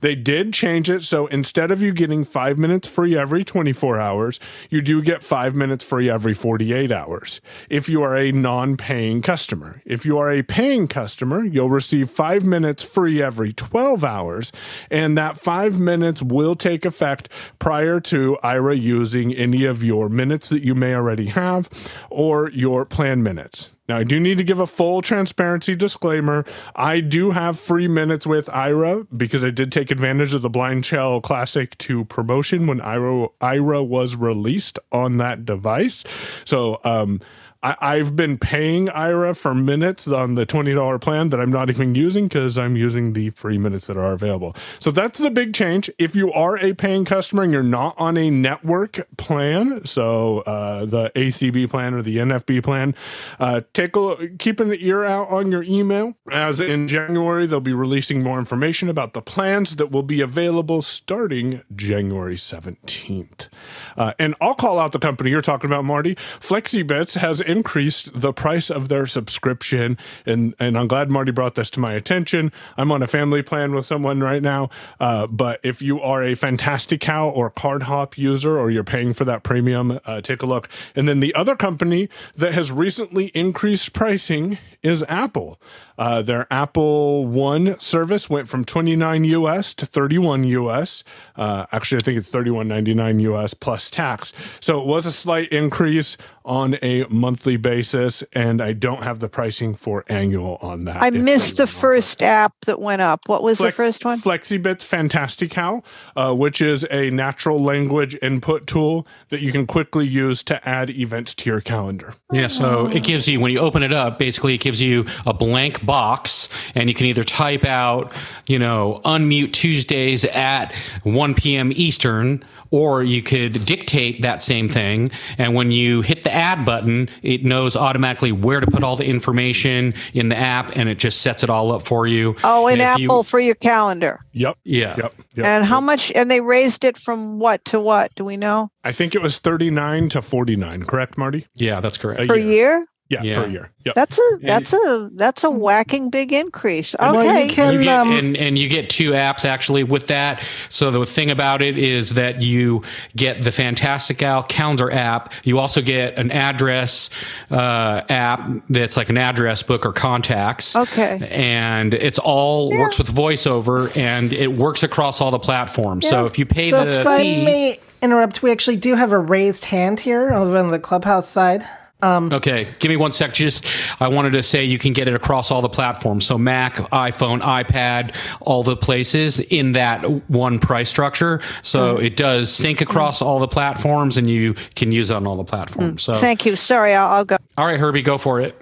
They 0.00 0.14
did 0.14 0.52
change 0.54 0.88
it. 0.90 1.02
So 1.02 1.26
instead 1.26 1.70
of 1.70 1.82
you 1.82 1.92
getting 1.92 2.24
five 2.24 2.58
minutes 2.58 2.88
free 2.88 3.16
every 3.16 3.44
24 3.44 4.00
hours, 4.00 4.40
you 4.70 4.80
do 4.80 5.02
get 5.02 5.22
five 5.22 5.54
minutes 5.54 5.84
free 5.84 6.08
every 6.08 6.34
48 6.34 6.77
hours 6.86 7.40
if 7.68 7.88
you 7.88 8.02
are 8.02 8.16
a 8.16 8.32
non 8.32 8.76
paying 8.76 9.22
customer. 9.22 9.82
If 9.84 10.06
you 10.06 10.18
are 10.18 10.30
a 10.30 10.42
paying 10.42 10.86
customer, 10.86 11.44
you'll 11.44 11.70
receive 11.70 12.10
five 12.10 12.44
minutes 12.44 12.82
free 12.82 13.22
every 13.22 13.52
12 13.52 14.04
hours, 14.04 14.52
and 14.90 15.16
that 15.18 15.38
five 15.38 15.80
minutes 15.80 16.22
will 16.22 16.54
take 16.54 16.84
effect 16.84 17.28
prior 17.58 18.00
to 18.00 18.38
Aira 18.44 18.80
using 18.80 19.34
any 19.34 19.64
of 19.64 19.82
your 19.82 20.08
minutes 20.08 20.48
that 20.50 20.62
you 20.62 20.74
may 20.74 20.94
already 20.94 21.26
have 21.26 21.68
or 22.10 22.50
your 22.50 22.84
plan 22.84 23.22
minutes. 23.22 23.70
Now, 23.88 23.96
I 23.96 24.04
do 24.04 24.20
need 24.20 24.36
to 24.38 24.44
give 24.44 24.60
a 24.60 24.66
full 24.66 25.00
transparency 25.00 25.74
disclaimer. 25.74 26.44
I 26.76 27.00
do 27.00 27.30
have 27.30 27.58
free 27.58 27.88
minutes 27.88 28.26
with 28.26 28.46
Aira 28.48 29.06
because 29.16 29.42
I 29.42 29.50
did 29.50 29.72
take 29.72 29.90
advantage 29.90 30.34
of 30.34 30.42
the 30.42 30.50
Blind 30.50 30.84
Shell 30.84 31.22
Classic 31.22 31.76
2 31.78 32.04
promotion 32.04 32.66
when 32.66 32.80
Aira, 32.80 33.30
Aira 33.40 33.86
was 33.86 34.14
released 34.14 34.78
on 34.92 35.16
that 35.16 35.46
device. 35.46 36.04
So, 36.44 36.80
um, 36.84 37.20
I, 37.62 37.76
I've 37.80 38.14
been 38.14 38.38
paying 38.38 38.86
Aira 38.86 39.36
for 39.36 39.52
minutes 39.54 40.06
on 40.06 40.36
the 40.36 40.46
$20 40.46 41.00
plan 41.00 41.28
that 41.28 41.40
I'm 41.40 41.50
not 41.50 41.70
even 41.70 41.94
using 41.94 42.28
because 42.28 42.56
I'm 42.56 42.76
using 42.76 43.14
the 43.14 43.30
free 43.30 43.58
minutes 43.58 43.88
that 43.88 43.96
are 43.96 44.12
available. 44.12 44.54
So 44.78 44.90
that's 44.92 45.18
the 45.18 45.30
big 45.30 45.54
change. 45.54 45.90
If 45.98 46.14
you 46.14 46.32
are 46.32 46.56
a 46.58 46.74
paying 46.74 47.04
customer 47.04 47.42
and 47.42 47.52
you're 47.52 47.62
not 47.64 47.94
on 47.98 48.16
a 48.16 48.30
network 48.30 49.08
plan, 49.16 49.84
so 49.86 50.40
uh, 50.40 50.84
the 50.84 51.10
ACB 51.16 51.68
plan 51.68 51.94
or 51.94 52.02
the 52.02 52.18
NFB 52.18 52.62
plan, 52.62 52.94
uh, 53.40 53.62
take 53.72 53.96
a 53.96 54.00
look, 54.00 54.38
keep 54.38 54.60
an 54.60 54.72
ear 54.78 55.04
out 55.04 55.28
on 55.28 55.50
your 55.50 55.64
email. 55.64 56.14
As 56.30 56.60
in 56.60 56.86
January, 56.86 57.46
they'll 57.46 57.60
be 57.60 57.72
releasing 57.72 58.22
more 58.22 58.38
information 58.38 58.88
about 58.88 59.14
the 59.14 59.22
plans 59.22 59.76
that 59.76 59.90
will 59.90 60.04
be 60.04 60.20
available 60.20 60.80
starting 60.80 61.62
January 61.74 62.36
17th. 62.36 63.48
Uh, 63.96 64.12
and 64.20 64.36
I'll 64.40 64.54
call 64.54 64.78
out 64.78 64.92
the 64.92 65.00
company 65.00 65.30
you're 65.30 65.42
talking 65.42 65.68
about, 65.68 65.84
Marty. 65.84 66.14
FlexiBits 66.14 67.18
has 67.18 67.40
increased 67.48 68.20
the 68.20 68.32
price 68.32 68.70
of 68.70 68.88
their 68.88 69.06
subscription, 69.06 69.96
and 70.26 70.54
and 70.58 70.76
I'm 70.76 70.86
glad 70.86 71.10
Marty 71.10 71.32
brought 71.32 71.54
this 71.54 71.70
to 71.70 71.80
my 71.80 71.94
attention. 71.94 72.52
I'm 72.76 72.92
on 72.92 73.02
a 73.02 73.06
family 73.06 73.42
plan 73.42 73.74
with 73.74 73.86
someone 73.86 74.20
right 74.20 74.42
now, 74.42 74.70
uh, 75.00 75.26
but 75.26 75.60
if 75.62 75.82
you 75.82 76.00
are 76.00 76.22
a 76.22 76.34
Fantastical 76.34 77.30
or 77.30 77.50
Cardhop 77.50 78.18
user, 78.18 78.58
or 78.58 78.70
you're 78.70 78.84
paying 78.84 79.14
for 79.14 79.24
that 79.24 79.42
premium, 79.42 79.98
uh, 80.04 80.20
take 80.20 80.42
a 80.42 80.46
look. 80.46 80.68
And 80.94 81.08
then 81.08 81.20
the 81.20 81.34
other 81.34 81.56
company 81.56 82.08
that 82.36 82.52
has 82.52 82.70
recently 82.70 83.26
increased 83.34 83.92
pricing 83.92 84.58
is 84.82 85.04
Apple. 85.08 85.60
Uh, 85.98 86.22
their 86.22 86.46
Apple 86.50 87.26
One 87.26 87.78
service 87.80 88.30
went 88.30 88.48
from 88.48 88.64
29 88.64 89.24
US 89.24 89.74
to 89.74 89.86
31 89.86 90.44
US. 90.44 91.02
Uh, 91.36 91.66
actually, 91.72 91.98
I 91.98 92.04
think 92.04 92.18
it's 92.18 92.30
31.99 92.30 93.20
US 93.22 93.54
plus 93.54 93.90
tax. 93.90 94.32
So 94.60 94.80
it 94.80 94.86
was 94.86 95.06
a 95.06 95.12
slight 95.12 95.48
increase 95.50 96.16
on 96.44 96.76
a 96.82 97.04
monthly 97.10 97.58
basis, 97.58 98.22
and 98.32 98.62
I 98.62 98.72
don't 98.72 99.02
have 99.02 99.18
the 99.18 99.28
pricing 99.28 99.74
for 99.74 100.04
annual 100.08 100.56
on 100.62 100.84
that. 100.86 101.02
I 101.02 101.10
missed 101.10 101.58
the 101.58 101.66
first 101.66 102.22
app 102.22 102.54
that 102.64 102.80
went 102.80 103.02
up. 103.02 103.28
What 103.28 103.42
was 103.42 103.58
Flex- 103.58 103.76
the 103.76 103.82
first 103.82 104.04
one? 104.04 104.18
FlexiBits 104.18 104.82
Fantastical, 104.82 105.84
uh, 106.16 106.34
which 106.34 106.62
is 106.62 106.86
a 106.90 107.10
natural 107.10 107.62
language 107.62 108.16
input 108.22 108.66
tool 108.66 109.06
that 109.28 109.42
you 109.42 109.52
can 109.52 109.66
quickly 109.66 110.06
use 110.06 110.42
to 110.44 110.66
add 110.66 110.88
events 110.88 111.34
to 111.34 111.50
your 111.50 111.60
calendar. 111.60 112.14
Yeah, 112.32 112.46
so 112.46 112.86
it 112.86 113.04
gives 113.04 113.28
you 113.28 113.40
when 113.40 113.52
you 113.52 113.58
open 113.58 113.82
it 113.82 113.92
up, 113.92 114.18
basically 114.18 114.54
it 114.54 114.60
gives 114.68 114.82
you 114.82 115.06
a 115.24 115.32
blank 115.32 115.84
box, 115.86 116.50
and 116.74 116.90
you 116.90 116.94
can 116.94 117.06
either 117.06 117.24
type 117.24 117.64
out, 117.64 118.12
you 118.46 118.58
know, 118.58 119.00
unmute 119.06 119.50
Tuesdays 119.54 120.26
at 120.26 120.74
1 121.04 121.34
p.m. 121.34 121.72
Eastern, 121.74 122.44
or 122.70 123.02
you 123.02 123.22
could 123.22 123.64
dictate 123.64 124.20
that 124.20 124.42
same 124.42 124.68
thing. 124.68 125.10
And 125.38 125.54
when 125.54 125.70
you 125.70 126.02
hit 126.02 126.22
the 126.22 126.34
add 126.34 126.66
button, 126.66 127.08
it 127.22 127.46
knows 127.46 127.76
automatically 127.76 128.30
where 128.30 128.60
to 128.60 128.66
put 128.66 128.84
all 128.84 128.94
the 128.94 129.06
information 129.06 129.94
in 130.12 130.28
the 130.28 130.36
app, 130.36 130.76
and 130.76 130.86
it 130.90 130.98
just 130.98 131.22
sets 131.22 131.42
it 131.42 131.48
all 131.48 131.72
up 131.72 131.86
for 131.86 132.06
you. 132.06 132.36
Oh, 132.44 132.66
in 132.66 132.78
And 132.78 132.82
if 132.92 132.98
you- 132.98 133.06
Apple 133.08 133.22
for 133.22 133.40
your 133.40 133.54
calendar. 133.54 134.20
Yep. 134.34 134.58
yeah. 134.64 134.96
Yep. 134.98 135.14
Yep. 135.36 135.46
And 135.46 135.64
how 135.64 135.80
much? 135.80 136.12
And 136.14 136.30
they 136.30 136.42
raised 136.42 136.84
it 136.84 136.98
from 136.98 137.38
what 137.38 137.64
to 137.66 137.80
what? 137.80 138.14
Do 138.16 138.24
we 138.24 138.36
know? 138.36 138.70
I 138.84 138.92
think 138.92 139.14
it 139.14 139.22
was 139.22 139.38
39 139.38 140.10
to 140.10 140.20
49, 140.20 140.82
correct, 140.82 141.16
Marty? 141.16 141.46
Yeah, 141.54 141.80
that's 141.80 141.96
correct. 141.96 142.20
A 142.20 142.26
Per 142.26 142.36
year? 142.36 142.84
Yeah, 143.10 143.22
Yeah. 143.22 143.34
per 143.34 143.46
year. 143.48 143.70
Yep. 143.86 143.94
That's 143.94 144.18
a 144.18 144.38
that's 144.42 144.72
a 144.74 145.10
that's 145.14 145.42
a 145.42 145.50
whacking 145.50 146.10
big 146.10 146.30
increase. 146.30 146.94
Well, 147.00 147.24
you 147.24 147.30
Okay. 147.30 147.48
can, 147.48 147.72
You 147.72 147.82
get, 147.84 147.96
um, 147.98 148.12
and, 148.12 148.36
and 148.36 148.58
you 148.58 148.68
get 148.68 148.90
two 148.90 149.12
apps 149.12 149.46
actually 149.46 149.82
with 149.82 150.08
that. 150.08 150.42
So 150.68 150.90
the 150.90 151.06
thing 151.06 151.30
about 151.30 151.62
it 151.62 151.78
is 151.78 152.10
that 152.14 152.42
you 152.42 152.82
get 153.16 153.42
the 153.44 153.50
Fantastical 153.50 154.42
calendar 154.42 154.92
app. 154.92 155.32
You 155.44 155.58
also 155.58 155.80
get 155.80 156.18
an 156.18 156.30
address 156.32 157.08
uh, 157.50 158.02
app 158.10 158.46
that's 158.68 158.98
like 158.98 159.08
an 159.08 159.16
address 159.16 159.62
book 159.62 159.86
or 159.86 159.94
contacts. 159.94 160.76
Okay. 160.76 161.26
And 161.30 161.94
it's 161.94 162.18
all 162.18 162.68
works 162.70 162.98
with 162.98 163.14
voiceover 163.14 163.96
and 163.96 164.30
it 164.34 164.52
works 164.52 164.82
across 164.82 165.22
all 165.22 165.30
the 165.30 165.38
platforms. 165.38 166.06
So 166.06 166.26
if 166.26 166.38
you 166.38 166.44
pay 166.44 166.68
so 166.68 166.84
the 166.84 167.00
if 167.00 167.06
I 167.06 167.18
fee, 167.18 167.44
may 167.44 167.80
interrupt, 168.02 168.42
we 168.42 168.52
actually 168.52 168.76
do 168.76 168.96
have 168.96 169.12
a 169.12 169.18
raised 169.18 169.64
hand 169.64 170.00
here 170.00 170.30
over 170.34 170.58
on 170.58 170.70
the 170.70 170.78
clubhouse 170.78 171.26
side. 171.28 171.64
Um, 172.02 172.32
Okay, 172.32 172.68
give 172.78 172.90
me 172.90 172.96
one 172.96 173.12
sec. 173.12 173.34
Just 173.34 173.66
I 174.00 174.08
wanted 174.08 174.32
to 174.34 174.42
say 174.42 174.64
you 174.64 174.78
can 174.78 174.92
get 174.92 175.08
it 175.08 175.14
across 175.14 175.50
all 175.50 175.62
the 175.62 175.68
platforms. 175.68 176.26
So 176.26 176.38
Mac, 176.38 176.76
iPhone, 176.92 177.40
iPad, 177.42 178.14
all 178.40 178.62
the 178.62 178.76
places 178.76 179.40
in 179.40 179.72
that 179.72 180.02
one 180.30 180.58
price 180.60 180.88
structure. 180.88 181.40
So 181.62 181.96
Mm. 181.96 182.04
it 182.04 182.16
does 182.16 182.52
sync 182.52 182.80
across 182.80 183.22
all 183.22 183.38
the 183.38 183.48
platforms, 183.48 184.16
and 184.16 184.30
you 184.30 184.54
can 184.76 184.92
use 184.92 185.10
it 185.10 185.14
on 185.14 185.26
all 185.26 185.36
the 185.36 185.44
platforms. 185.44 186.02
So 186.04 186.12
Mm. 186.14 186.20
Thank 186.20 186.46
you. 186.46 186.56
Sorry, 186.56 186.94
I'll, 186.94 187.08
I'll 187.08 187.24
go. 187.24 187.36
all 187.56 187.66
right, 187.66 187.78
Herbie, 187.80 188.02
go 188.02 188.18
for 188.18 188.40
it. 188.40 188.60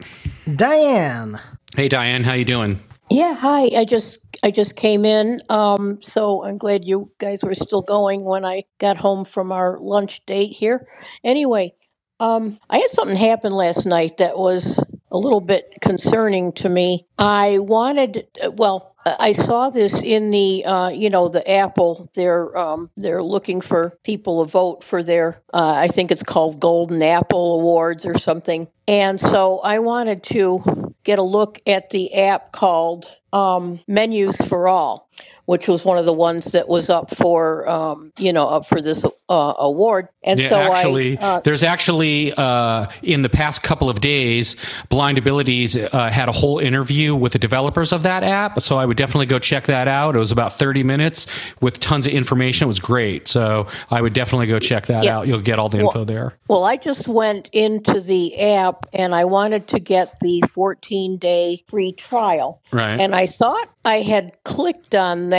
Diane. 0.56 1.40
Hey, 1.76 1.88
Diane, 1.88 2.24
how 2.24 2.34
you 2.34 2.44
doing? 2.44 2.80
Yeah, 3.10 3.34
hi. 3.34 3.70
I 3.76 3.84
just 3.84 4.18
I 4.42 4.50
just 4.50 4.76
came 4.76 5.04
in. 5.04 5.40
Um, 5.48 6.00
so 6.02 6.44
I'm 6.44 6.56
glad 6.58 6.84
you 6.84 7.10
guys 7.18 7.42
were 7.42 7.54
still 7.54 7.82
going 7.82 8.24
when 8.24 8.44
I 8.44 8.64
got 8.78 8.96
home 8.96 9.24
from 9.24 9.52
our 9.52 9.78
lunch 9.78 10.24
date 10.26 10.52
here. 10.52 10.88
Anyway, 11.24 11.72
um, 12.20 12.58
I 12.70 12.78
had 12.78 12.90
something 12.90 13.16
happen 13.16 13.52
last 13.52 13.86
night 13.86 14.18
that 14.18 14.38
was 14.38 14.78
a 15.10 15.18
little 15.18 15.40
bit 15.40 15.78
concerning 15.80 16.52
to 16.52 16.68
me. 16.68 17.06
I 17.18 17.58
wanted, 17.58 18.26
well, 18.54 18.94
I 19.06 19.32
saw 19.32 19.70
this 19.70 20.02
in 20.02 20.32
the, 20.32 20.64
uh, 20.64 20.88
you 20.88 21.10
know, 21.10 21.28
the 21.28 21.48
Apple. 21.48 22.10
They're 22.14 22.56
um, 22.58 22.90
they're 22.96 23.22
looking 23.22 23.60
for 23.60 23.96
people 24.02 24.44
to 24.44 24.50
vote 24.50 24.82
for 24.82 25.02
their, 25.02 25.40
uh, 25.54 25.74
I 25.76 25.86
think 25.88 26.10
it's 26.10 26.24
called 26.24 26.58
Golden 26.58 27.00
Apple 27.02 27.60
Awards 27.60 28.04
or 28.04 28.18
something. 28.18 28.66
And 28.88 29.20
so 29.20 29.60
I 29.60 29.78
wanted 29.78 30.24
to 30.24 30.94
get 31.04 31.20
a 31.20 31.22
look 31.22 31.60
at 31.68 31.90
the 31.90 32.14
app 32.14 32.50
called 32.50 33.06
um, 33.32 33.78
Menus 33.86 34.36
for 34.48 34.66
All, 34.66 35.08
which 35.46 35.66
was 35.68 35.84
one 35.84 35.98
of 35.98 36.04
the 36.06 36.12
ones 36.12 36.52
that 36.52 36.68
was 36.68 36.90
up 36.90 37.14
for, 37.14 37.68
um, 37.68 38.12
you 38.18 38.32
know, 38.32 38.46
up 38.48 38.66
for 38.66 38.80
this 38.80 39.04
uh, 39.28 39.54
award. 39.58 40.08
And 40.22 40.40
yeah, 40.40 40.48
so 40.50 40.56
actually, 40.60 41.18
I, 41.18 41.22
uh, 41.22 41.40
there's 41.40 41.62
actually 41.62 42.32
uh, 42.36 42.86
in 43.02 43.22
the 43.22 43.28
past 43.28 43.62
couple 43.62 43.88
of 43.88 44.00
days, 44.00 44.56
Blind 44.88 45.18
Abilities 45.18 45.76
uh, 45.76 46.10
had 46.10 46.28
a 46.28 46.32
whole 46.32 46.58
interview 46.58 47.14
with 47.14 47.32
the 47.32 47.38
developers 47.38 47.92
of 47.92 48.02
that 48.04 48.22
app. 48.22 48.60
So 48.60 48.76
I 48.76 48.84
would 48.84 48.96
definitely 48.96 49.26
go 49.26 49.38
check 49.38 49.64
that 49.66 49.88
out. 49.88 50.14
It 50.16 50.18
was 50.18 50.32
about 50.32 50.52
30 50.52 50.82
minutes 50.82 51.26
with 51.60 51.80
tons 51.80 52.06
of 52.06 52.12
information. 52.12 52.66
It 52.66 52.68
was 52.68 52.80
great. 52.80 53.28
So 53.28 53.66
I 53.90 54.02
would 54.02 54.12
definitely 54.12 54.46
go 54.48 54.58
check 54.58 54.86
that 54.86 55.04
Yeah. 55.04 55.18
out. 55.18 55.26
You'll 55.28 55.40
get 55.40 55.58
all 55.58 55.68
the 55.68 55.78
Well- 55.78 55.86
info 55.88 56.04
there. 56.04 56.34
Well, 56.48 56.64
I 56.64 56.76
just 56.76 57.08
went 57.08 57.48
into 57.52 58.00
the 58.00 58.38
app 58.40 58.86
and 58.92 59.14
I 59.14 59.24
wanted 59.24 59.68
to 59.68 59.80
get 59.80 60.18
the 60.20 60.42
14 60.52 61.16
day 61.18 61.62
free 61.68 61.92
trial. 61.92 62.60
Right. 62.72 62.98
And 63.00 63.14
I 63.14 63.26
thought 63.26 63.68
I 63.84 64.00
had 64.00 64.32
clicked 64.44 64.94
on 64.94 65.30
that, 65.30 65.35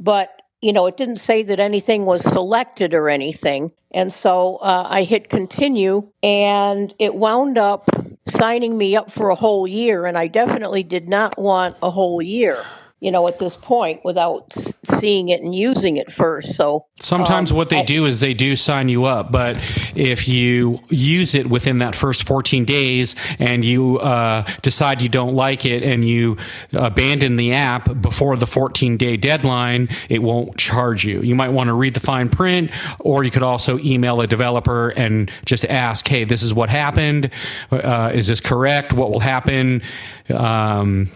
but 0.00 0.30
you 0.62 0.72
know, 0.72 0.86
it 0.86 0.96
didn't 0.96 1.18
say 1.18 1.42
that 1.44 1.60
anything 1.60 2.06
was 2.06 2.22
selected 2.22 2.94
or 2.94 3.08
anything. 3.08 3.72
And 3.92 4.12
so 4.12 4.56
uh, 4.56 4.86
I 4.88 5.04
hit 5.04 5.28
continue 5.28 6.10
and 6.22 6.92
it 6.98 7.14
wound 7.14 7.58
up 7.58 7.88
signing 8.26 8.76
me 8.76 8.96
up 8.96 9.10
for 9.10 9.30
a 9.30 9.34
whole 9.34 9.66
year. 9.66 10.06
And 10.06 10.18
I 10.18 10.26
definitely 10.26 10.82
did 10.82 11.08
not 11.08 11.38
want 11.38 11.76
a 11.82 11.90
whole 11.90 12.20
year, 12.20 12.64
you 13.00 13.10
know, 13.10 13.28
at 13.28 13.38
this 13.38 13.56
point 13.58 14.02
without 14.04 14.54
seeing 14.84 15.28
it 15.28 15.42
and 15.42 15.54
using 15.54 15.98
it 15.98 16.10
first. 16.10 16.54
So 16.54 16.86
Sometimes 16.98 17.50
um, 17.50 17.58
what 17.58 17.68
they 17.68 17.80
I- 17.80 17.84
do 17.84 18.06
is 18.06 18.20
they 18.20 18.32
do 18.32 18.56
sign 18.56 18.88
you 18.88 19.04
up, 19.04 19.30
but 19.30 19.56
if 19.94 20.26
you 20.26 20.80
use 20.88 21.34
it 21.34 21.46
within 21.48 21.78
that 21.78 21.94
first 21.94 22.26
14 22.26 22.64
days 22.64 23.14
and 23.38 23.64
you 23.66 23.98
uh, 23.98 24.46
decide 24.62 25.02
you 25.02 25.10
don't 25.10 25.34
like 25.34 25.66
it 25.66 25.82
and 25.82 26.04
you 26.04 26.38
abandon 26.72 27.36
the 27.36 27.52
app 27.52 28.00
before 28.00 28.34
the 28.36 28.46
14 28.46 28.96
day 28.96 29.18
deadline, 29.18 29.88
it 30.08 30.22
won't 30.22 30.56
charge 30.56 31.04
you. 31.04 31.20
You 31.20 31.34
might 31.34 31.50
want 31.50 31.68
to 31.68 31.74
read 31.74 31.92
the 31.92 32.00
fine 32.00 32.30
print, 32.30 32.70
or 32.98 33.24
you 33.24 33.30
could 33.30 33.42
also 33.42 33.78
email 33.80 34.22
a 34.22 34.26
developer 34.26 34.88
and 34.90 35.30
just 35.44 35.66
ask, 35.66 36.08
hey, 36.08 36.24
this 36.24 36.42
is 36.42 36.54
what 36.54 36.70
happened. 36.70 37.30
Uh, 37.70 38.10
is 38.14 38.26
this 38.26 38.40
correct? 38.40 38.94
What 38.94 39.10
will 39.10 39.20
happen? 39.20 39.82
Um, 40.30 41.10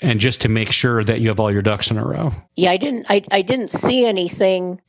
and 0.00 0.20
just 0.20 0.40
to 0.42 0.48
make 0.48 0.72
sure 0.72 1.04
that 1.04 1.20
you 1.20 1.28
have 1.28 1.40
all 1.40 1.50
your 1.50 1.62
ducks 1.62 1.90
in 1.90 1.98
a 1.98 2.04
row. 2.04 2.32
Yeah, 2.56 2.70
I 2.70 2.76
didn't. 2.76 3.06
I, 3.08 3.22
I 3.30 3.42
didn't 3.42 3.70
see 3.70 4.06
anything. 4.06 4.80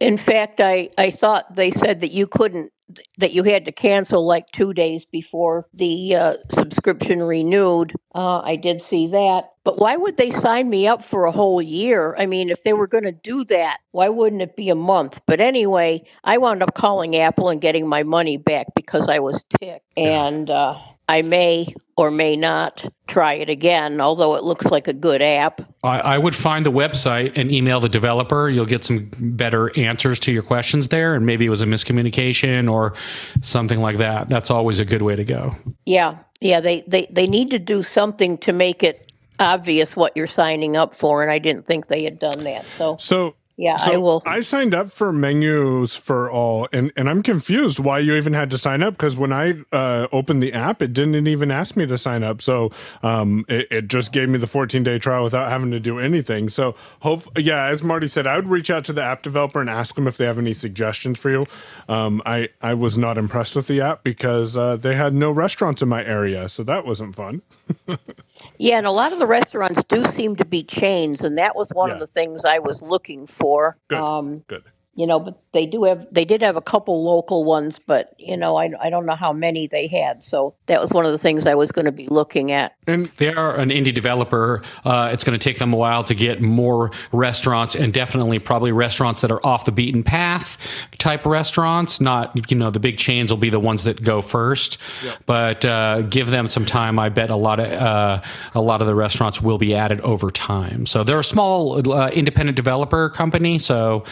In 0.00 0.16
fact, 0.16 0.60
I, 0.60 0.90
I 0.98 1.10
thought 1.10 1.54
they 1.54 1.70
said 1.70 2.00
that 2.00 2.12
you 2.12 2.26
couldn't. 2.26 2.72
That 3.18 3.34
you 3.34 3.42
had 3.42 3.66
to 3.66 3.72
cancel 3.72 4.26
like 4.26 4.46
two 4.50 4.72
days 4.72 5.04
before 5.04 5.66
the 5.74 6.16
uh, 6.16 6.36
subscription 6.50 7.22
renewed. 7.22 7.92
Uh, 8.14 8.40
I 8.40 8.56
did 8.56 8.80
see 8.80 9.08
that, 9.08 9.50
but 9.62 9.78
why 9.78 9.96
would 9.96 10.16
they 10.16 10.30
sign 10.30 10.70
me 10.70 10.86
up 10.86 11.04
for 11.04 11.26
a 11.26 11.30
whole 11.30 11.60
year? 11.60 12.14
I 12.16 12.24
mean, 12.24 12.48
if 12.48 12.62
they 12.62 12.72
were 12.72 12.86
going 12.86 13.04
to 13.04 13.12
do 13.12 13.44
that, 13.44 13.80
why 13.90 14.08
wouldn't 14.08 14.40
it 14.40 14.56
be 14.56 14.70
a 14.70 14.74
month? 14.74 15.20
But 15.26 15.42
anyway, 15.42 16.02
I 16.24 16.38
wound 16.38 16.62
up 16.62 16.72
calling 16.74 17.14
Apple 17.14 17.50
and 17.50 17.60
getting 17.60 17.86
my 17.86 18.04
money 18.04 18.38
back 18.38 18.68
because 18.74 19.06
I 19.06 19.18
was 19.18 19.44
ticked. 19.60 19.84
And 19.98 20.48
uh, 20.48 20.78
I 21.08 21.22
may 21.22 21.74
or 21.96 22.10
may 22.10 22.36
not 22.36 22.84
try 23.06 23.34
it 23.34 23.48
again, 23.48 24.00
although 24.00 24.36
it 24.36 24.44
looks 24.44 24.66
like 24.66 24.88
a 24.88 24.92
good 24.92 25.22
app. 25.22 25.62
I, 25.82 26.00
I 26.00 26.18
would 26.18 26.34
find 26.34 26.66
the 26.66 26.70
website 26.70 27.32
and 27.34 27.50
email 27.50 27.80
the 27.80 27.88
developer. 27.88 28.50
You'll 28.50 28.66
get 28.66 28.84
some 28.84 29.10
better 29.18 29.76
answers 29.78 30.20
to 30.20 30.32
your 30.32 30.42
questions 30.42 30.88
there, 30.88 31.14
and 31.14 31.24
maybe 31.24 31.46
it 31.46 31.50
was 31.50 31.62
a 31.62 31.66
miscommunication 31.66 32.70
or 32.70 32.92
something 33.40 33.80
like 33.80 33.96
that. 33.96 34.28
That's 34.28 34.50
always 34.50 34.80
a 34.80 34.84
good 34.84 35.02
way 35.02 35.16
to 35.16 35.24
go. 35.24 35.56
Yeah, 35.86 36.18
yeah, 36.40 36.60
they, 36.60 36.82
they, 36.82 37.06
they 37.10 37.26
need 37.26 37.50
to 37.50 37.58
do 37.58 37.82
something 37.82 38.36
to 38.38 38.52
make 38.52 38.82
it 38.82 39.10
obvious 39.40 39.96
what 39.96 40.14
you're 40.14 40.26
signing 40.26 40.76
up 40.76 40.94
for, 40.94 41.22
and 41.22 41.30
I 41.30 41.38
didn't 41.38 41.66
think 41.66 41.86
they 41.86 42.04
had 42.04 42.18
done 42.18 42.44
that. 42.44 42.66
So, 42.66 42.96
So 42.98 43.34
yeah, 43.58 43.76
so 43.76 43.92
I 43.92 43.96
will. 43.96 44.22
I 44.24 44.38
signed 44.38 44.72
up 44.72 44.88
for 44.92 45.12
menus 45.12 45.96
for 45.96 46.30
all, 46.30 46.68
and, 46.72 46.92
and 46.96 47.10
I'm 47.10 47.24
confused 47.24 47.80
why 47.80 47.98
you 47.98 48.14
even 48.14 48.32
had 48.32 48.52
to 48.52 48.58
sign 48.58 48.84
up 48.84 48.94
because 48.94 49.16
when 49.16 49.32
I 49.32 49.54
uh, 49.72 50.06
opened 50.12 50.44
the 50.44 50.52
app, 50.52 50.80
it 50.80 50.92
didn't 50.92 51.26
even 51.26 51.50
ask 51.50 51.76
me 51.76 51.84
to 51.84 51.98
sign 51.98 52.22
up. 52.22 52.40
So 52.40 52.70
um, 53.02 53.44
it, 53.48 53.66
it 53.68 53.88
just 53.88 54.12
gave 54.12 54.28
me 54.28 54.38
the 54.38 54.46
14 54.46 54.84
day 54.84 54.98
trial 54.98 55.24
without 55.24 55.48
having 55.50 55.72
to 55.72 55.80
do 55.80 55.98
anything. 55.98 56.48
So 56.50 56.76
hope, 57.00 57.22
yeah, 57.36 57.64
as 57.66 57.82
Marty 57.82 58.06
said, 58.06 58.28
I 58.28 58.36
would 58.36 58.46
reach 58.46 58.70
out 58.70 58.84
to 58.84 58.92
the 58.92 59.02
app 59.02 59.24
developer 59.24 59.60
and 59.60 59.68
ask 59.68 59.96
them 59.96 60.06
if 60.06 60.16
they 60.16 60.26
have 60.26 60.38
any 60.38 60.54
suggestions 60.54 61.18
for 61.18 61.30
you. 61.30 61.46
Um, 61.88 62.22
I 62.24 62.50
I 62.62 62.74
was 62.74 62.96
not 62.96 63.18
impressed 63.18 63.56
with 63.56 63.66
the 63.66 63.80
app 63.80 64.04
because 64.04 64.56
uh, 64.56 64.76
they 64.76 64.94
had 64.94 65.14
no 65.14 65.32
restaurants 65.32 65.82
in 65.82 65.88
my 65.88 66.04
area, 66.04 66.48
so 66.48 66.62
that 66.62 66.86
wasn't 66.86 67.16
fun. 67.16 67.42
Yeah, 68.58 68.78
and 68.78 68.86
a 68.86 68.90
lot 68.90 69.12
of 69.12 69.18
the 69.18 69.26
restaurants 69.26 69.82
do 69.84 70.04
seem 70.04 70.36
to 70.36 70.44
be 70.44 70.62
chains, 70.64 71.20
and 71.22 71.38
that 71.38 71.56
was 71.56 71.70
one 71.70 71.90
of 71.90 72.00
the 72.00 72.06
things 72.06 72.44
I 72.44 72.58
was 72.58 72.82
looking 72.82 73.26
for. 73.26 73.76
Good, 73.88 73.98
Um, 74.00 74.44
good. 74.48 74.64
You 74.98 75.06
know, 75.06 75.20
but 75.20 75.40
they 75.52 75.64
do 75.64 75.84
have 75.84 76.08
they 76.10 76.24
did 76.24 76.42
have 76.42 76.56
a 76.56 76.60
couple 76.60 77.04
local 77.04 77.44
ones, 77.44 77.78
but 77.78 78.16
you 78.18 78.36
know, 78.36 78.56
I 78.56 78.72
I 78.80 78.90
don't 78.90 79.06
know 79.06 79.14
how 79.14 79.32
many 79.32 79.68
they 79.68 79.86
had. 79.86 80.24
So 80.24 80.56
that 80.66 80.80
was 80.80 80.90
one 80.90 81.06
of 81.06 81.12
the 81.12 81.18
things 81.18 81.46
I 81.46 81.54
was 81.54 81.70
going 81.70 81.84
to 81.84 81.92
be 81.92 82.08
looking 82.08 82.50
at. 82.50 82.74
And 82.88 83.06
they 83.16 83.32
are 83.32 83.56
an 83.60 83.68
indie 83.68 83.94
developer. 83.94 84.60
Uh, 84.84 85.10
it's 85.12 85.22
going 85.22 85.38
to 85.38 85.42
take 85.42 85.60
them 85.60 85.72
a 85.72 85.76
while 85.76 86.02
to 86.02 86.16
get 86.16 86.42
more 86.42 86.90
restaurants, 87.12 87.76
and 87.76 87.92
definitely 87.92 88.40
probably 88.40 88.72
restaurants 88.72 89.20
that 89.20 89.30
are 89.30 89.38
off 89.46 89.66
the 89.66 89.70
beaten 89.70 90.02
path 90.02 90.58
type 90.98 91.24
restaurants. 91.24 92.00
Not 92.00 92.50
you 92.50 92.56
know 92.56 92.70
the 92.70 92.80
big 92.80 92.98
chains 92.98 93.30
will 93.30 93.38
be 93.38 93.50
the 93.50 93.60
ones 93.60 93.84
that 93.84 94.02
go 94.02 94.20
first, 94.20 94.78
but 95.26 95.64
uh, 95.64 96.02
give 96.02 96.26
them 96.26 96.48
some 96.48 96.66
time. 96.66 96.98
I 96.98 97.08
bet 97.08 97.30
a 97.30 97.36
lot 97.36 97.60
of 97.60 97.70
uh, 97.70 98.20
a 98.52 98.60
lot 98.60 98.80
of 98.80 98.88
the 98.88 98.96
restaurants 98.96 99.40
will 99.40 99.58
be 99.58 99.76
added 99.76 100.00
over 100.00 100.32
time. 100.32 100.86
So 100.86 101.04
they're 101.04 101.20
a 101.20 101.22
small 101.22 101.88
uh, 101.88 102.08
independent 102.08 102.56
developer 102.56 103.10
company. 103.10 103.60
So 103.60 104.02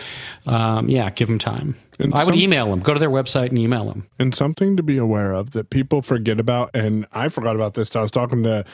um, 0.46 0.88
yeah, 0.88 1.10
give 1.10 1.28
them 1.28 1.38
time. 1.38 1.76
And 1.98 2.14
I 2.14 2.18
would 2.18 2.34
some- 2.34 2.34
email 2.34 2.70
them. 2.70 2.80
Go 2.80 2.92
to 2.94 3.00
their 3.00 3.10
website 3.10 3.48
and 3.48 3.58
email 3.58 3.86
them. 3.86 4.06
And 4.18 4.34
something 4.34 4.76
to 4.76 4.82
be 4.82 4.96
aware 4.98 5.32
of 5.32 5.52
that 5.52 5.70
people 5.70 6.02
forget 6.02 6.38
about, 6.38 6.74
and 6.74 7.06
I 7.12 7.28
forgot 7.28 7.54
about 7.56 7.74
this. 7.74 7.94
I 7.96 8.02
was 8.02 8.10
talking 8.10 8.42
to 8.42 8.64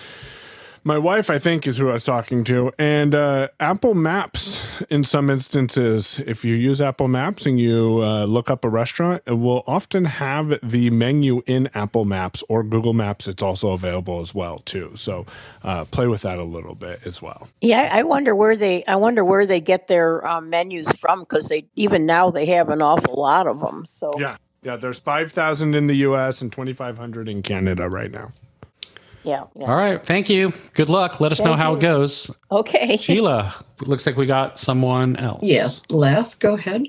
my 0.85 0.99
wife, 0.99 1.30
I 1.30 1.39
think, 1.39 1.66
is 1.66 1.78
who 1.78 1.89
I 1.89 1.95
was 1.95 2.05
talking 2.05 2.43
to, 2.45 2.72
and 2.78 3.14
uh, 3.14 3.49
Apple 3.61 3.95
Maps. 3.95 4.61
In 4.91 5.05
some 5.05 5.30
instances, 5.30 6.18
if 6.26 6.45
you 6.45 6.55
use 6.55 6.80
Apple 6.80 7.07
Maps 7.07 7.47
and 7.47 7.59
you 7.59 8.03
uh, 8.03 8.24
look 8.24 8.51
up 8.51 8.64
a 8.64 8.68
restaurant, 8.68 9.22
it 9.26 9.35
will 9.35 9.62
often 9.66 10.05
have 10.05 10.59
the 10.62 10.91
menu 10.91 11.43
in 11.47 11.70
Apple 11.74 12.05
Maps 12.05 12.43
or 12.49 12.64
Google 12.64 12.95
Maps. 12.95 13.28
It's 13.28 13.43
also 13.43 13.70
available 13.70 14.20
as 14.20 14.35
well 14.35 14.59
too. 14.59 14.91
So 14.95 15.24
uh, 15.62 15.85
play 15.85 16.09
with 16.09 16.22
that 16.22 16.39
a 16.39 16.45
little 16.45 16.74
bit 16.74 17.01
as 17.07 17.22
well. 17.22 17.49
Yeah, 17.61 17.89
I 17.93 18.03
wonder 18.03 18.35
where 18.35 18.57
they 18.57 18.85
I 18.87 18.97
wonder 18.97 19.24
where 19.24 19.47
they 19.47 19.61
get 19.61 19.87
their 19.87 20.26
um, 20.26 20.51
menus 20.51 20.91
from 20.95 21.20
because 21.20 21.45
they 21.45 21.64
even 21.76 22.07
now 22.07 22.30
they 22.30 22.47
have 22.47 22.68
an 22.70 22.83
awful 22.83 23.14
lot 23.14 23.47
of 23.47 23.61
them. 23.61 23.87
So 23.89 24.12
Yeah, 24.18 24.37
yeah. 24.62 24.76
There's 24.76 24.99
five 24.99 25.30
thousand 25.30 25.74
in 25.74 25.87
the 25.87 25.97
U.S. 25.99 26.43
and 26.43 26.53
twenty 26.53 26.72
five 26.72 26.99
hundred 26.99 27.28
in 27.28 27.43
Canada 27.43 27.89
right 27.89 28.11
now. 28.11 28.33
Yeah, 29.25 29.45
yeah. 29.55 29.66
All 29.66 29.77
right. 29.77 30.05
Thank 30.05 30.29
you. 30.29 30.53
Good 30.75 30.91
luck. 30.91 31.20
Let 31.20 31.33
us 31.33 31.41
know 31.41 31.55
how 31.55 31.70
you. 31.73 31.79
it 31.79 31.81
goes. 31.81 32.31
Okay. 32.51 32.97
Sheila, 33.01 33.55
looks 33.81 34.07
like 34.07 34.16
we 34.16 34.27
got 34.27 34.59
someone 34.59 35.16
else. 35.16 35.43
Yes, 35.43 35.83
Les, 35.89 36.35
go 36.35 36.55
ahead. 36.55 36.87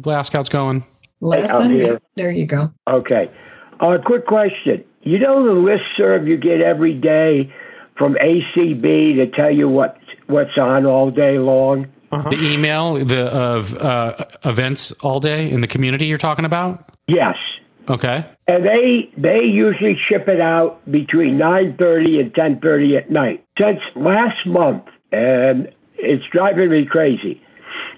Blask, 0.00 0.32
how's 0.32 0.48
going? 0.48 0.84
Les, 1.20 1.50
I'm 1.50 1.70
here. 1.70 2.00
there 2.16 2.30
you 2.30 2.46
go. 2.46 2.72
Okay. 2.88 3.30
Uh, 3.80 3.96
quick 4.04 4.26
question. 4.26 4.84
You 5.02 5.18
know 5.18 5.44
the 5.44 5.52
list 5.52 5.84
serve 5.96 6.26
you 6.26 6.36
get 6.36 6.60
every 6.60 6.94
day 6.94 7.52
from 7.96 8.14
ACB 8.14 9.16
to 9.16 9.26
tell 9.28 9.50
you 9.50 9.68
what 9.68 9.98
what's 10.26 10.56
on 10.58 10.86
all 10.86 11.10
day 11.10 11.38
long? 11.38 11.86
The 12.10 12.38
email 12.40 13.04
the 13.04 13.26
of 13.26 13.74
uh, 13.74 14.24
events 14.44 14.92
all 15.02 15.20
day 15.20 15.50
in 15.50 15.60
the 15.60 15.66
community 15.66 16.06
you're 16.06 16.18
talking 16.18 16.44
about? 16.44 16.90
Yes. 17.08 17.36
Okay. 17.88 18.26
And 18.48 18.64
they 18.64 19.10
they 19.16 19.44
usually 19.44 19.96
ship 20.08 20.28
it 20.28 20.40
out 20.40 20.90
between 20.90 21.38
9:30 21.38 22.20
and 22.20 22.34
10:30 22.34 22.96
at 22.96 23.10
night. 23.10 23.44
Since 23.58 23.80
last 23.94 24.46
month, 24.46 24.84
and 25.12 25.72
it's 25.96 26.24
driving 26.32 26.70
me 26.70 26.84
crazy. 26.84 27.40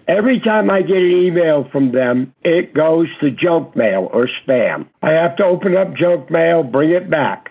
Every 0.06 0.40
time 0.40 0.70
I 0.70 0.82
get 0.82 0.96
an 0.96 1.10
email 1.10 1.64
from 1.70 1.92
them, 1.92 2.32
it 2.42 2.74
goes 2.74 3.08
to 3.20 3.30
junk 3.30 3.76
mail 3.76 4.08
or 4.12 4.26
spam. 4.26 4.86
I 5.02 5.10
have 5.12 5.36
to 5.36 5.44
open 5.44 5.76
up 5.76 5.94
junk 5.94 6.30
mail, 6.30 6.62
bring 6.62 6.90
it 6.90 7.10
back. 7.10 7.50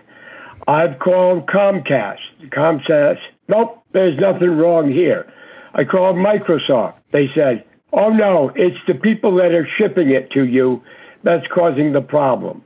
I've 0.68 1.00
called 1.00 1.46
Comcast. 1.48 2.18
Comcast, 2.50 3.20
nope, 3.48 3.84
there's 3.94 4.20
nothing 4.20 4.58
wrong 4.58 4.92
here. 4.92 5.32
I 5.76 5.84
called 5.84 6.16
Microsoft. 6.16 6.96
They 7.12 7.30
said, 7.34 7.64
oh 7.94 8.10
no, 8.10 8.52
it's 8.56 8.78
the 8.88 8.96
people 8.96 9.36
that 9.36 9.54
are 9.54 9.68
shipping 9.78 10.10
it 10.10 10.32
to 10.32 10.46
you 10.46 10.82
that's 11.24 11.46
causing 11.48 11.94
the 11.94 12.02
problem. 12.02 12.64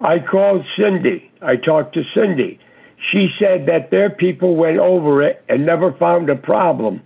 I 0.00 0.18
called 0.18 0.64
Cindy. 0.76 1.30
I 1.40 1.56
talked 1.56 1.94
to 1.94 2.02
Cindy. 2.14 2.58
She 3.10 3.30
said 3.38 3.66
that 3.66 3.90
their 3.90 4.10
people 4.10 4.56
went 4.56 4.78
over 4.78 5.22
it 5.22 5.42
and 5.48 5.66
never 5.66 5.92
found 5.92 6.30
a 6.30 6.36
problem. 6.36 7.02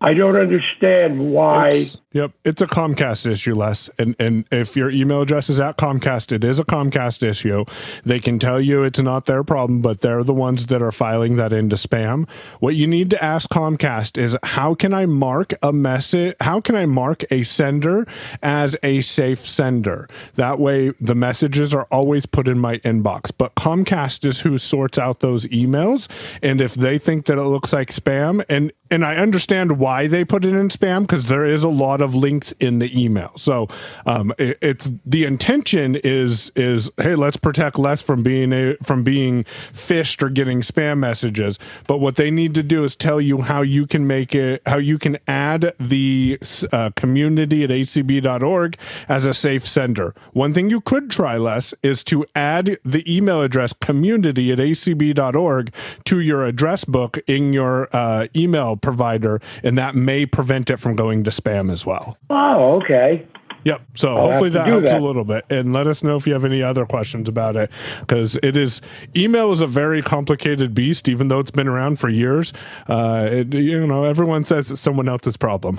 I 0.00 0.14
don't 0.14 0.36
understand 0.36 1.32
why. 1.32 1.68
It's- 1.68 2.01
yep, 2.12 2.32
it's 2.44 2.60
a 2.60 2.66
Comcast 2.66 3.30
issue, 3.30 3.54
Les. 3.54 3.90
And 3.98 4.14
and 4.18 4.44
if 4.50 4.76
your 4.76 4.90
email 4.90 5.22
address 5.22 5.50
is 5.50 5.60
at 5.60 5.76
Comcast, 5.76 6.32
it 6.32 6.44
is 6.44 6.58
a 6.58 6.64
Comcast 6.64 7.22
issue. 7.22 7.64
They 8.04 8.20
can 8.20 8.38
tell 8.38 8.60
you 8.60 8.84
it's 8.84 9.00
not 9.00 9.26
their 9.26 9.42
problem, 9.42 9.80
but 9.80 10.00
they're 10.00 10.24
the 10.24 10.34
ones 10.34 10.66
that 10.66 10.82
are 10.82 10.92
filing 10.92 11.36
that 11.36 11.52
into 11.52 11.76
spam. 11.76 12.28
What 12.60 12.74
you 12.74 12.86
need 12.86 13.10
to 13.10 13.24
ask 13.24 13.48
Comcast 13.48 14.18
is 14.18 14.36
how 14.42 14.74
can 14.74 14.92
I 14.94 15.06
mark 15.06 15.54
a 15.62 15.72
message? 15.72 16.36
How 16.40 16.60
can 16.60 16.76
I 16.76 16.86
mark 16.86 17.24
a 17.30 17.42
sender 17.42 18.06
as 18.42 18.76
a 18.82 19.00
safe 19.00 19.40
sender? 19.40 20.08
That 20.34 20.58
way, 20.58 20.90
the 21.00 21.14
messages 21.14 21.74
are 21.74 21.86
always 21.90 22.26
put 22.26 22.48
in 22.48 22.58
my 22.58 22.78
inbox. 22.78 23.32
But 23.36 23.54
Comcast 23.54 24.24
is 24.24 24.40
who 24.40 24.58
sorts 24.58 24.98
out 24.98 25.20
those 25.20 25.46
emails, 25.46 26.08
and 26.42 26.60
if 26.60 26.74
they 26.74 26.98
think 26.98 27.26
that 27.26 27.38
it 27.38 27.42
looks 27.42 27.72
like 27.72 27.90
spam, 27.90 28.44
and 28.48 28.72
and 28.92 29.06
I 29.06 29.16
understand 29.16 29.78
why 29.78 30.06
they 30.06 30.22
put 30.22 30.44
it 30.44 30.52
in 30.52 30.68
spam 30.68 31.02
because 31.02 31.28
there 31.28 31.46
is 31.46 31.64
a 31.64 31.70
lot 31.70 32.01
of 32.02 32.14
links 32.14 32.52
in 32.52 32.78
the 32.78 33.00
email. 33.00 33.32
So 33.36 33.68
um, 34.06 34.32
it, 34.38 34.58
it's 34.60 34.90
the 35.04 35.24
intention 35.24 35.96
is 35.96 36.52
is 36.56 36.90
hey, 36.98 37.14
let's 37.14 37.36
protect 37.36 37.78
Les 37.78 38.02
from 38.02 38.22
being 38.22 38.52
a, 38.52 38.76
from 38.82 39.02
being 39.02 39.44
phished 39.44 40.22
or 40.22 40.28
getting 40.28 40.60
spam 40.60 40.98
messages. 40.98 41.58
But 41.86 41.98
what 41.98 42.16
they 42.16 42.30
need 42.30 42.54
to 42.54 42.62
do 42.62 42.84
is 42.84 42.96
tell 42.96 43.20
you 43.20 43.42
how 43.42 43.62
you 43.62 43.86
can 43.86 44.06
make 44.06 44.34
it, 44.34 44.62
how 44.66 44.78
you 44.78 44.98
can 44.98 45.18
add 45.26 45.74
the 45.78 46.38
uh, 46.72 46.90
community 46.96 47.64
at 47.64 47.70
acb.org 47.70 48.76
as 49.08 49.26
a 49.26 49.34
safe 49.34 49.66
sender. 49.66 50.14
One 50.32 50.54
thing 50.54 50.70
you 50.70 50.80
could 50.80 51.10
try 51.10 51.36
Les 51.36 51.74
is 51.82 52.04
to 52.04 52.26
add 52.34 52.78
the 52.84 53.02
email 53.12 53.42
address 53.42 53.72
community 53.72 54.52
at 54.52 54.58
acb.org 54.58 55.74
to 56.04 56.20
your 56.20 56.44
address 56.46 56.84
book 56.84 57.18
in 57.26 57.52
your 57.52 57.88
uh, 57.92 58.28
email 58.34 58.76
provider, 58.76 59.40
and 59.62 59.76
that 59.78 59.94
may 59.94 60.26
prevent 60.26 60.70
it 60.70 60.78
from 60.78 60.96
going 60.96 61.24
to 61.24 61.30
spam 61.30 61.70
as 61.70 61.84
well. 61.86 61.91
Oh, 62.30 62.80
okay. 62.82 63.26
Yep. 63.64 63.80
So 63.94 64.08
I'll 64.16 64.30
hopefully 64.30 64.50
that 64.50 64.66
helps 64.66 64.90
that. 64.90 65.00
a 65.00 65.04
little 65.04 65.22
bit. 65.24 65.44
And 65.48 65.72
let 65.72 65.86
us 65.86 66.02
know 66.02 66.16
if 66.16 66.26
you 66.26 66.32
have 66.32 66.44
any 66.44 66.62
other 66.64 66.84
questions 66.84 67.28
about 67.28 67.54
it 67.54 67.70
because 68.00 68.36
it 68.42 68.56
is 68.56 68.80
email 69.14 69.52
is 69.52 69.60
a 69.60 69.68
very 69.68 70.02
complicated 70.02 70.74
beast, 70.74 71.08
even 71.08 71.28
though 71.28 71.38
it's 71.38 71.52
been 71.52 71.68
around 71.68 72.00
for 72.00 72.08
years. 72.08 72.52
Uh, 72.88 73.28
it, 73.30 73.54
you 73.54 73.86
know, 73.86 74.02
everyone 74.02 74.42
says 74.42 74.68
it's 74.72 74.80
someone 74.80 75.08
else's 75.08 75.36
problem. 75.36 75.78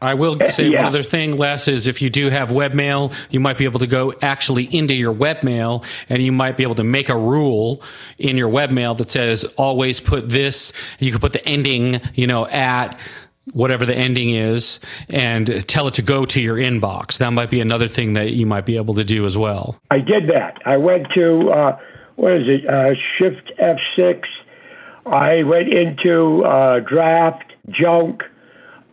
I 0.00 0.14
will 0.14 0.38
say 0.50 0.68
Yeah. 0.68 0.80
one 0.82 0.86
other 0.86 1.02
thing, 1.02 1.36
Les, 1.36 1.66
is 1.66 1.88
if 1.88 2.00
you 2.00 2.10
do 2.10 2.28
have 2.30 2.50
webmail, 2.50 3.12
you 3.30 3.40
might 3.40 3.58
be 3.58 3.64
able 3.64 3.80
to 3.80 3.88
go 3.88 4.14
actually 4.22 4.72
into 4.72 4.94
your 4.94 5.12
webmail 5.12 5.84
and 6.08 6.22
you 6.22 6.30
might 6.30 6.56
be 6.56 6.62
able 6.62 6.74
to 6.76 6.84
make 6.84 7.08
a 7.08 7.16
rule 7.18 7.82
in 8.18 8.36
your 8.36 8.50
webmail 8.50 8.96
that 8.98 9.10
says 9.10 9.42
always 9.56 9.98
put 9.98 10.28
this. 10.28 10.72
You 11.00 11.10
could 11.10 11.22
put 11.22 11.32
the 11.32 11.44
ending, 11.48 12.00
you 12.14 12.28
know, 12.28 12.46
at 12.46 12.96
whatever 13.52 13.86
the 13.86 13.94
ending 13.94 14.30
is 14.30 14.80
and 15.08 15.66
tell 15.68 15.86
it 15.88 15.94
to 15.94 16.02
go 16.02 16.24
to 16.24 16.40
your 16.40 16.56
inbox. 16.56 17.18
That 17.18 17.30
might 17.32 17.50
be 17.50 17.60
another 17.60 17.88
thing 17.88 18.14
that 18.14 18.32
you 18.32 18.46
might 18.46 18.66
be 18.66 18.76
able 18.76 18.94
to 18.94 19.04
do 19.04 19.24
as 19.24 19.38
well. 19.38 19.80
I 19.90 19.98
did 20.00 20.28
that. 20.28 20.60
I 20.66 20.76
went 20.76 21.06
to 21.14 21.50
uh, 21.50 21.78
what 22.16 22.32
is 22.32 22.48
it? 22.48 22.66
Uh, 22.68 22.94
Shift 23.18 23.52
F6. 23.60 24.22
I 25.06 25.42
went 25.44 25.68
into 25.72 26.44
uh, 26.44 26.80
draft 26.80 27.52
junk. 27.70 28.22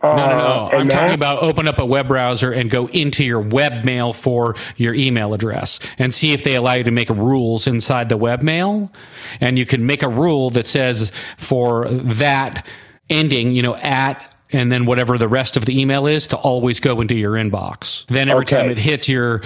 Uh, 0.02 0.14
No, 0.16 0.26
no, 0.26 0.36
no. 0.38 0.68
and 0.72 0.80
I'm 0.82 0.88
talking 0.88 1.06
that- 1.08 1.14
about 1.14 1.42
open 1.42 1.66
up 1.66 1.78
a 1.78 1.86
web 1.86 2.06
browser 2.08 2.52
and 2.52 2.70
go 2.70 2.86
into 2.88 3.24
your 3.24 3.42
webmail 3.42 4.14
for 4.14 4.54
your 4.76 4.94
email 4.94 5.32
address 5.34 5.80
and 5.98 6.12
see 6.14 6.32
if 6.32 6.44
they 6.44 6.54
allow 6.56 6.74
you 6.74 6.84
to 6.84 6.90
make 6.90 7.08
rules 7.08 7.66
inside 7.66 8.08
the 8.10 8.18
webmail. 8.18 8.94
And 9.40 9.58
you 9.58 9.64
can 9.66 9.86
make 9.86 10.02
a 10.02 10.08
rule 10.08 10.50
that 10.50 10.66
says 10.66 11.10
for 11.38 11.88
that 11.88 12.66
ending, 13.10 13.56
you 13.56 13.62
know, 13.62 13.76
at 13.76 14.33
and 14.50 14.70
then 14.70 14.86
whatever 14.86 15.18
the 15.18 15.28
rest 15.28 15.56
of 15.56 15.64
the 15.64 15.80
email 15.80 16.06
is 16.06 16.28
to 16.28 16.36
always 16.36 16.80
go 16.80 17.00
into 17.00 17.14
your 17.14 17.32
inbox. 17.32 18.06
Then 18.06 18.28
every 18.28 18.44
time 18.44 18.70
it 18.70 18.78
hits 18.78 19.08
your 19.08 19.42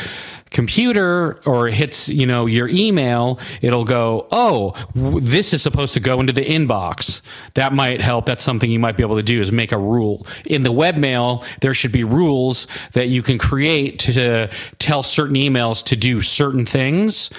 computer 0.50 1.40
or 1.44 1.68
hits, 1.68 2.08
you 2.08 2.26
know, 2.26 2.46
your 2.46 2.68
email, 2.68 3.38
it'll 3.60 3.84
go, 3.84 4.26
"Oh, 4.30 4.74
w- 4.94 5.20
this 5.20 5.52
is 5.52 5.62
supposed 5.62 5.94
to 5.94 6.00
go 6.00 6.20
into 6.20 6.32
the 6.32 6.44
inbox." 6.44 7.20
That 7.54 7.72
might 7.72 8.00
help. 8.00 8.26
That's 8.26 8.44
something 8.44 8.70
you 8.70 8.78
might 8.78 8.96
be 8.96 9.02
able 9.02 9.16
to 9.16 9.22
do 9.22 9.40
is 9.40 9.52
make 9.52 9.72
a 9.72 9.78
rule. 9.78 10.26
In 10.46 10.62
the 10.62 10.72
webmail, 10.72 11.44
there 11.60 11.74
should 11.74 11.92
be 11.92 12.04
rules 12.04 12.66
that 12.92 13.08
you 13.08 13.22
can 13.22 13.38
create 13.38 13.98
to 14.00 14.48
tell 14.78 15.02
certain 15.02 15.36
emails 15.36 15.84
to 15.84 15.96
do 15.96 16.20
certain 16.20 16.66
things. 16.66 17.30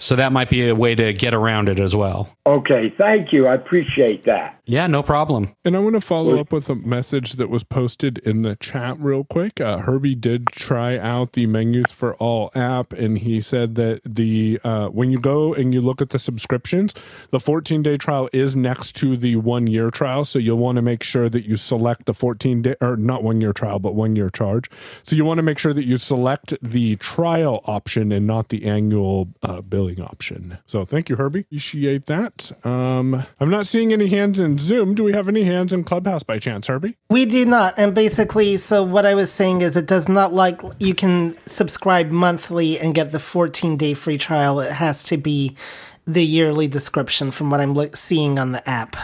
So 0.00 0.14
that 0.14 0.30
might 0.30 0.48
be 0.48 0.68
a 0.68 0.74
way 0.76 0.94
to 0.94 1.12
get 1.12 1.34
around 1.34 1.68
it 1.68 1.80
as 1.80 1.94
well. 1.94 2.28
Okay, 2.46 2.94
thank 2.96 3.32
you. 3.32 3.48
I 3.48 3.54
appreciate 3.54 4.24
that. 4.26 4.56
Yeah, 4.64 4.86
no 4.86 5.02
problem. 5.02 5.54
And 5.64 5.74
I 5.74 5.80
want 5.80 5.96
to 5.96 6.00
follow 6.00 6.38
up 6.38 6.52
with 6.52 6.70
a 6.70 6.76
message 6.76 7.32
that 7.32 7.50
was 7.50 7.64
posted 7.64 8.18
in 8.18 8.42
the 8.42 8.54
chat 8.56 8.96
real 9.00 9.24
quick. 9.24 9.60
Uh, 9.60 9.78
Herbie 9.78 10.14
did 10.14 10.46
try 10.48 10.96
out 10.96 11.32
the 11.32 11.46
Menus 11.46 11.90
for 11.90 12.14
All 12.16 12.50
app, 12.58 12.92
and 12.92 13.18
he 13.18 13.40
said 13.40 13.76
that 13.76 14.02
the 14.04 14.60
uh, 14.64 14.88
when 14.88 15.10
you 15.10 15.20
go 15.20 15.54
and 15.54 15.72
you 15.72 15.80
look 15.80 16.02
at 16.02 16.10
the 16.10 16.18
subscriptions, 16.18 16.94
the 17.30 17.40
14 17.40 17.82
day 17.82 17.96
trial 17.96 18.28
is 18.32 18.56
next 18.56 18.96
to 18.96 19.16
the 19.16 19.36
one 19.36 19.66
year 19.66 19.90
trial. 19.90 20.24
So 20.24 20.38
you'll 20.38 20.58
want 20.58 20.76
to 20.76 20.82
make 20.82 21.02
sure 21.02 21.28
that 21.28 21.46
you 21.46 21.56
select 21.56 22.06
the 22.06 22.14
14 22.14 22.62
day 22.62 22.76
or 22.80 22.96
not 22.96 23.22
one 23.22 23.40
year 23.40 23.52
trial, 23.52 23.78
but 23.78 23.94
one 23.94 24.16
year 24.16 24.30
charge. 24.30 24.70
So 25.02 25.16
you 25.16 25.24
want 25.24 25.38
to 25.38 25.42
make 25.42 25.58
sure 25.58 25.72
that 25.72 25.84
you 25.84 25.96
select 25.96 26.54
the 26.62 26.96
trial 26.96 27.62
option 27.66 28.12
and 28.12 28.26
not 28.26 28.50
the 28.50 28.66
annual 28.66 29.28
uh, 29.42 29.62
billing 29.62 30.02
option. 30.02 30.58
So 30.66 30.84
thank 30.84 31.08
you, 31.08 31.16
Herbie. 31.16 31.40
Appreciate 31.40 32.06
that. 32.06 32.52
Um, 32.66 33.24
I'm 33.40 33.50
not 33.50 33.66
seeing 33.66 33.92
any 33.92 34.08
hands 34.08 34.40
in 34.40 34.58
Zoom. 34.58 34.94
Do 34.94 35.04
we 35.04 35.12
have 35.12 35.28
any 35.28 35.44
hands 35.44 35.72
in 35.72 35.84
Clubhouse 35.84 36.22
by 36.22 36.38
chance, 36.38 36.66
Herbie? 36.66 36.96
We 37.10 37.24
do 37.24 37.44
not. 37.44 37.74
And 37.76 37.94
basically, 37.94 38.56
so 38.56 38.82
what 38.82 39.06
I 39.06 39.14
was 39.14 39.32
saying 39.32 39.60
is 39.60 39.76
it 39.76 39.86
does 39.86 40.08
not 40.08 40.34
like 40.34 40.60
you 40.78 40.94
can 40.94 41.36
subscribe 41.46 42.10
monthly 42.48 42.78
and 42.78 42.94
get 42.94 43.12
the 43.12 43.18
14 43.18 43.76
day 43.76 43.94
free 43.94 44.18
trial. 44.18 44.60
It 44.60 44.72
has 44.72 45.02
to 45.04 45.16
be 45.16 45.56
the 46.06 46.24
yearly 46.24 46.68
description 46.68 47.30
from 47.30 47.50
what 47.50 47.60
I'm 47.60 47.74
look 47.74 47.96
seeing 47.96 48.38
on 48.38 48.52
the 48.52 48.68
app 48.68 48.96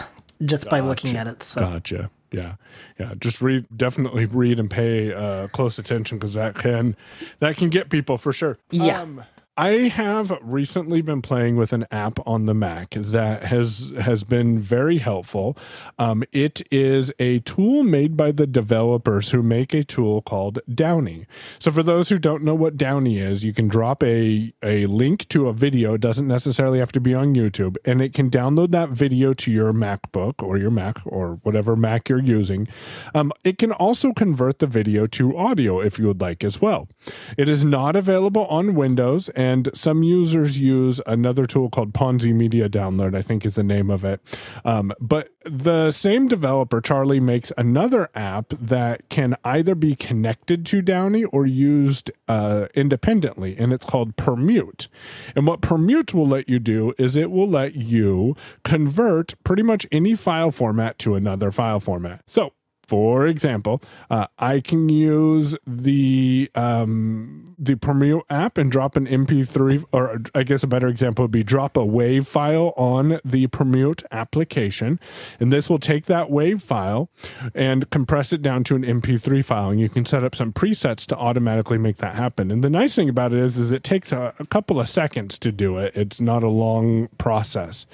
just 0.43 0.69
by 0.69 0.79
looking 0.79 1.15
at 1.15 1.27
it. 1.27 1.43
So 1.43 1.61
Gotcha. 1.61 2.09
Yeah, 2.31 2.55
yeah. 2.99 3.13
Just 3.17 3.41
read, 3.41 3.65
definitely 3.75 4.25
read 4.25 4.59
and 4.59 4.69
pay 4.69 5.13
uh, 5.13 5.47
close 5.49 5.79
attention 5.79 6.17
because 6.17 6.33
that 6.33 6.55
can 6.55 6.97
that 7.39 7.55
can 7.55 7.69
get 7.69 7.89
people 7.89 8.17
for 8.17 8.33
sure. 8.33 8.57
Yeah. 8.71 9.01
Um, 9.01 9.23
I 9.57 9.87
have 9.87 10.37
recently 10.41 11.01
been 11.01 11.21
playing 11.21 11.55
with 11.55 11.71
an 11.71 11.85
app 11.89 12.19
on 12.27 12.45
the 12.45 12.53
Mac 12.53 12.89
that 12.89 13.43
has 13.43 13.89
has 14.01 14.25
been 14.25 14.59
very 14.59 14.97
helpful. 14.97 15.57
Um, 15.97 16.25
it 16.33 16.61
is 16.71 17.09
a 17.19 17.39
tool 17.39 17.83
made 17.83 18.17
by 18.17 18.33
the 18.33 18.47
developers 18.47 19.31
who 19.31 19.41
make 19.41 19.73
a 19.73 19.81
tool 19.81 20.21
called 20.21 20.59
Downie. 20.67 21.25
So 21.57 21.71
for 21.71 21.83
those 21.83 22.09
who 22.09 22.17
don't 22.17 22.43
know 22.43 22.53
what 22.53 22.75
Downie 22.75 23.17
is, 23.17 23.45
you 23.45 23.53
can 23.53 23.69
drop 23.69 24.03
a 24.03 24.51
a 24.61 24.87
link 24.87 25.29
to 25.29 25.47
a 25.47 25.53
video. 25.53 25.93
It 25.93 26.01
doesn't 26.01 26.27
necessarily 26.27 26.79
have 26.79 26.91
to 26.91 26.99
be 26.99 27.13
on 27.13 27.33
YouTube, 27.33 27.77
and 27.85 28.01
it 28.01 28.11
can 28.11 28.29
download 28.29 28.71
that 28.71 28.89
video 28.89 29.31
to 29.31 29.53
your 29.53 29.71
MacBook 29.71 30.43
or 30.43 30.57
your 30.57 30.71
Mac 30.71 30.99
or 31.05 31.39
whatever 31.43 31.77
Mac 31.77 32.09
you're 32.09 32.19
using. 32.21 32.67
Um, 33.13 33.31
it 33.45 33.57
can 33.57 33.71
also 33.71 34.11
convert 34.11 34.59
the 34.59 34.67
video 34.67 35.07
to 35.07 35.37
audio 35.37 35.79
if 35.79 35.97
you 35.97 36.07
would 36.07 36.19
like 36.19 36.43
as 36.43 36.61
well. 36.61 36.89
It 37.37 37.47
is 37.47 37.63
not 37.63 37.95
available 37.95 38.47
on 38.47 38.75
Windows, 38.75 39.29
and 39.29 39.44
some 39.73 40.03
users 40.03 40.59
use 40.59 41.01
another 41.05 41.45
tool 41.45 41.69
called 41.69 41.93
Ponzi 41.93 42.33
Media 42.33 42.69
Download, 42.69 43.15
I 43.15 43.21
think 43.21 43.45
is 43.45 43.55
the 43.55 43.63
name 43.63 43.89
of 43.89 44.03
it. 44.03 44.19
Um, 44.63 44.91
but 44.99 45.29
the 45.45 45.91
same 45.91 46.27
developer, 46.27 46.81
Charlie, 46.81 47.19
makes 47.19 47.51
another 47.57 48.09
app 48.15 48.49
that 48.49 49.07
can 49.09 49.35
either 49.43 49.75
be 49.75 49.95
connected 49.95 50.65
to 50.67 50.81
Downie 50.81 51.25
or 51.25 51.45
used 51.45 52.11
uh, 52.27 52.67
independently, 52.73 53.55
and 53.57 53.71
it's 53.71 53.85
called 53.85 54.15
Permute. 54.15 54.87
And 55.35 55.45
what 55.45 55.61
Permute 55.61 56.13
will 56.13 56.27
let 56.27 56.49
you 56.49 56.59
do 56.59 56.93
is 56.97 57.15
it 57.15 57.29
will 57.29 57.49
let 57.49 57.75
you 57.75 58.35
convert 58.63 59.35
pretty 59.43 59.63
much 59.63 59.85
any 59.91 60.15
file 60.15 60.51
format 60.51 60.97
to 60.99 61.15
another 61.15 61.51
file 61.51 61.79
format. 61.79 62.23
So, 62.25 62.53
for 62.87 63.27
example, 63.27 63.81
uh, 64.09 64.27
I 64.39 64.59
can 64.59 64.89
use 64.89 65.55
the 65.65 66.49
um, 66.55 67.45
the 67.57 67.75
Permute 67.75 68.23
app 68.29 68.57
and 68.57 68.71
drop 68.71 68.97
an 68.97 69.07
MP3, 69.07 69.85
or 69.91 70.21
I 70.33 70.43
guess 70.43 70.63
a 70.63 70.67
better 70.67 70.87
example 70.87 71.23
would 71.23 71.31
be 71.31 71.43
drop 71.43 71.77
a 71.77 71.81
WAV 71.81 72.25
file 72.27 72.73
on 72.75 73.19
the 73.23 73.47
Premiere 73.47 73.93
application, 74.11 74.99
and 75.39 75.51
this 75.51 75.69
will 75.69 75.79
take 75.79 76.05
that 76.05 76.29
WAV 76.29 76.61
file 76.61 77.09
and 77.53 77.89
compress 77.89 78.33
it 78.33 78.41
down 78.41 78.63
to 78.65 78.75
an 78.75 78.83
MP3 78.83 79.43
file, 79.43 79.69
and 79.69 79.79
you 79.79 79.89
can 79.89 80.05
set 80.05 80.23
up 80.23 80.35
some 80.35 80.51
presets 80.51 81.05
to 81.07 81.15
automatically 81.15 81.77
make 81.77 81.97
that 81.97 82.15
happen. 82.15 82.51
And 82.51 82.63
the 82.63 82.69
nice 82.69 82.95
thing 82.95 83.09
about 83.09 83.33
it 83.33 83.39
is, 83.39 83.57
is 83.57 83.71
it 83.71 83.83
takes 83.83 84.11
a, 84.11 84.33
a 84.39 84.45
couple 84.45 84.79
of 84.79 84.89
seconds 84.89 85.37
to 85.39 85.51
do 85.51 85.77
it. 85.77 85.95
It's 85.95 86.21
not 86.21 86.43
a 86.43 86.49
long 86.49 87.09
process. 87.17 87.85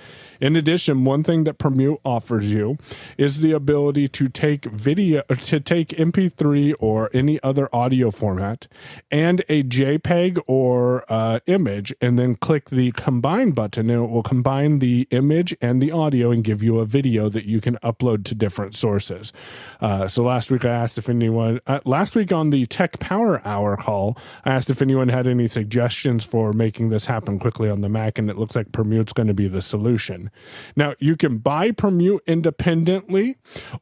In 0.41 0.55
addition, 0.55 1.05
one 1.05 1.21
thing 1.21 1.43
that 1.43 1.59
Permute 1.59 1.99
offers 2.03 2.51
you 2.51 2.79
is 3.15 3.41
the 3.41 3.51
ability 3.51 4.07
to 4.07 4.27
take 4.27 4.65
video, 4.65 5.21
to 5.21 5.59
take 5.59 5.89
MP3 5.89 6.73
or 6.79 7.11
any 7.13 7.41
other 7.43 7.69
audio 7.71 8.09
format 8.09 8.67
and 9.11 9.41
a 9.47 9.61
JPEG 9.61 10.39
or 10.47 11.05
uh, 11.09 11.41
image, 11.45 11.93
and 12.01 12.17
then 12.17 12.35
click 12.35 12.71
the 12.71 12.91
combine 12.93 13.51
button, 13.51 13.91
and 13.91 14.05
it 14.05 14.09
will 14.09 14.23
combine 14.23 14.79
the 14.79 15.07
image 15.11 15.55
and 15.61 15.79
the 15.79 15.91
audio 15.91 16.31
and 16.31 16.43
give 16.43 16.63
you 16.63 16.79
a 16.79 16.85
video 16.85 17.29
that 17.29 17.45
you 17.45 17.61
can 17.61 17.75
upload 17.77 18.25
to 18.25 18.33
different 18.33 18.73
sources. 18.73 19.31
Uh, 19.79 20.07
so 20.07 20.23
last 20.23 20.49
week 20.49 20.65
I 20.65 20.69
asked 20.69 20.97
if 20.97 21.07
anyone, 21.07 21.59
uh, 21.67 21.81
last 21.85 22.15
week 22.15 22.31
on 22.31 22.49
the 22.49 22.65
Tech 22.65 22.99
Power 22.99 23.45
Hour 23.45 23.77
call, 23.77 24.17
I 24.43 24.53
asked 24.53 24.71
if 24.71 24.81
anyone 24.81 25.09
had 25.09 25.27
any 25.27 25.47
suggestions 25.47 26.25
for 26.25 26.51
making 26.51 26.89
this 26.89 27.05
happen 27.05 27.37
quickly 27.37 27.69
on 27.69 27.81
the 27.81 27.89
Mac, 27.89 28.17
and 28.17 28.27
it 28.27 28.39
looks 28.39 28.55
like 28.55 28.71
Permute's 28.71 29.13
going 29.13 29.27
to 29.27 29.35
be 29.35 29.47
the 29.47 29.61
solution. 29.61 30.30
Now, 30.75 30.93
you 30.99 31.15
can 31.15 31.37
buy 31.37 31.71
Permute 31.71 32.25
independently, 32.25 33.37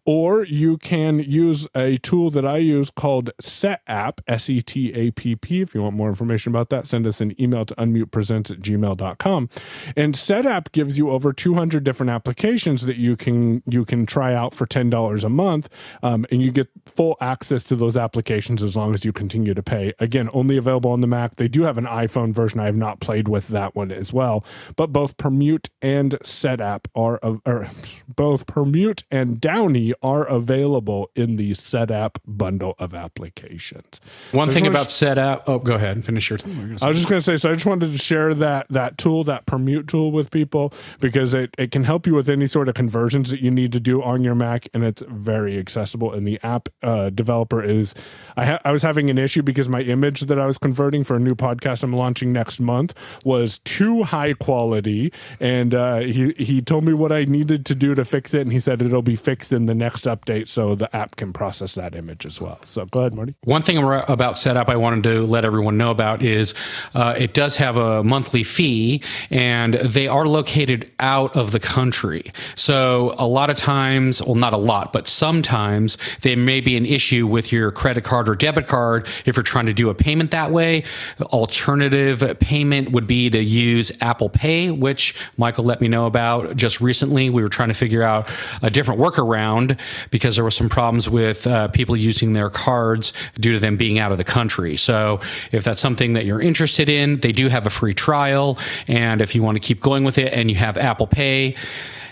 or 0.05 0.43
you 0.43 0.77
can 0.77 1.19
use 1.19 1.67
a 1.75 1.97
tool 1.97 2.29
that 2.31 2.45
I 2.45 2.57
use 2.57 2.89
called 2.89 3.31
SetApp, 3.41 4.19
S 4.27 4.49
E 4.49 4.61
T 4.61 4.93
A 4.93 5.11
P 5.11 5.35
P. 5.35 5.61
If 5.61 5.75
you 5.75 5.83
want 5.83 5.95
more 5.95 6.09
information 6.09 6.51
about 6.51 6.69
that, 6.69 6.87
send 6.87 7.05
us 7.07 7.21
an 7.21 7.39
email 7.41 7.65
to 7.65 7.75
unmutepresents 7.75 8.51
at 8.51 8.59
gmail.com. 8.59 9.49
And 9.95 10.15
SetApp 10.15 10.71
gives 10.71 10.97
you 10.97 11.09
over 11.09 11.33
200 11.33 11.83
different 11.83 12.09
applications 12.09 12.85
that 12.85 12.97
you 12.97 13.15
can 13.15 13.63
you 13.65 13.85
can 13.85 14.05
try 14.05 14.33
out 14.33 14.53
for 14.53 14.65
$10 14.65 15.23
a 15.23 15.29
month, 15.29 15.69
um, 16.03 16.25
and 16.31 16.41
you 16.41 16.51
get 16.51 16.69
full 16.85 17.17
access 17.21 17.63
to 17.65 17.75
those 17.75 17.97
applications 17.97 18.61
as 18.63 18.75
long 18.75 18.93
as 18.93 19.05
you 19.05 19.13
continue 19.13 19.53
to 19.53 19.63
pay. 19.63 19.93
Again, 19.99 20.29
only 20.33 20.57
available 20.57 20.91
on 20.91 21.01
the 21.01 21.07
Mac. 21.07 21.35
They 21.35 21.47
do 21.47 21.63
have 21.63 21.77
an 21.77 21.85
iPhone 21.85 22.33
version. 22.33 22.59
I 22.59 22.65
have 22.65 22.75
not 22.75 22.99
played 22.99 23.27
with 23.27 23.47
that 23.49 23.75
one 23.75 23.91
as 23.91 24.13
well, 24.13 24.43
but 24.75 24.91
both 24.91 25.17
Permute 25.17 25.69
and 25.81 26.17
are 26.45 27.17
of- 27.17 27.41
or 27.45 27.67
both 28.15 28.45
Permute 28.45 29.03
and 29.11 29.39
Downie 29.39 29.93
are 30.01 30.25
available 30.25 31.09
in 31.15 31.35
the 31.35 31.51
SetApp 31.51 32.15
bundle 32.25 32.75
of 32.79 32.93
applications. 32.93 34.01
One 34.31 34.47
So 34.47 34.53
thing 34.53 34.67
about 34.67 34.69
wanna 34.69 34.79
about 34.79 34.87
SetApp. 34.87 35.43
Oh, 35.47 35.59
go 35.59 35.75
ahead 35.75 35.95
and 35.95 36.05
finish 36.05 36.29
your. 36.29 36.39
I 36.81 36.87
was 36.87 36.97
just 36.97 37.09
going 37.09 37.19
to 37.19 37.21
say, 37.21 37.37
so 37.37 37.49
I 37.49 37.53
just 37.53 37.65
wanted 37.65 37.91
to 37.91 37.97
share 37.97 38.33
that 38.33 38.67
that 38.69 38.97
tool, 38.97 39.23
that 39.25 39.45
Permute 39.45 39.87
tool, 39.87 40.11
with 40.11 40.31
people 40.31 40.73
because 40.99 41.33
it, 41.33 41.53
it 41.57 41.71
can 41.71 41.83
help 41.83 42.07
you 42.07 42.15
with 42.15 42.29
any 42.29 42.47
sort 42.47 42.69
of 42.69 42.75
conversions 42.75 43.29
that 43.31 43.41
you 43.41 43.51
need 43.51 43.71
to 43.73 43.79
do 43.79 44.01
on 44.01 44.23
your 44.23 44.35
Mac, 44.35 44.67
and 44.73 44.83
it's 44.83 45.03
very 45.07 45.57
accessible. 45.57 46.13
And 46.13 46.27
the 46.27 46.39
app 46.43 46.69
uh, 46.81 47.09
developer 47.09 47.61
is, 47.63 47.93
I 48.37 48.45
ha- 48.45 48.59
I 48.63 48.71
was 48.71 48.83
having 48.83 49.09
an 49.09 49.17
issue 49.17 49.41
because 49.41 49.67
my 49.69 49.81
image 49.81 50.21
that 50.21 50.39
I 50.39 50.45
was 50.45 50.57
converting 50.57 51.03
for 51.03 51.15
a 51.15 51.19
new 51.19 51.35
podcast 51.35 51.83
I'm 51.83 51.93
launching 51.93 52.31
next 52.31 52.59
month 52.59 52.93
was 53.23 53.59
too 53.59 54.03
high 54.03 54.33
quality, 54.33 55.11
and 55.39 55.73
uh, 55.73 55.99
he 55.99 56.28
he 56.37 56.61
told 56.61 56.83
me 56.83 56.93
what 56.93 57.11
I 57.11 57.23
needed 57.23 57.65
to 57.67 57.75
do 57.75 57.95
to 57.95 58.05
fix 58.05 58.33
it, 58.33 58.41
and 58.41 58.51
he 58.51 58.59
said 58.59 58.81
it'll 58.81 59.01
be 59.01 59.15
fixed 59.15 59.53
in 59.53 59.65
the 59.65 59.75
next 59.75 60.05
update, 60.05 60.47
so 60.47 60.75
the 60.75 60.93
app 60.95 61.15
can 61.15 61.33
process 61.33 61.75
that 61.75 61.95
image 61.95 62.25
as 62.25 62.41
well. 62.41 62.59
So 62.63 62.85
go 62.85 63.01
ahead, 63.01 63.13
Marty. 63.13 63.35
One 63.43 63.61
thing 63.61 63.77
about 63.77 64.35
SetApp 64.35 64.69
I 64.69 64.75
wanted 64.75 65.03
to 65.03 65.23
let 65.23 65.45
everyone 65.45 65.77
know 65.77 65.91
about 65.91 66.21
is 66.21 66.53
uh, 66.93 67.15
it 67.17 67.33
does 67.33 67.55
have 67.57 67.77
a 67.77 68.03
monthly 68.03 68.43
fee, 68.43 69.01
and 69.29 69.75
they 69.75 70.07
are 70.07 70.27
located 70.27 70.91
out 70.99 71.35
of 71.35 71.51
the 71.51 71.59
country. 71.59 72.31
So 72.55 73.15
a 73.17 73.27
lot 73.27 73.49
of 73.49 73.55
times, 73.55 74.21
well, 74.21 74.35
not 74.35 74.53
a 74.53 74.57
lot, 74.57 74.93
but 74.93 75.07
sometimes 75.07 75.97
there 76.21 76.37
may 76.37 76.61
be 76.61 76.77
an 76.77 76.85
issue 76.85 77.27
with 77.27 77.51
your 77.51 77.71
credit 77.71 78.03
card 78.03 78.29
or 78.29 78.35
debit 78.35 78.67
card 78.67 79.07
if 79.25 79.35
you're 79.35 79.43
trying 79.43 79.65
to 79.65 79.73
do 79.73 79.89
a 79.89 79.95
payment 79.95 80.31
that 80.31 80.51
way. 80.51 80.83
Alternative 81.21 82.37
payment 82.39 82.91
would 82.91 83.07
be 83.07 83.29
to 83.29 83.43
use 83.43 83.91
Apple 84.01 84.29
Pay, 84.29 84.71
which 84.71 85.15
Michael 85.37 85.65
let 85.65 85.81
me 85.81 85.87
know 85.87 86.05
about 86.09 86.57
just 86.57 86.81
recently. 86.81 87.29
We 87.29 87.41
were 87.41 87.47
trying 87.49 87.69
to 87.69 87.73
figure 87.73 88.03
out 88.03 88.29
a 88.61 88.69
different 88.69 88.99
workaround 88.99 89.79
because 90.11 90.35
there 90.35 90.43
were 90.43 90.51
some 90.51 90.67
problems 90.67 91.09
with 91.09 91.47
uh, 91.47 91.69
people 91.69 91.95
using 91.95 92.33
their 92.33 92.49
cards 92.49 93.13
due 93.39 93.53
to 93.53 93.59
them 93.59 93.77
being 93.77 93.99
out 93.99 94.11
of 94.11 94.17
the 94.17 94.25
country. 94.25 94.75
So 94.75 95.21
if 95.53 95.63
that's 95.63 95.79
something 95.79 96.13
that 96.13 96.25
you're 96.25 96.41
interested 96.41 96.89
in, 96.89 97.21
they 97.21 97.31
do 97.31 97.47
have 97.47 97.65
a 97.65 97.69
free 97.69 97.93
trial. 97.93 98.57
And 98.87 99.21
if 99.21 99.35
you 99.35 99.41
want 99.41 99.55
to 99.55 99.61
keep 99.61 99.79
going 99.79 100.03
with 100.03 100.17
it 100.17 100.33
and 100.33 100.49
you 100.51 100.57
have 100.57 100.77
Apple 100.77 101.07
Pay, 101.07 101.55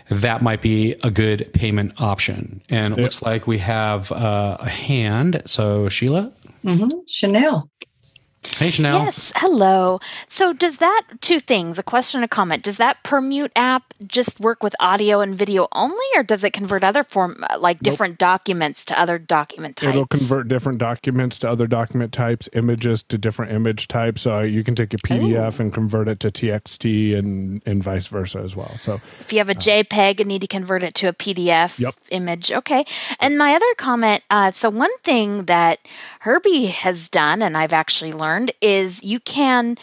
that 0.09 0.41
might 0.41 0.61
be 0.61 0.95
a 1.03 1.11
good 1.11 1.51
payment 1.53 1.99
option. 1.99 2.61
And 2.69 2.97
it 2.97 3.01
looks 3.01 3.21
like 3.21 3.45
we 3.45 3.57
have 3.57 4.11
uh, 4.11 4.57
a 4.59 4.69
hand. 4.69 5.41
So, 5.45 5.89
Sheila? 5.89 6.31
Mm-hmm. 6.63 6.99
Chanel. 7.07 7.69
Hey, 8.55 8.71
Chanel. 8.71 9.05
Yes, 9.05 9.31
hello. 9.35 9.99
So, 10.27 10.53
does 10.53 10.77
that 10.77 11.03
two 11.21 11.39
things, 11.39 11.77
a 11.77 11.83
question 11.83 12.23
a 12.23 12.27
comment, 12.27 12.63
does 12.63 12.77
that 12.77 13.03
Permute 13.03 13.51
app 13.55 13.93
just 14.05 14.39
work 14.39 14.61
with 14.61 14.75
audio 14.79 15.21
and 15.21 15.35
video 15.35 15.67
only, 15.71 16.05
or 16.15 16.23
does 16.23 16.43
it 16.43 16.53
convert 16.53 16.83
other 16.83 17.03
form, 17.03 17.43
like 17.59 17.79
different 17.79 18.17
documents 18.17 18.85
to 18.85 18.99
other 18.99 19.17
document 19.17 19.77
types? 19.77 19.89
It'll 19.89 20.07
convert 20.07 20.47
different 20.47 20.77
documents 20.79 21.39
to 21.39 21.49
other 21.49 21.67
document 21.67 22.13
types, 22.13 22.49
images 22.53 23.03
to 23.03 23.17
different 23.17 23.51
image 23.51 23.87
types. 23.87 24.21
So 24.21 24.41
you 24.41 24.63
can 24.63 24.75
take 24.75 24.93
a 24.93 24.97
PDF 24.97 25.59
and 25.59 25.73
convert 25.73 26.07
it 26.07 26.19
to 26.21 26.31
TXT 26.31 27.17
and, 27.17 27.61
and 27.65 27.83
vice 27.83 28.07
versa 28.07 28.39
as 28.39 28.55
well. 28.55 28.75
So 28.77 29.01
If 29.19 29.31
you 29.31 29.39
have 29.39 29.49
a 29.49 29.55
JPEG 29.55 30.19
and 30.19 30.27
need 30.27 30.41
to 30.41 30.47
convert 30.47 30.83
it 30.83 30.93
to 30.95 31.07
a 31.07 31.13
PDF 31.13 31.79
Yep. 31.79 31.95
image, 32.09 32.51
okay. 32.51 32.85
And 33.19 33.37
my 33.37 33.53
other 33.53 33.73
comment 33.77 34.23
uh, 34.29 34.51
so, 34.51 34.69
one 34.69 34.95
thing 35.03 35.45
that 35.45 35.79
Herbie 36.21 36.67
has 36.67 37.09
done, 37.09 37.41
and 37.41 37.55
I've 37.55 37.73
actually 37.73 38.11
learned, 38.11 38.36
is 38.61 39.03
you 39.03 39.19
can 39.19 39.77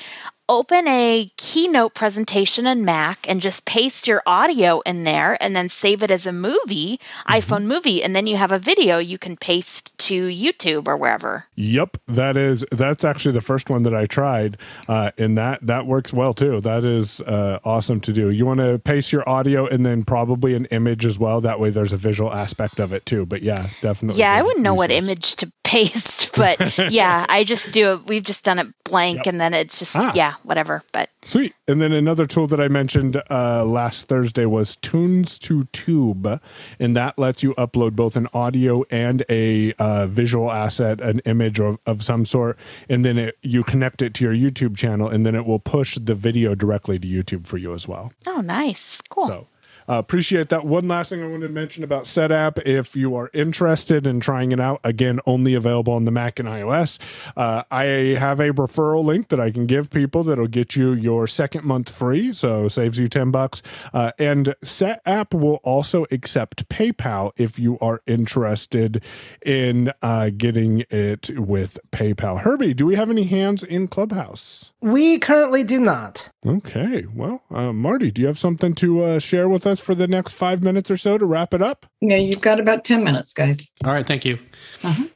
open 0.49 0.87
a 0.87 1.31
keynote 1.37 1.95
presentation 1.95 2.67
in 2.67 2.85
Mac 2.85 3.29
and 3.29 3.41
just 3.41 3.65
paste 3.65 4.07
your 4.07 4.23
audio 4.27 4.81
in 4.81 5.05
there 5.05 5.43
and 5.43 5.57
then 5.57 5.69
save 5.69 6.03
it 6.03 6.11
as 6.11 6.27
a 6.27 6.33
movie, 6.33 7.01
iPhone 7.29 7.65
movie, 7.65 8.03
and 8.03 8.15
then 8.15 8.27
you 8.27 8.37
have 8.37 8.53
a 8.53 8.59
video 8.59 8.99
you 8.99 9.19
can 9.19 9.37
paste 9.37 9.97
to 9.99 10.29
YouTube 10.29 10.87
or 10.87 10.97
wherever. 10.97 11.47
Yep, 11.55 11.97
that 12.09 12.37
is 12.37 12.65
that's 12.71 13.05
actually 13.05 13.33
the 13.33 13.41
first 13.41 13.71
one 13.71 13.85
that 13.85 13.95
I 13.95 14.07
tried, 14.07 14.59
uh, 14.89 15.13
and 15.17 15.39
that 15.39 15.67
that 15.67 15.87
works 15.87 16.13
well 16.13 16.35
too. 16.35 16.61
That 16.61 16.85
is 16.85 17.21
uh, 17.23 17.61
awesome 17.65 18.01
to 18.01 18.13
do. 18.13 18.31
You 18.31 18.45
want 18.45 18.61
to 18.61 18.79
paste 18.79 19.13
your 19.13 19.29
audio 19.29 19.67
and 19.67 19.87
then 19.87 20.05
probably 20.05 20.55
an 20.55 20.67
image 20.67 21.07
as 21.07 21.19
well. 21.19 21.41
That 21.41 21.59
way, 21.59 21.71
there's 21.71 21.93
a 21.93 21.97
visual 21.97 22.33
aspect 22.33 22.81
of 22.81 22.93
it 22.93 23.07
too. 23.07 23.25
But 23.25 23.43
yeah, 23.43 23.69
definitely. 23.81 24.21
Yeah, 24.21 24.33
I 24.33 24.43
wouldn't 24.43 24.63
know 24.63 24.75
what 24.75 24.91
image 24.91 25.37
to 25.37 25.51
paste, 25.65 26.24
but 26.37 26.79
yeah, 26.91 27.27
I 27.29 27.45
just 27.45 27.73
do 27.73 27.93
it. 27.95 28.07
We've 28.07 28.23
just 28.23 28.45
done 28.45 28.59
it 28.59 28.69
blank 28.85 29.27
and 29.27 29.41
then 29.41 29.55
it's 29.55 29.79
just, 29.79 29.97
Ah. 29.97 30.13
yeah, 30.15 30.35
whatever. 30.43 30.83
But 30.93 31.11
Sweet. 31.25 31.55
And 31.67 31.81
then 31.81 31.93
another 31.93 32.27
tool 32.27 32.47
that 32.49 32.61
I 32.61 32.69
mentioned 32.69 33.21
uh, 33.31 33.65
last 33.65 34.09
Thursday 34.09 34.45
was 34.45 34.77
TunesToTube, 34.77 36.41
and 36.79 36.97
that 36.97 37.19
lets 37.19 37.43
you 37.43 37.55
upload 37.55 37.93
both 37.97 38.17
an 38.17 38.29
audio 38.35 38.85
and 38.91 39.25
a 39.29 39.73
uh, 39.79 40.07
visual 40.07 40.51
asset, 40.51 41.01
an 41.01 41.21
image 41.21 41.61
of, 41.61 41.79
of 41.87 42.03
some 42.03 42.25
sort, 42.25 42.59
and 42.89 43.05
then 43.05 43.17
it, 43.19 43.39
you 43.43 43.63
connect 43.65 44.03
it 44.03 44.13
to 44.15 44.25
your 44.25 44.35
YouTube 44.35 44.77
channel, 44.77 45.09
and 45.09 45.25
then 45.25 45.35
it 45.35 45.47
will 45.47 45.59
push 45.59 45.97
the 45.99 46.15
video 46.15 46.55
directly 46.55 46.99
to 46.99 47.09
YouTube 47.09 47.47
for 47.47 47.57
you 47.57 47.73
as 47.73 47.89
well. 47.89 48.13
oh, 48.27 48.41
nice. 48.41 49.01
Cool. 49.09 49.29
So 49.29 49.47
uh, 49.89 49.99
appreciate 49.99 50.49
that. 50.51 50.65
One 50.65 50.89
last 50.89 51.11
thing 51.11 51.23
I 51.23 51.27
wanted 51.27 51.49
to 51.49 51.53
mention 51.53 51.85
about 51.85 52.05
SetApp. 52.05 52.61
If 52.67 52.97
you 52.97 53.15
are 53.15 53.31
interested 53.33 54.07
in 54.07 54.21
trying 54.21 54.53
it 54.53 54.61
out, 54.61 54.81
again, 54.85 55.21
only 55.27 55.55
available 55.55 55.93
on 55.93 56.05
the 56.05 56.11
Mac 56.11 56.39
and 56.39 56.49
iOS. 56.49 56.99
Uh, 57.37 57.63
I 57.71 57.85
have 58.19 58.41
a 58.41 58.51
referral 58.51 59.05
link 59.05 59.29
that 59.29 59.41
I 59.41 59.51
can 59.51 59.67
give 59.67 59.91
people 59.91 60.25
that'll 60.25 60.47
get 60.47 60.77
you 60.77 60.93
your 60.93 61.27
second 61.27 61.65
month 61.65 61.91
free, 61.95 62.33
so 62.33 62.69
saves 62.69 62.99
you 62.99 63.09
ten 63.09 63.31
bucks. 63.31 63.63
Uh, 63.93 64.13
and 64.19 64.55
SetApp 64.65 65.39
will 65.39 65.61
also 65.65 66.07
accept 66.11 66.69
PayPal 66.69 67.33
if 67.37 67.59
you 67.59 67.79
are 67.81 68.03
interested 68.07 69.03
in 69.45 69.93
uh, 70.03 70.31
getting 70.37 70.85
it 70.91 71.31
with 71.39 71.79
PayPal. 71.91 72.41
Herbie, 72.41 72.75
do 72.75 72.87
we 72.87 72.97
have 72.97 73.11
any 73.11 73.25
hands 73.25 73.63
in 73.63 73.89
Clubhouse? 73.89 74.73
We 74.81 75.19
currently 75.19 75.65
do 75.65 75.81
not. 75.81 76.31
Okay. 76.47 77.07
Well, 77.15 77.43
uh, 77.51 77.73
Marty, 77.73 78.11
do 78.11 78.21
you 78.23 78.27
have 78.27 78.39
something 78.39 78.75
to 78.75 79.03
uh, 79.03 79.19
share 79.19 79.49
with 79.49 79.67
us 79.67 79.74
for 79.81 79.95
the 79.95 80.07
next 80.07 80.33
five 80.33 80.63
minutes 80.63 80.91
or 80.91 80.97
so 80.97 81.19
to 81.19 81.25
wrap 81.27 81.55
it 81.55 81.63
up? 81.63 81.87
Yeah, 82.01 82.17
you've 82.17 82.41
got 82.41 82.61
about 82.61 82.85
10 82.85 83.03
minutes, 83.05 83.33
guys. 83.33 83.59
All 83.85 83.93
right, 83.93 84.07
thank 84.07 84.25
you. 84.25 84.39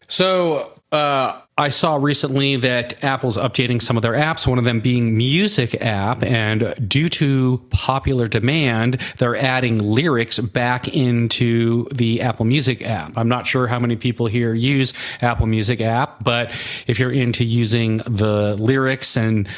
So 0.09 0.81
uh, 0.93 1.41
I 1.59 1.71
saw 1.71 1.97
recently 1.97 2.55
that 2.55 3.03
Apple's 3.03 3.37
updating 3.37 3.83
some 3.83 3.97
of 3.97 4.03
their 4.05 4.13
apps, 4.13 4.47
one 4.47 4.59
of 4.59 4.65
them 4.65 4.79
being 4.79 5.17
Music 5.17 5.75
app, 5.83 6.23
and 6.23 6.73
due 6.89 7.09
to 7.09 7.61
popular 7.71 8.29
demand, 8.29 8.99
they're 9.17 9.37
adding 9.37 9.79
lyrics 9.79 10.39
back 10.39 10.87
into 10.87 11.89
the 11.91 12.23
Apple 12.23 12.45
Music 12.45 12.81
app. 12.83 13.13
I'm 13.17 13.29
not 13.29 13.45
sure 13.45 13.67
how 13.67 13.81
many 13.81 13.97
people 13.97 14.29
here 14.29 14.55
use 14.55 14.95
Apple 15.21 15.47
Music 15.47 15.81
app, 15.81 16.23
but 16.23 16.53
if 16.87 17.01
you're 17.01 17.13
into 17.13 17.45
using 17.45 17.99
the 18.07 18.55
lyrics 18.55 19.17
and 19.17 19.49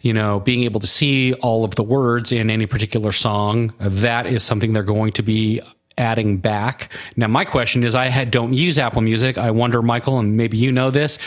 you 0.00 0.12
know, 0.12 0.38
being 0.38 0.62
able 0.62 0.78
to 0.78 0.86
see 0.86 1.32
all 1.34 1.64
of 1.64 1.74
the 1.74 1.82
words 1.82 2.30
in 2.30 2.50
any 2.50 2.66
particular 2.66 3.10
song, 3.10 3.74
that 3.80 4.28
is 4.28 4.44
something 4.44 4.72
they're 4.72 4.84
going 4.84 5.10
to 5.10 5.22
be 5.24 5.60
adding 5.98 6.38
back. 6.38 6.90
Now, 7.16 7.26
my 7.26 7.44
question 7.44 7.84
is 7.84 7.94
I 7.94 8.06
had, 8.06 8.30
don't 8.30 8.54
use 8.54 8.78
Apple 8.78 9.02
Music. 9.02 9.36
I 9.36 9.50
wonder, 9.50 9.82
Michael, 9.82 10.18
and 10.18 10.36
maybe 10.36 10.56
you 10.56 10.72
know 10.72 10.90
this, 10.90 11.18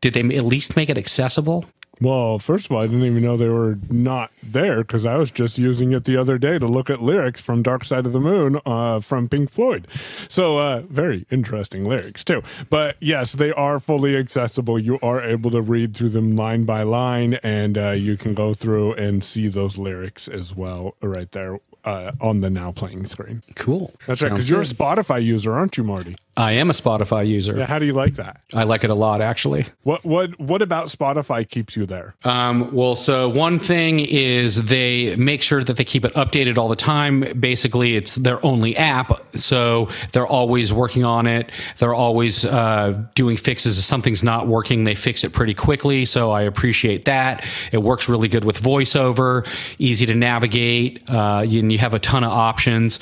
did 0.00 0.14
they 0.14 0.20
at 0.36 0.44
least 0.44 0.76
make 0.76 0.88
it 0.88 0.98
accessible? 0.98 1.64
Well, 2.02 2.38
first 2.38 2.64
of 2.64 2.72
all, 2.72 2.80
I 2.80 2.86
didn't 2.86 3.04
even 3.04 3.22
know 3.22 3.36
they 3.36 3.50
were 3.50 3.78
not 3.90 4.30
there 4.42 4.78
because 4.78 5.04
I 5.04 5.16
was 5.16 5.30
just 5.30 5.58
using 5.58 5.92
it 5.92 6.04
the 6.04 6.16
other 6.16 6.38
day 6.38 6.58
to 6.58 6.66
look 6.66 6.88
at 6.88 7.02
lyrics 7.02 7.42
from 7.42 7.62
Dark 7.62 7.84
Side 7.84 8.06
of 8.06 8.14
the 8.14 8.20
Moon 8.20 8.58
uh, 8.64 9.00
from 9.00 9.28
Pink 9.28 9.50
Floyd. 9.50 9.86
So, 10.26 10.56
uh, 10.58 10.80
very 10.88 11.26
interesting 11.30 11.84
lyrics, 11.84 12.24
too. 12.24 12.42
But 12.70 12.96
yes, 13.00 13.32
they 13.32 13.52
are 13.52 13.78
fully 13.78 14.16
accessible. 14.16 14.78
You 14.78 14.98
are 15.02 15.20
able 15.22 15.50
to 15.50 15.60
read 15.60 15.94
through 15.94 16.10
them 16.10 16.36
line 16.36 16.64
by 16.64 16.84
line, 16.84 17.34
and 17.42 17.76
uh, 17.76 17.90
you 17.90 18.16
can 18.16 18.32
go 18.32 18.54
through 18.54 18.94
and 18.94 19.22
see 19.22 19.48
those 19.48 19.76
lyrics 19.76 20.26
as 20.26 20.56
well 20.56 20.96
right 21.02 21.30
there 21.32 21.60
uh, 21.84 22.12
on 22.20 22.40
the 22.40 22.50
now 22.50 22.72
playing 22.72 23.04
screen. 23.04 23.42
Cool. 23.54 23.92
That's 24.06 24.22
right, 24.22 24.30
because 24.30 24.48
you're 24.48 24.60
a. 24.60 24.64
Spotify 24.64 25.22
user, 25.22 25.52
aren't 25.52 25.76
you, 25.76 25.84
Marty? 25.84 26.16
I 26.40 26.52
am 26.52 26.70
a 26.70 26.72
Spotify 26.72 27.26
user. 27.26 27.54
Yeah, 27.58 27.66
how 27.66 27.78
do 27.78 27.84
you 27.84 27.92
like 27.92 28.14
that? 28.14 28.40
I 28.54 28.64
like 28.64 28.82
it 28.82 28.88
a 28.88 28.94
lot, 28.94 29.20
actually. 29.20 29.66
What 29.82 30.06
what 30.06 30.40
what 30.40 30.62
about 30.62 30.86
Spotify 30.86 31.46
keeps 31.46 31.76
you 31.76 31.84
there? 31.84 32.14
Um, 32.24 32.72
well, 32.72 32.96
so 32.96 33.28
one 33.28 33.58
thing 33.58 34.00
is 34.00 34.62
they 34.64 35.16
make 35.16 35.42
sure 35.42 35.62
that 35.62 35.76
they 35.76 35.84
keep 35.84 36.02
it 36.02 36.14
updated 36.14 36.56
all 36.56 36.68
the 36.68 36.76
time. 36.76 37.38
Basically, 37.38 37.94
it's 37.94 38.14
their 38.14 38.44
only 38.44 38.74
app, 38.74 39.12
so 39.36 39.88
they're 40.12 40.26
always 40.26 40.72
working 40.72 41.04
on 41.04 41.26
it. 41.26 41.50
They're 41.76 41.92
always 41.92 42.46
uh, 42.46 43.04
doing 43.14 43.36
fixes. 43.36 43.76
If 43.76 43.84
something's 43.84 44.24
not 44.24 44.46
working, 44.46 44.84
they 44.84 44.94
fix 44.94 45.24
it 45.24 45.34
pretty 45.34 45.52
quickly. 45.52 46.06
So 46.06 46.30
I 46.30 46.40
appreciate 46.40 47.04
that. 47.04 47.44
It 47.70 47.82
works 47.82 48.08
really 48.08 48.28
good 48.28 48.46
with 48.46 48.62
voiceover, 48.62 49.46
easy 49.78 50.06
to 50.06 50.14
navigate, 50.14 51.02
uh, 51.10 51.40
and 51.40 51.70
you 51.70 51.76
have 51.76 51.92
a 51.92 51.98
ton 51.98 52.24
of 52.24 52.32
options. 52.32 52.98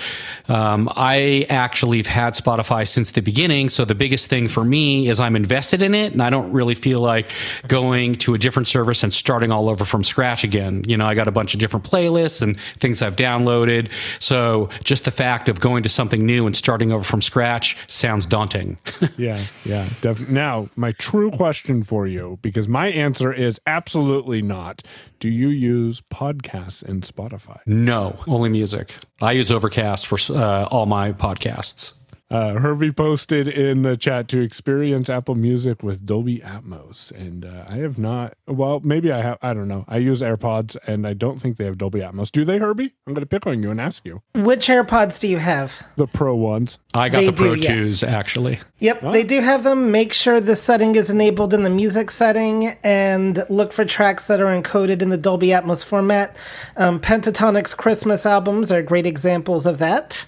Um, 0.48 0.90
I 0.96 1.46
actually 1.48 1.98
have 1.98 2.08
had 2.08 2.32
Spotify 2.32 2.88
since 2.88 3.12
the 3.12 3.27
beginning. 3.28 3.68
So 3.68 3.84
the 3.84 3.94
biggest 3.94 4.30
thing 4.30 4.48
for 4.48 4.64
me 4.64 5.06
is 5.10 5.20
I'm 5.20 5.36
invested 5.36 5.82
in 5.82 5.94
it, 5.94 6.14
and 6.14 6.22
I 6.22 6.30
don't 6.30 6.50
really 6.50 6.74
feel 6.74 7.00
like 7.00 7.30
going 7.66 8.14
to 8.24 8.32
a 8.32 8.38
different 8.38 8.68
service 8.68 9.02
and 9.02 9.12
starting 9.12 9.52
all 9.52 9.68
over 9.68 9.84
from 9.84 10.02
scratch 10.02 10.44
again. 10.44 10.82
You 10.86 10.96
know, 10.96 11.04
I 11.04 11.14
got 11.14 11.28
a 11.28 11.30
bunch 11.30 11.52
of 11.52 11.60
different 11.60 11.84
playlists 11.84 12.40
and 12.40 12.58
things 12.80 13.02
I've 13.02 13.16
downloaded. 13.16 13.90
So 14.18 14.70
just 14.82 15.04
the 15.04 15.10
fact 15.10 15.50
of 15.50 15.60
going 15.60 15.82
to 15.82 15.90
something 15.90 16.24
new 16.24 16.46
and 16.46 16.56
starting 16.56 16.90
over 16.90 17.04
from 17.04 17.20
scratch 17.20 17.76
sounds 17.86 18.24
daunting. 18.24 18.78
yeah, 19.18 19.38
yeah, 19.66 19.86
definitely. 20.00 20.34
Now, 20.34 20.70
my 20.74 20.92
true 20.92 21.30
question 21.30 21.82
for 21.82 22.06
you, 22.06 22.38
because 22.40 22.66
my 22.66 22.86
answer 22.86 23.30
is 23.30 23.60
absolutely 23.66 24.40
not. 24.40 24.82
Do 25.20 25.28
you 25.28 25.48
use 25.48 26.00
podcasts 26.00 26.82
in 26.82 27.02
Spotify? 27.02 27.58
No, 27.66 28.18
only 28.26 28.48
music. 28.48 28.94
I 29.20 29.32
use 29.32 29.50
Overcast 29.50 30.06
for 30.06 30.18
uh, 30.32 30.64
all 30.64 30.86
my 30.86 31.12
podcasts. 31.12 31.97
Uh, 32.30 32.54
Herbie 32.54 32.92
posted 32.92 33.48
in 33.48 33.82
the 33.82 33.96
chat 33.96 34.28
to 34.28 34.40
experience 34.40 35.08
Apple 35.08 35.34
Music 35.34 35.82
with 35.82 36.04
Dolby 36.04 36.40
Atmos, 36.40 37.10
and 37.12 37.44
uh, 37.44 37.64
I 37.68 37.76
have 37.76 37.98
not. 37.98 38.34
Well, 38.46 38.80
maybe 38.80 39.10
I 39.10 39.22
have. 39.22 39.38
I 39.40 39.54
don't 39.54 39.68
know. 39.68 39.86
I 39.88 39.96
use 39.96 40.20
AirPods, 40.20 40.76
and 40.86 41.06
I 41.06 41.14
don't 41.14 41.40
think 41.40 41.56
they 41.56 41.64
have 41.64 41.78
Dolby 41.78 42.00
Atmos. 42.00 42.30
Do 42.30 42.44
they, 42.44 42.58
Herbie? 42.58 42.92
I'm 43.06 43.14
going 43.14 43.22
to 43.22 43.26
pick 43.26 43.46
on 43.46 43.62
you 43.62 43.70
and 43.70 43.80
ask 43.80 44.04
you. 44.04 44.20
Which 44.34 44.66
AirPods 44.68 45.18
do 45.20 45.26
you 45.28 45.38
have? 45.38 45.86
The 45.96 46.06
Pro 46.06 46.34
ones. 46.34 46.78
I 46.92 47.08
got 47.08 47.20
They 47.20 47.26
the 47.26 47.32
Pro 47.32 47.54
do, 47.54 47.60
yes. 47.62 48.02
2s, 48.02 48.06
actually. 48.06 48.58
Yep, 48.80 49.00
they 49.12 49.24
do 49.24 49.40
have 49.40 49.64
them. 49.64 49.90
Make 49.90 50.12
sure 50.12 50.38
the 50.40 50.56
setting 50.56 50.96
is 50.96 51.08
enabled 51.08 51.54
in 51.54 51.62
the 51.62 51.70
music 51.70 52.10
setting 52.10 52.76
and 52.84 53.42
look 53.48 53.72
for 53.72 53.84
tracks 53.86 54.26
that 54.26 54.40
are 54.40 54.46
encoded 54.60 55.00
in 55.00 55.08
the 55.08 55.16
Dolby 55.16 55.48
Atmos 55.48 55.82
format. 55.84 56.36
Um, 56.76 57.00
Pentatonix 57.00 57.74
Christmas 57.74 58.26
albums 58.26 58.70
are 58.70 58.82
great 58.82 59.06
examples 59.06 59.64
of 59.64 59.78
that. 59.78 60.26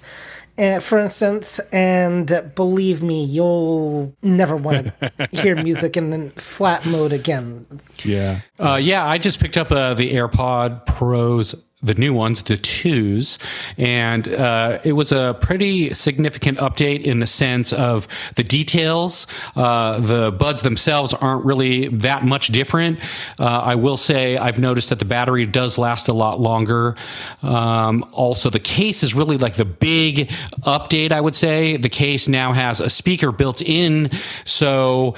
Uh, 0.60 0.78
for 0.78 0.98
instance, 0.98 1.58
and 1.72 2.52
believe 2.54 3.02
me, 3.02 3.24
you'll 3.24 4.14
never 4.22 4.56
want 4.56 4.92
to 5.00 5.28
hear 5.32 5.56
music 5.56 5.96
in 5.96 6.30
flat 6.32 6.84
mode 6.84 7.14
again. 7.14 7.66
Yeah. 8.04 8.40
Uh, 8.58 8.78
yeah, 8.80 9.06
I 9.06 9.16
just 9.16 9.40
picked 9.40 9.56
up 9.56 9.72
uh, 9.72 9.94
the 9.94 10.12
AirPod 10.12 10.84
Pros 10.84 11.54
the 11.82 11.94
new 11.94 12.12
ones, 12.12 12.42
the 12.42 12.58
twos, 12.58 13.38
and 13.78 14.28
uh, 14.28 14.78
it 14.84 14.92
was 14.92 15.12
a 15.12 15.34
pretty 15.40 15.94
significant 15.94 16.58
update 16.58 17.02
in 17.02 17.20
the 17.20 17.26
sense 17.26 17.72
of 17.72 18.06
the 18.36 18.44
details. 18.44 19.26
Uh, 19.56 19.98
the 20.00 20.30
buds 20.30 20.60
themselves 20.60 21.14
aren't 21.14 21.44
really 21.44 21.88
that 21.88 22.22
much 22.22 22.48
different. 22.48 23.00
Uh, 23.38 23.44
I 23.44 23.76
will 23.76 23.96
say 23.96 24.36
I've 24.36 24.58
noticed 24.58 24.90
that 24.90 24.98
the 24.98 25.06
battery 25.06 25.46
does 25.46 25.78
last 25.78 26.08
a 26.08 26.12
lot 26.12 26.38
longer. 26.38 26.96
Um, 27.42 28.06
also, 28.12 28.50
the 28.50 28.60
case 28.60 29.02
is 29.02 29.14
really 29.14 29.38
like 29.38 29.54
the 29.54 29.64
big 29.64 30.28
update. 30.62 31.12
I 31.12 31.20
would 31.20 31.34
say 31.34 31.78
the 31.78 31.88
case 31.88 32.28
now 32.28 32.52
has 32.52 32.80
a 32.80 32.90
speaker 32.90 33.32
built 33.32 33.62
in, 33.62 34.10
so 34.44 35.14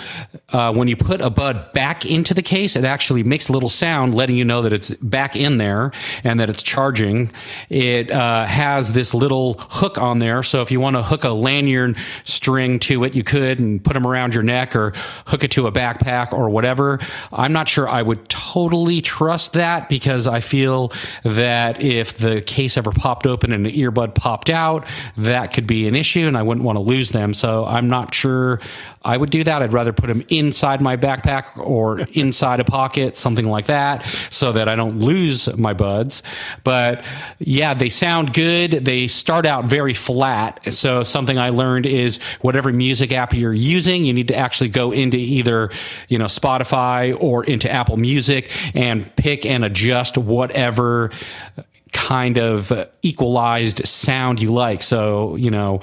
uh, 0.51 0.73
when 0.73 0.87
you 0.87 0.97
put 0.97 1.21
a 1.21 1.31
bud 1.31 1.73
back 1.73 2.07
into 2.07 2.35
the 2.35 2.43
case, 2.43 2.77
it 2.77 2.85
actually 2.85 3.25
makes 3.25 3.49
a 3.49 3.53
little 3.53 3.69
sound, 3.69 4.15
letting 4.15 4.37
you 4.37 4.45
know 4.45 4.63
that 4.63 4.73
it's 4.73 4.91
back 4.91 5.35
in 5.35 5.57
there 5.57 5.91
and 6.23 6.39
that 6.39 6.52
it's 6.53 6.63
charging. 6.63 7.33
It 7.69 8.11
uh, 8.11 8.47
has 8.47 8.93
this 8.93 9.15
little 9.15 9.55
hook 9.59 9.99
on 9.99 10.19
there. 10.19 10.43
So 10.43 10.61
if 10.61 10.71
you 10.71 10.81
want 10.81 10.97
to 10.97 11.03
hook 11.03 11.25
a 11.25 11.31
lanyard 11.31 11.97
string 12.25 12.79
to 12.81 13.05
it, 13.05 13.15
you 13.15 13.23
could 13.23 13.59
and 13.59 13.83
put 13.83 13.95
them 13.95 14.07
around 14.07 14.35
your 14.35 14.43
neck 14.43 14.77
or 14.77 14.93
hook 15.27 15.45
it 15.45 15.51
to 15.53 15.67
a 15.67 15.73
backpack 15.73 16.33
or 16.33 16.51
whatever. 16.51 17.01
I'm 17.33 17.53
not 17.53 17.69
sure 17.69 17.89
I 17.89 18.03
would 18.03 18.29
totally 18.29 19.01
trust 19.01 19.55
that 19.55 19.89
because 19.89 20.27
I 20.27 20.41
feel 20.41 20.93
that 21.25 21.83
if 21.83 22.19
the 22.19 22.43
case 22.43 22.77
ever 22.77 22.93
popped 22.93 23.27
open 23.27 23.53
and 23.53 23.67
an 23.67 23.73
earbud 23.73 24.15
popped 24.15 24.51
out, 24.51 24.87
that 25.17 25.53
could 25.53 25.67
be 25.67 25.89
an 25.89 25.95
issue 25.95 26.27
and 26.27 26.37
I 26.37 26.43
wouldn't 26.43 26.65
want 26.65 26.77
to 26.77 26.83
lose 26.83 27.11
them. 27.11 27.35
So 27.35 27.65
I'm 27.65 27.89
not 27.89 28.15
sure 28.15 28.61
I 29.05 29.17
would 29.17 29.31
do 29.31 29.43
that. 29.45 29.63
I'd 29.63 29.73
rather 29.73 29.93
put 29.93 30.07
them 30.07 30.23
inside 30.29 30.81
my 30.81 30.97
backpack 30.97 31.57
or 31.57 32.01
inside 32.13 32.61
a 32.61 32.65
pocket, 32.65 33.17
something 33.17 33.47
like 33.47 33.67
that, 33.67 34.07
so 34.31 34.53
that 34.53 34.69
I 34.69 34.77
don't 34.77 35.01
lose 35.01 35.55
my 35.57 35.73
buds. 35.73 36.23
But 36.65 37.05
yeah, 37.39 37.75
they 37.75 37.89
sound 37.89 38.33
good. 38.33 38.85
They 38.85 39.07
start 39.07 39.47
out 39.47 39.65
very 39.65 39.95
flat. 39.95 40.73
So 40.73 41.03
something 41.03 41.39
I 41.39 41.51
learned 41.51 41.87
is 41.87 42.19
whatever 42.41 42.73
music 42.73 43.13
app 43.13 43.33
you're 43.33 43.53
using, 43.53 44.05
you 44.05 44.13
need 44.13 44.29
to 44.29 44.37
actually 44.37 44.71
go 44.71 44.93
into 44.93 45.17
either, 45.17 45.71
you 46.09 46.19
know, 46.19 46.27
Spotify 46.27 47.17
or 47.21 47.45
into 47.45 47.71
Apple 47.71 47.97
Music 47.97 48.51
and 48.75 49.15
pick 49.17 49.47
and 49.47 49.65
adjust 49.65 50.19
whatever 50.19 51.11
kind 51.93 52.39
of 52.39 52.73
equalized 53.03 53.87
sound 53.87 54.41
you 54.41 54.53
like. 54.53 54.83
So, 54.83 55.37
you 55.37 55.51
know, 55.51 55.81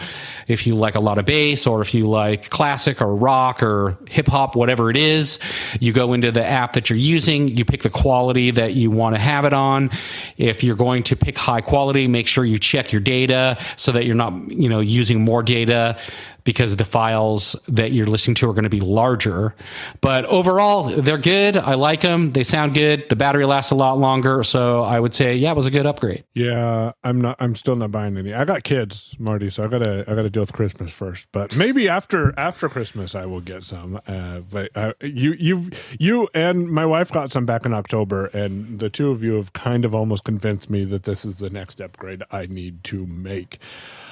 if 0.47 0.66
you 0.66 0.76
like 0.76 0.95
a 0.95 0.99
lot 0.99 1.18
of 1.18 1.26
bass 1.26 1.68
or 1.68 1.82
if 1.82 1.93
you 1.93 2.10
like 2.10 2.49
classic 2.49 3.01
or 3.01 3.16
rock 3.16 3.62
or 3.62 3.97
hip 4.10 4.28
hop, 4.28 4.55
whatever 4.55 4.89
it 4.89 4.97
is, 4.97 5.39
you 5.80 5.93
go 5.93 6.14
into 6.14 6.32
the 6.32 6.45
app 6.45 6.74
that 6.74 6.89
you're 6.89 6.97
using, 6.97 7.47
you 7.47 7.64
pick 7.64 7.84
the 7.84 7.89
quality 7.89 8.51
that 8.51 8.74
you 8.74 8.89
want 8.89 9.16
to 9.16 9.22
have 9.22 9.45
it 9.45 9.53
on. 9.53 9.91
If 10.38 10.64
you're 10.64 10.76
going 10.76 11.03
to 11.03 11.16
pick 11.16 11.38
high 11.38 11.62
quality, 11.62 12.07
make 12.07 12.28
sure 12.28 12.43
you 12.43 12.57
check 12.57 12.91
your 12.91 13.01
data 13.01 13.57
so 13.76 13.91
that 13.91 14.05
you're 14.05 14.16
not, 14.16 14.51
you 14.51 14.68
know, 14.68 14.80
using 14.80 15.24
more 15.24 15.43
data 15.43 15.97
because 16.50 16.76
the 16.78 16.84
files 16.84 17.56
that 17.68 17.91
you're 17.91 18.08
listening 18.08 18.34
to 18.34 18.50
are 18.50 18.54
going 18.54 18.64
to 18.64 18.72
be 18.72 18.80
larger. 18.80 19.54
But 20.02 20.26
overall, 20.26 20.86
they're 21.00 21.20
good. 21.20 21.56
I 21.56 21.76
like 21.76 22.02
them. 22.02 22.32
They 22.32 22.43
sound 22.43 22.74
good. 22.74 23.08
The 23.08 23.16
battery 23.16 23.45
lasts 23.45 23.70
a 23.70 23.76
lot 23.76 24.00
longer. 24.00 24.43
So 24.43 24.82
I 24.82 25.00
would 25.00 25.14
say, 25.14 25.36
yeah, 25.36 25.52
it 25.52 25.56
was 25.56 25.68
a 25.68 25.70
good 25.70 25.86
upgrade. 25.86 26.24
Yeah, 26.34 26.93
I'm 27.04 27.22
not. 27.22 27.38
I'm 27.39 27.54
still 27.54 27.76
not 27.76 27.91
buying 27.91 28.18
any. 28.18 28.34
I 28.34 28.45
got 28.45 28.64
kids, 28.64 29.16
Marty, 29.20 29.52
so 29.52 29.64
I 29.64 29.68
gotta. 29.68 30.06
I 30.08 30.16
gotta 30.16 30.32
deal 30.32 30.41
with 30.41 30.54
Christmas 30.54 30.91
first. 30.91 31.28
But 31.32 31.56
maybe 31.56 31.88
after 31.88 32.34
after 32.36 32.68
Christmas, 32.68 33.14
I 33.14 33.28
will 33.28 33.41
get 33.41 33.62
some. 33.62 34.02
Uh, 34.08 34.39
but 34.39 34.76
uh, 34.76 34.93
you, 35.04 35.34
you, 35.34 35.70
you, 36.00 36.30
and 36.34 36.68
my 36.68 36.88
wife 36.88 37.12
got 37.12 37.30
some 37.30 37.45
back 37.45 37.64
in 37.64 37.76
October, 37.76 38.26
and 38.28 38.80
the 38.80 38.89
two 38.89 39.12
of 39.12 39.22
you 39.22 39.36
have 39.36 39.54
kind 39.54 39.86
of 39.86 39.93
almost 39.93 40.24
convinced 40.24 40.68
me 40.68 40.84
that 40.86 41.04
this 41.04 41.26
is 41.26 41.38
the 41.38 41.52
next 41.52 41.80
upgrade 41.80 42.24
I 42.32 42.47
need 42.47 42.84
to 42.86 43.06
make. 43.06 43.60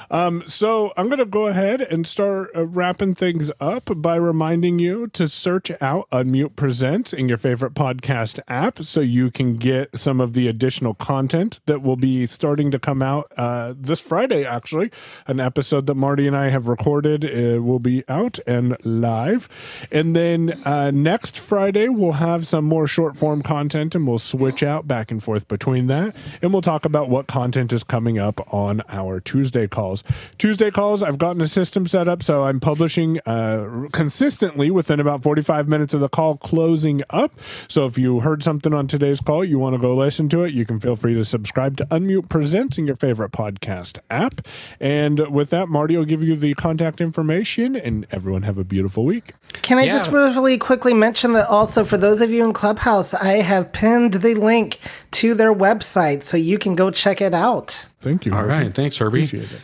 Um, 0.10 0.44
so 0.46 0.94
I'm 0.96 1.08
going 1.08 1.20
to 1.20 1.26
go 1.26 1.48
ahead 1.48 1.82
and 1.82 2.08
start 2.08 2.50
uh, 2.56 2.66
wrapping 2.66 3.14
things 3.14 3.52
up 3.60 3.90
by 3.98 4.16
reminding 4.16 4.80
you 4.80 5.08
to 5.08 5.28
search 5.28 5.72
out 5.82 6.10
Unmute 6.12 6.56
Presents 6.56 7.14
in 7.14 7.28
your 7.28 7.38
favorite 7.38 7.74
podcast 7.74 8.40
app 8.48 8.84
so 8.84 9.02
you 9.02 9.32
can 9.32 9.56
get 9.56 9.98
some 10.00 10.22
of 10.22 10.34
the 10.34 10.48
additional 10.48 10.94
content 10.94 11.60
that 11.66 11.82
will 11.82 11.98
be 11.98 12.26
starting 12.26 12.72
to 12.72 12.80
come 12.80 13.02
out 13.02 13.32
uh, 13.38 13.74
this 13.78 14.00
Friday, 14.00 14.46
actually. 14.46 14.92
An 15.28 15.40
episode 15.40 15.88
that 15.88 15.96
Marty 15.96 16.26
and 16.26 16.36
I 16.36 16.50
have 16.50 16.68
recorded 16.68 17.26
uh, 17.26 17.62
will 17.62 17.80
be 17.80 18.04
out 18.08 18.40
and 18.48 18.78
live. 18.86 19.50
And 19.92 20.16
then 20.16 20.60
uh, 20.64 20.92
next 20.92 21.38
Friday, 21.38 21.90
we'll 21.90 22.14
have 22.14 22.48
some 22.48 22.66
more 22.66 22.88
short 22.88 23.18
form 23.18 23.42
content 23.42 23.96
and 23.96 24.08
we'll 24.08 24.20
switch 24.20 24.64
out 24.64 24.88
back 24.88 25.12
and 25.12 25.22
forth 25.22 25.48
between 25.48 25.88
that. 25.88 26.16
And 26.42 26.54
we'll 26.54 26.62
talk 26.62 26.86
about 26.86 27.10
what 27.10 27.28
content 27.28 27.74
is 27.74 27.84
coming 27.84 28.18
up 28.18 28.54
on 28.54 28.82
our 28.88 29.20
Tuesday 29.20 29.68
calls 29.68 29.97
calls. 30.02 30.36
Tuesday 30.38 30.72
calls, 30.72 31.04
I've 31.04 31.18
gotten 31.18 31.42
a 31.42 31.48
system 31.48 31.88
set 31.88 32.08
up, 32.08 32.24
so 32.24 32.44
I'm 32.44 32.60
publishing 32.60 33.20
uh, 33.26 33.88
consistently 33.92 34.72
within 34.72 35.00
about 35.00 35.24
45 35.24 35.68
minutes 35.68 35.94
of 35.94 36.00
the 36.00 36.10
call 36.10 36.38
closing 36.38 37.02
up. 37.10 37.34
So 37.68 37.86
if 37.86 37.98
you 37.98 38.22
heard 38.22 38.44
something 38.44 38.74
on 38.74 38.88
today's 38.88 39.20
call, 39.20 39.44
you 39.44 39.60
want 39.60 39.76
to 39.76 39.80
go 39.80 39.96
listen 39.96 40.30
to 40.30 40.44
it, 40.44 40.54
you 40.54 40.66
can 40.66 40.80
feel 40.80 40.96
free 40.96 41.14
to 41.16 41.26
subscribe 41.26 41.78
to 41.78 41.86
Unmute 41.86 42.30
Presents 42.30 42.78
in 42.78 42.88
your 42.88 42.96
favorite 42.96 43.32
podcast 43.32 44.00
app. 44.10 44.42
And 44.80 45.28
with 45.30 45.50
that, 45.52 45.70
Marty 45.70 45.98
will 45.98 46.06
give 46.06 46.24
you 46.24 46.36
the 46.36 46.54
contact 46.56 47.02
information, 47.02 47.76
and 47.76 48.08
everyone 48.12 48.44
have 48.44 48.58
a 48.58 48.64
beautiful 48.64 49.06
week. 49.06 49.34
Can 49.62 49.78
I 49.78 49.84
yeah. 49.84 49.92
just 49.92 50.12
really 50.12 50.58
quickly 50.58 50.94
mention 50.94 51.34
that 51.34 51.48
also 51.48 51.84
for 51.84 51.98
those 51.98 52.22
of 52.22 52.32
you 52.32 52.46
in 52.46 52.54
Clubhouse, 52.54 53.14
I 53.14 53.42
have 53.42 53.72
pinned 53.72 54.16
the 54.16 54.36
link 54.36 54.80
to 55.12 55.34
their 55.34 55.54
website 55.54 56.24
so 56.24 56.38
you 56.38 56.58
can 56.58 56.74
go 56.74 56.92
check 56.92 57.22
it 57.22 57.34
out. 57.34 57.88
Thank 58.00 58.26
you. 58.26 58.34
All 58.34 58.40
Herbie. 58.40 58.66
right. 58.66 58.74
Thanks, 58.74 58.98
Herbie. 58.98 59.20
Appreciate 59.20 59.52
it. 59.52 59.62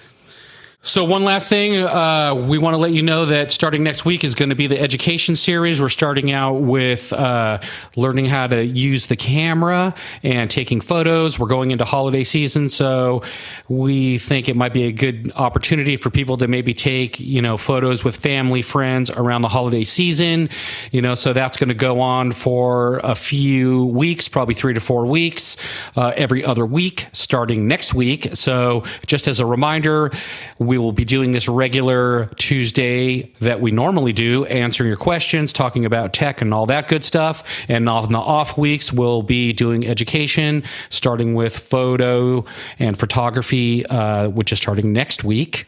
So, 0.86 1.05
one 1.05 1.23
last 1.23 1.47
thing, 1.47 1.77
uh, 1.77 2.36
we 2.36 2.57
want 2.57 2.73
to 2.73 2.77
let 2.77 2.91
you 2.91 3.03
know 3.03 3.25
that 3.27 3.53
starting 3.53 3.84
next 3.84 4.03
week 4.03 4.25
is 4.25 4.36
going 4.36 4.49
to 4.49 4.55
be 4.55 4.67
the 4.67 4.77
education 4.77 5.38
series. 5.38 5.81
We're 5.81 5.88
starting 5.88 6.34
out 6.34 6.55
with 6.55 7.13
uh, 7.13 7.61
learning 7.95 8.25
how 8.25 8.47
to 8.47 8.65
use 8.65 9.07
the 9.07 9.15
camera 9.15 9.95
and 10.23 10.51
taking 10.51 10.81
photos. 10.81 11.39
We're 11.39 11.47
going 11.47 11.71
into 11.71 11.86
holiday 11.86 12.25
season, 12.25 12.67
so 12.67 13.21
we 13.69 14.17
think 14.17 14.49
it 14.49 14.57
might 14.57 14.73
be 14.73 14.84
a 14.84 14.91
good 14.91 15.31
opportunity 15.36 15.95
for 15.95 16.09
people 16.09 16.36
to 16.36 16.49
maybe 16.49 16.73
take 16.73 17.17
you 17.17 17.41
know 17.41 17.55
photos 17.55 18.03
with 18.03 18.17
family, 18.17 18.61
friends 18.61 19.09
around 19.09 19.43
the 19.43 19.47
holiday 19.47 19.86
season. 19.86 20.49
You 20.91 21.01
know, 21.01 21.15
so 21.15 21.31
that's 21.31 21.55
going 21.55 21.69
to 21.69 21.75
go 21.75 22.01
on 22.01 22.34
for 22.34 22.99
a 23.05 23.15
few 23.15 23.86
weeks, 23.86 24.27
probably 24.27 24.53
three 24.53 24.73
to 24.73 24.81
four 24.81 25.05
weeks, 25.05 25.55
uh, 25.95 26.11
every 26.17 26.43
other 26.43 26.65
week, 26.65 27.07
starting 27.13 27.69
next 27.69 27.93
week. 27.93 28.31
So, 28.34 28.84
just 29.07 29.29
as 29.29 29.39
a 29.39 29.45
reminder, 29.45 30.11
we 30.59 30.72
will 30.78 30.91
be 30.91 31.05
doing 31.05 31.32
this 31.32 31.47
regular 31.47 32.26
Tuesday 32.38 33.32
that 33.39 33.61
we 33.61 33.71
normally 33.71 34.13
do, 34.13 34.45
answering 34.45 34.88
your 34.88 34.97
questions, 34.97 35.53
talking 35.53 35.86
about 35.86 36.13
tech 36.13 36.41
and 36.41 36.53
all 36.53 36.65
that 36.67 36.88
good 36.88 37.03
stuff. 37.03 37.63
And 37.67 37.88
on 37.89 38.11
the 38.11 38.17
off 38.17 38.57
weeks, 38.57 38.91
we'll 38.91 39.24
be 39.24 39.53
doing 39.53 39.88
education, 39.88 40.63
starting 40.89 41.34
with 41.34 41.57
photo 41.57 42.45
and 42.80 42.97
photography, 42.97 43.86
uh, 43.86 44.30
which 44.30 44.51
is 44.51 44.57
starting 44.59 44.93
next 44.93 45.24
week. 45.24 45.65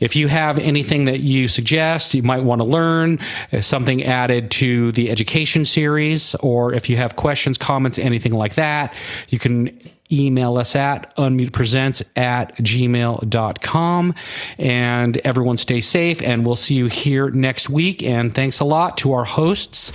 If 0.00 0.16
you 0.16 0.28
have 0.28 0.58
anything 0.58 1.04
that 1.04 1.20
you 1.20 1.48
suggest, 1.48 2.14
you 2.14 2.22
might 2.22 2.42
want 2.42 2.60
to 2.60 2.66
learn, 2.66 3.18
uh, 3.52 3.60
something 3.60 4.02
added 4.04 4.50
to 4.52 4.92
the 4.92 5.10
education 5.10 5.64
series, 5.64 6.34
or 6.36 6.72
if 6.72 6.90
you 6.90 6.96
have 6.96 7.16
questions, 7.16 7.58
comments, 7.58 7.98
anything 7.98 8.32
like 8.32 8.54
that, 8.54 8.94
you 9.28 9.38
can 9.38 9.78
email 10.12 10.58
us 10.58 10.76
at 10.76 11.14
unmutepresents 11.16 12.02
at 12.16 12.56
gmail.com. 12.56 14.14
And 14.58 15.16
everyone 15.18 15.56
stay 15.56 15.80
safe, 15.80 16.22
and 16.22 16.46
we'll 16.46 16.56
see 16.56 16.74
you 16.74 16.86
here 16.86 17.30
next 17.30 17.68
week. 17.70 18.02
And 18.02 18.34
thanks 18.34 18.60
a 18.60 18.64
lot 18.64 18.98
to 18.98 19.12
our 19.12 19.24
hosts. 19.24 19.92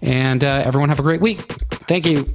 And 0.00 0.44
uh, 0.44 0.62
everyone 0.64 0.90
have 0.90 1.00
a 1.00 1.02
great 1.02 1.20
week. 1.20 1.40
Thank 1.40 2.06
you. 2.06 2.26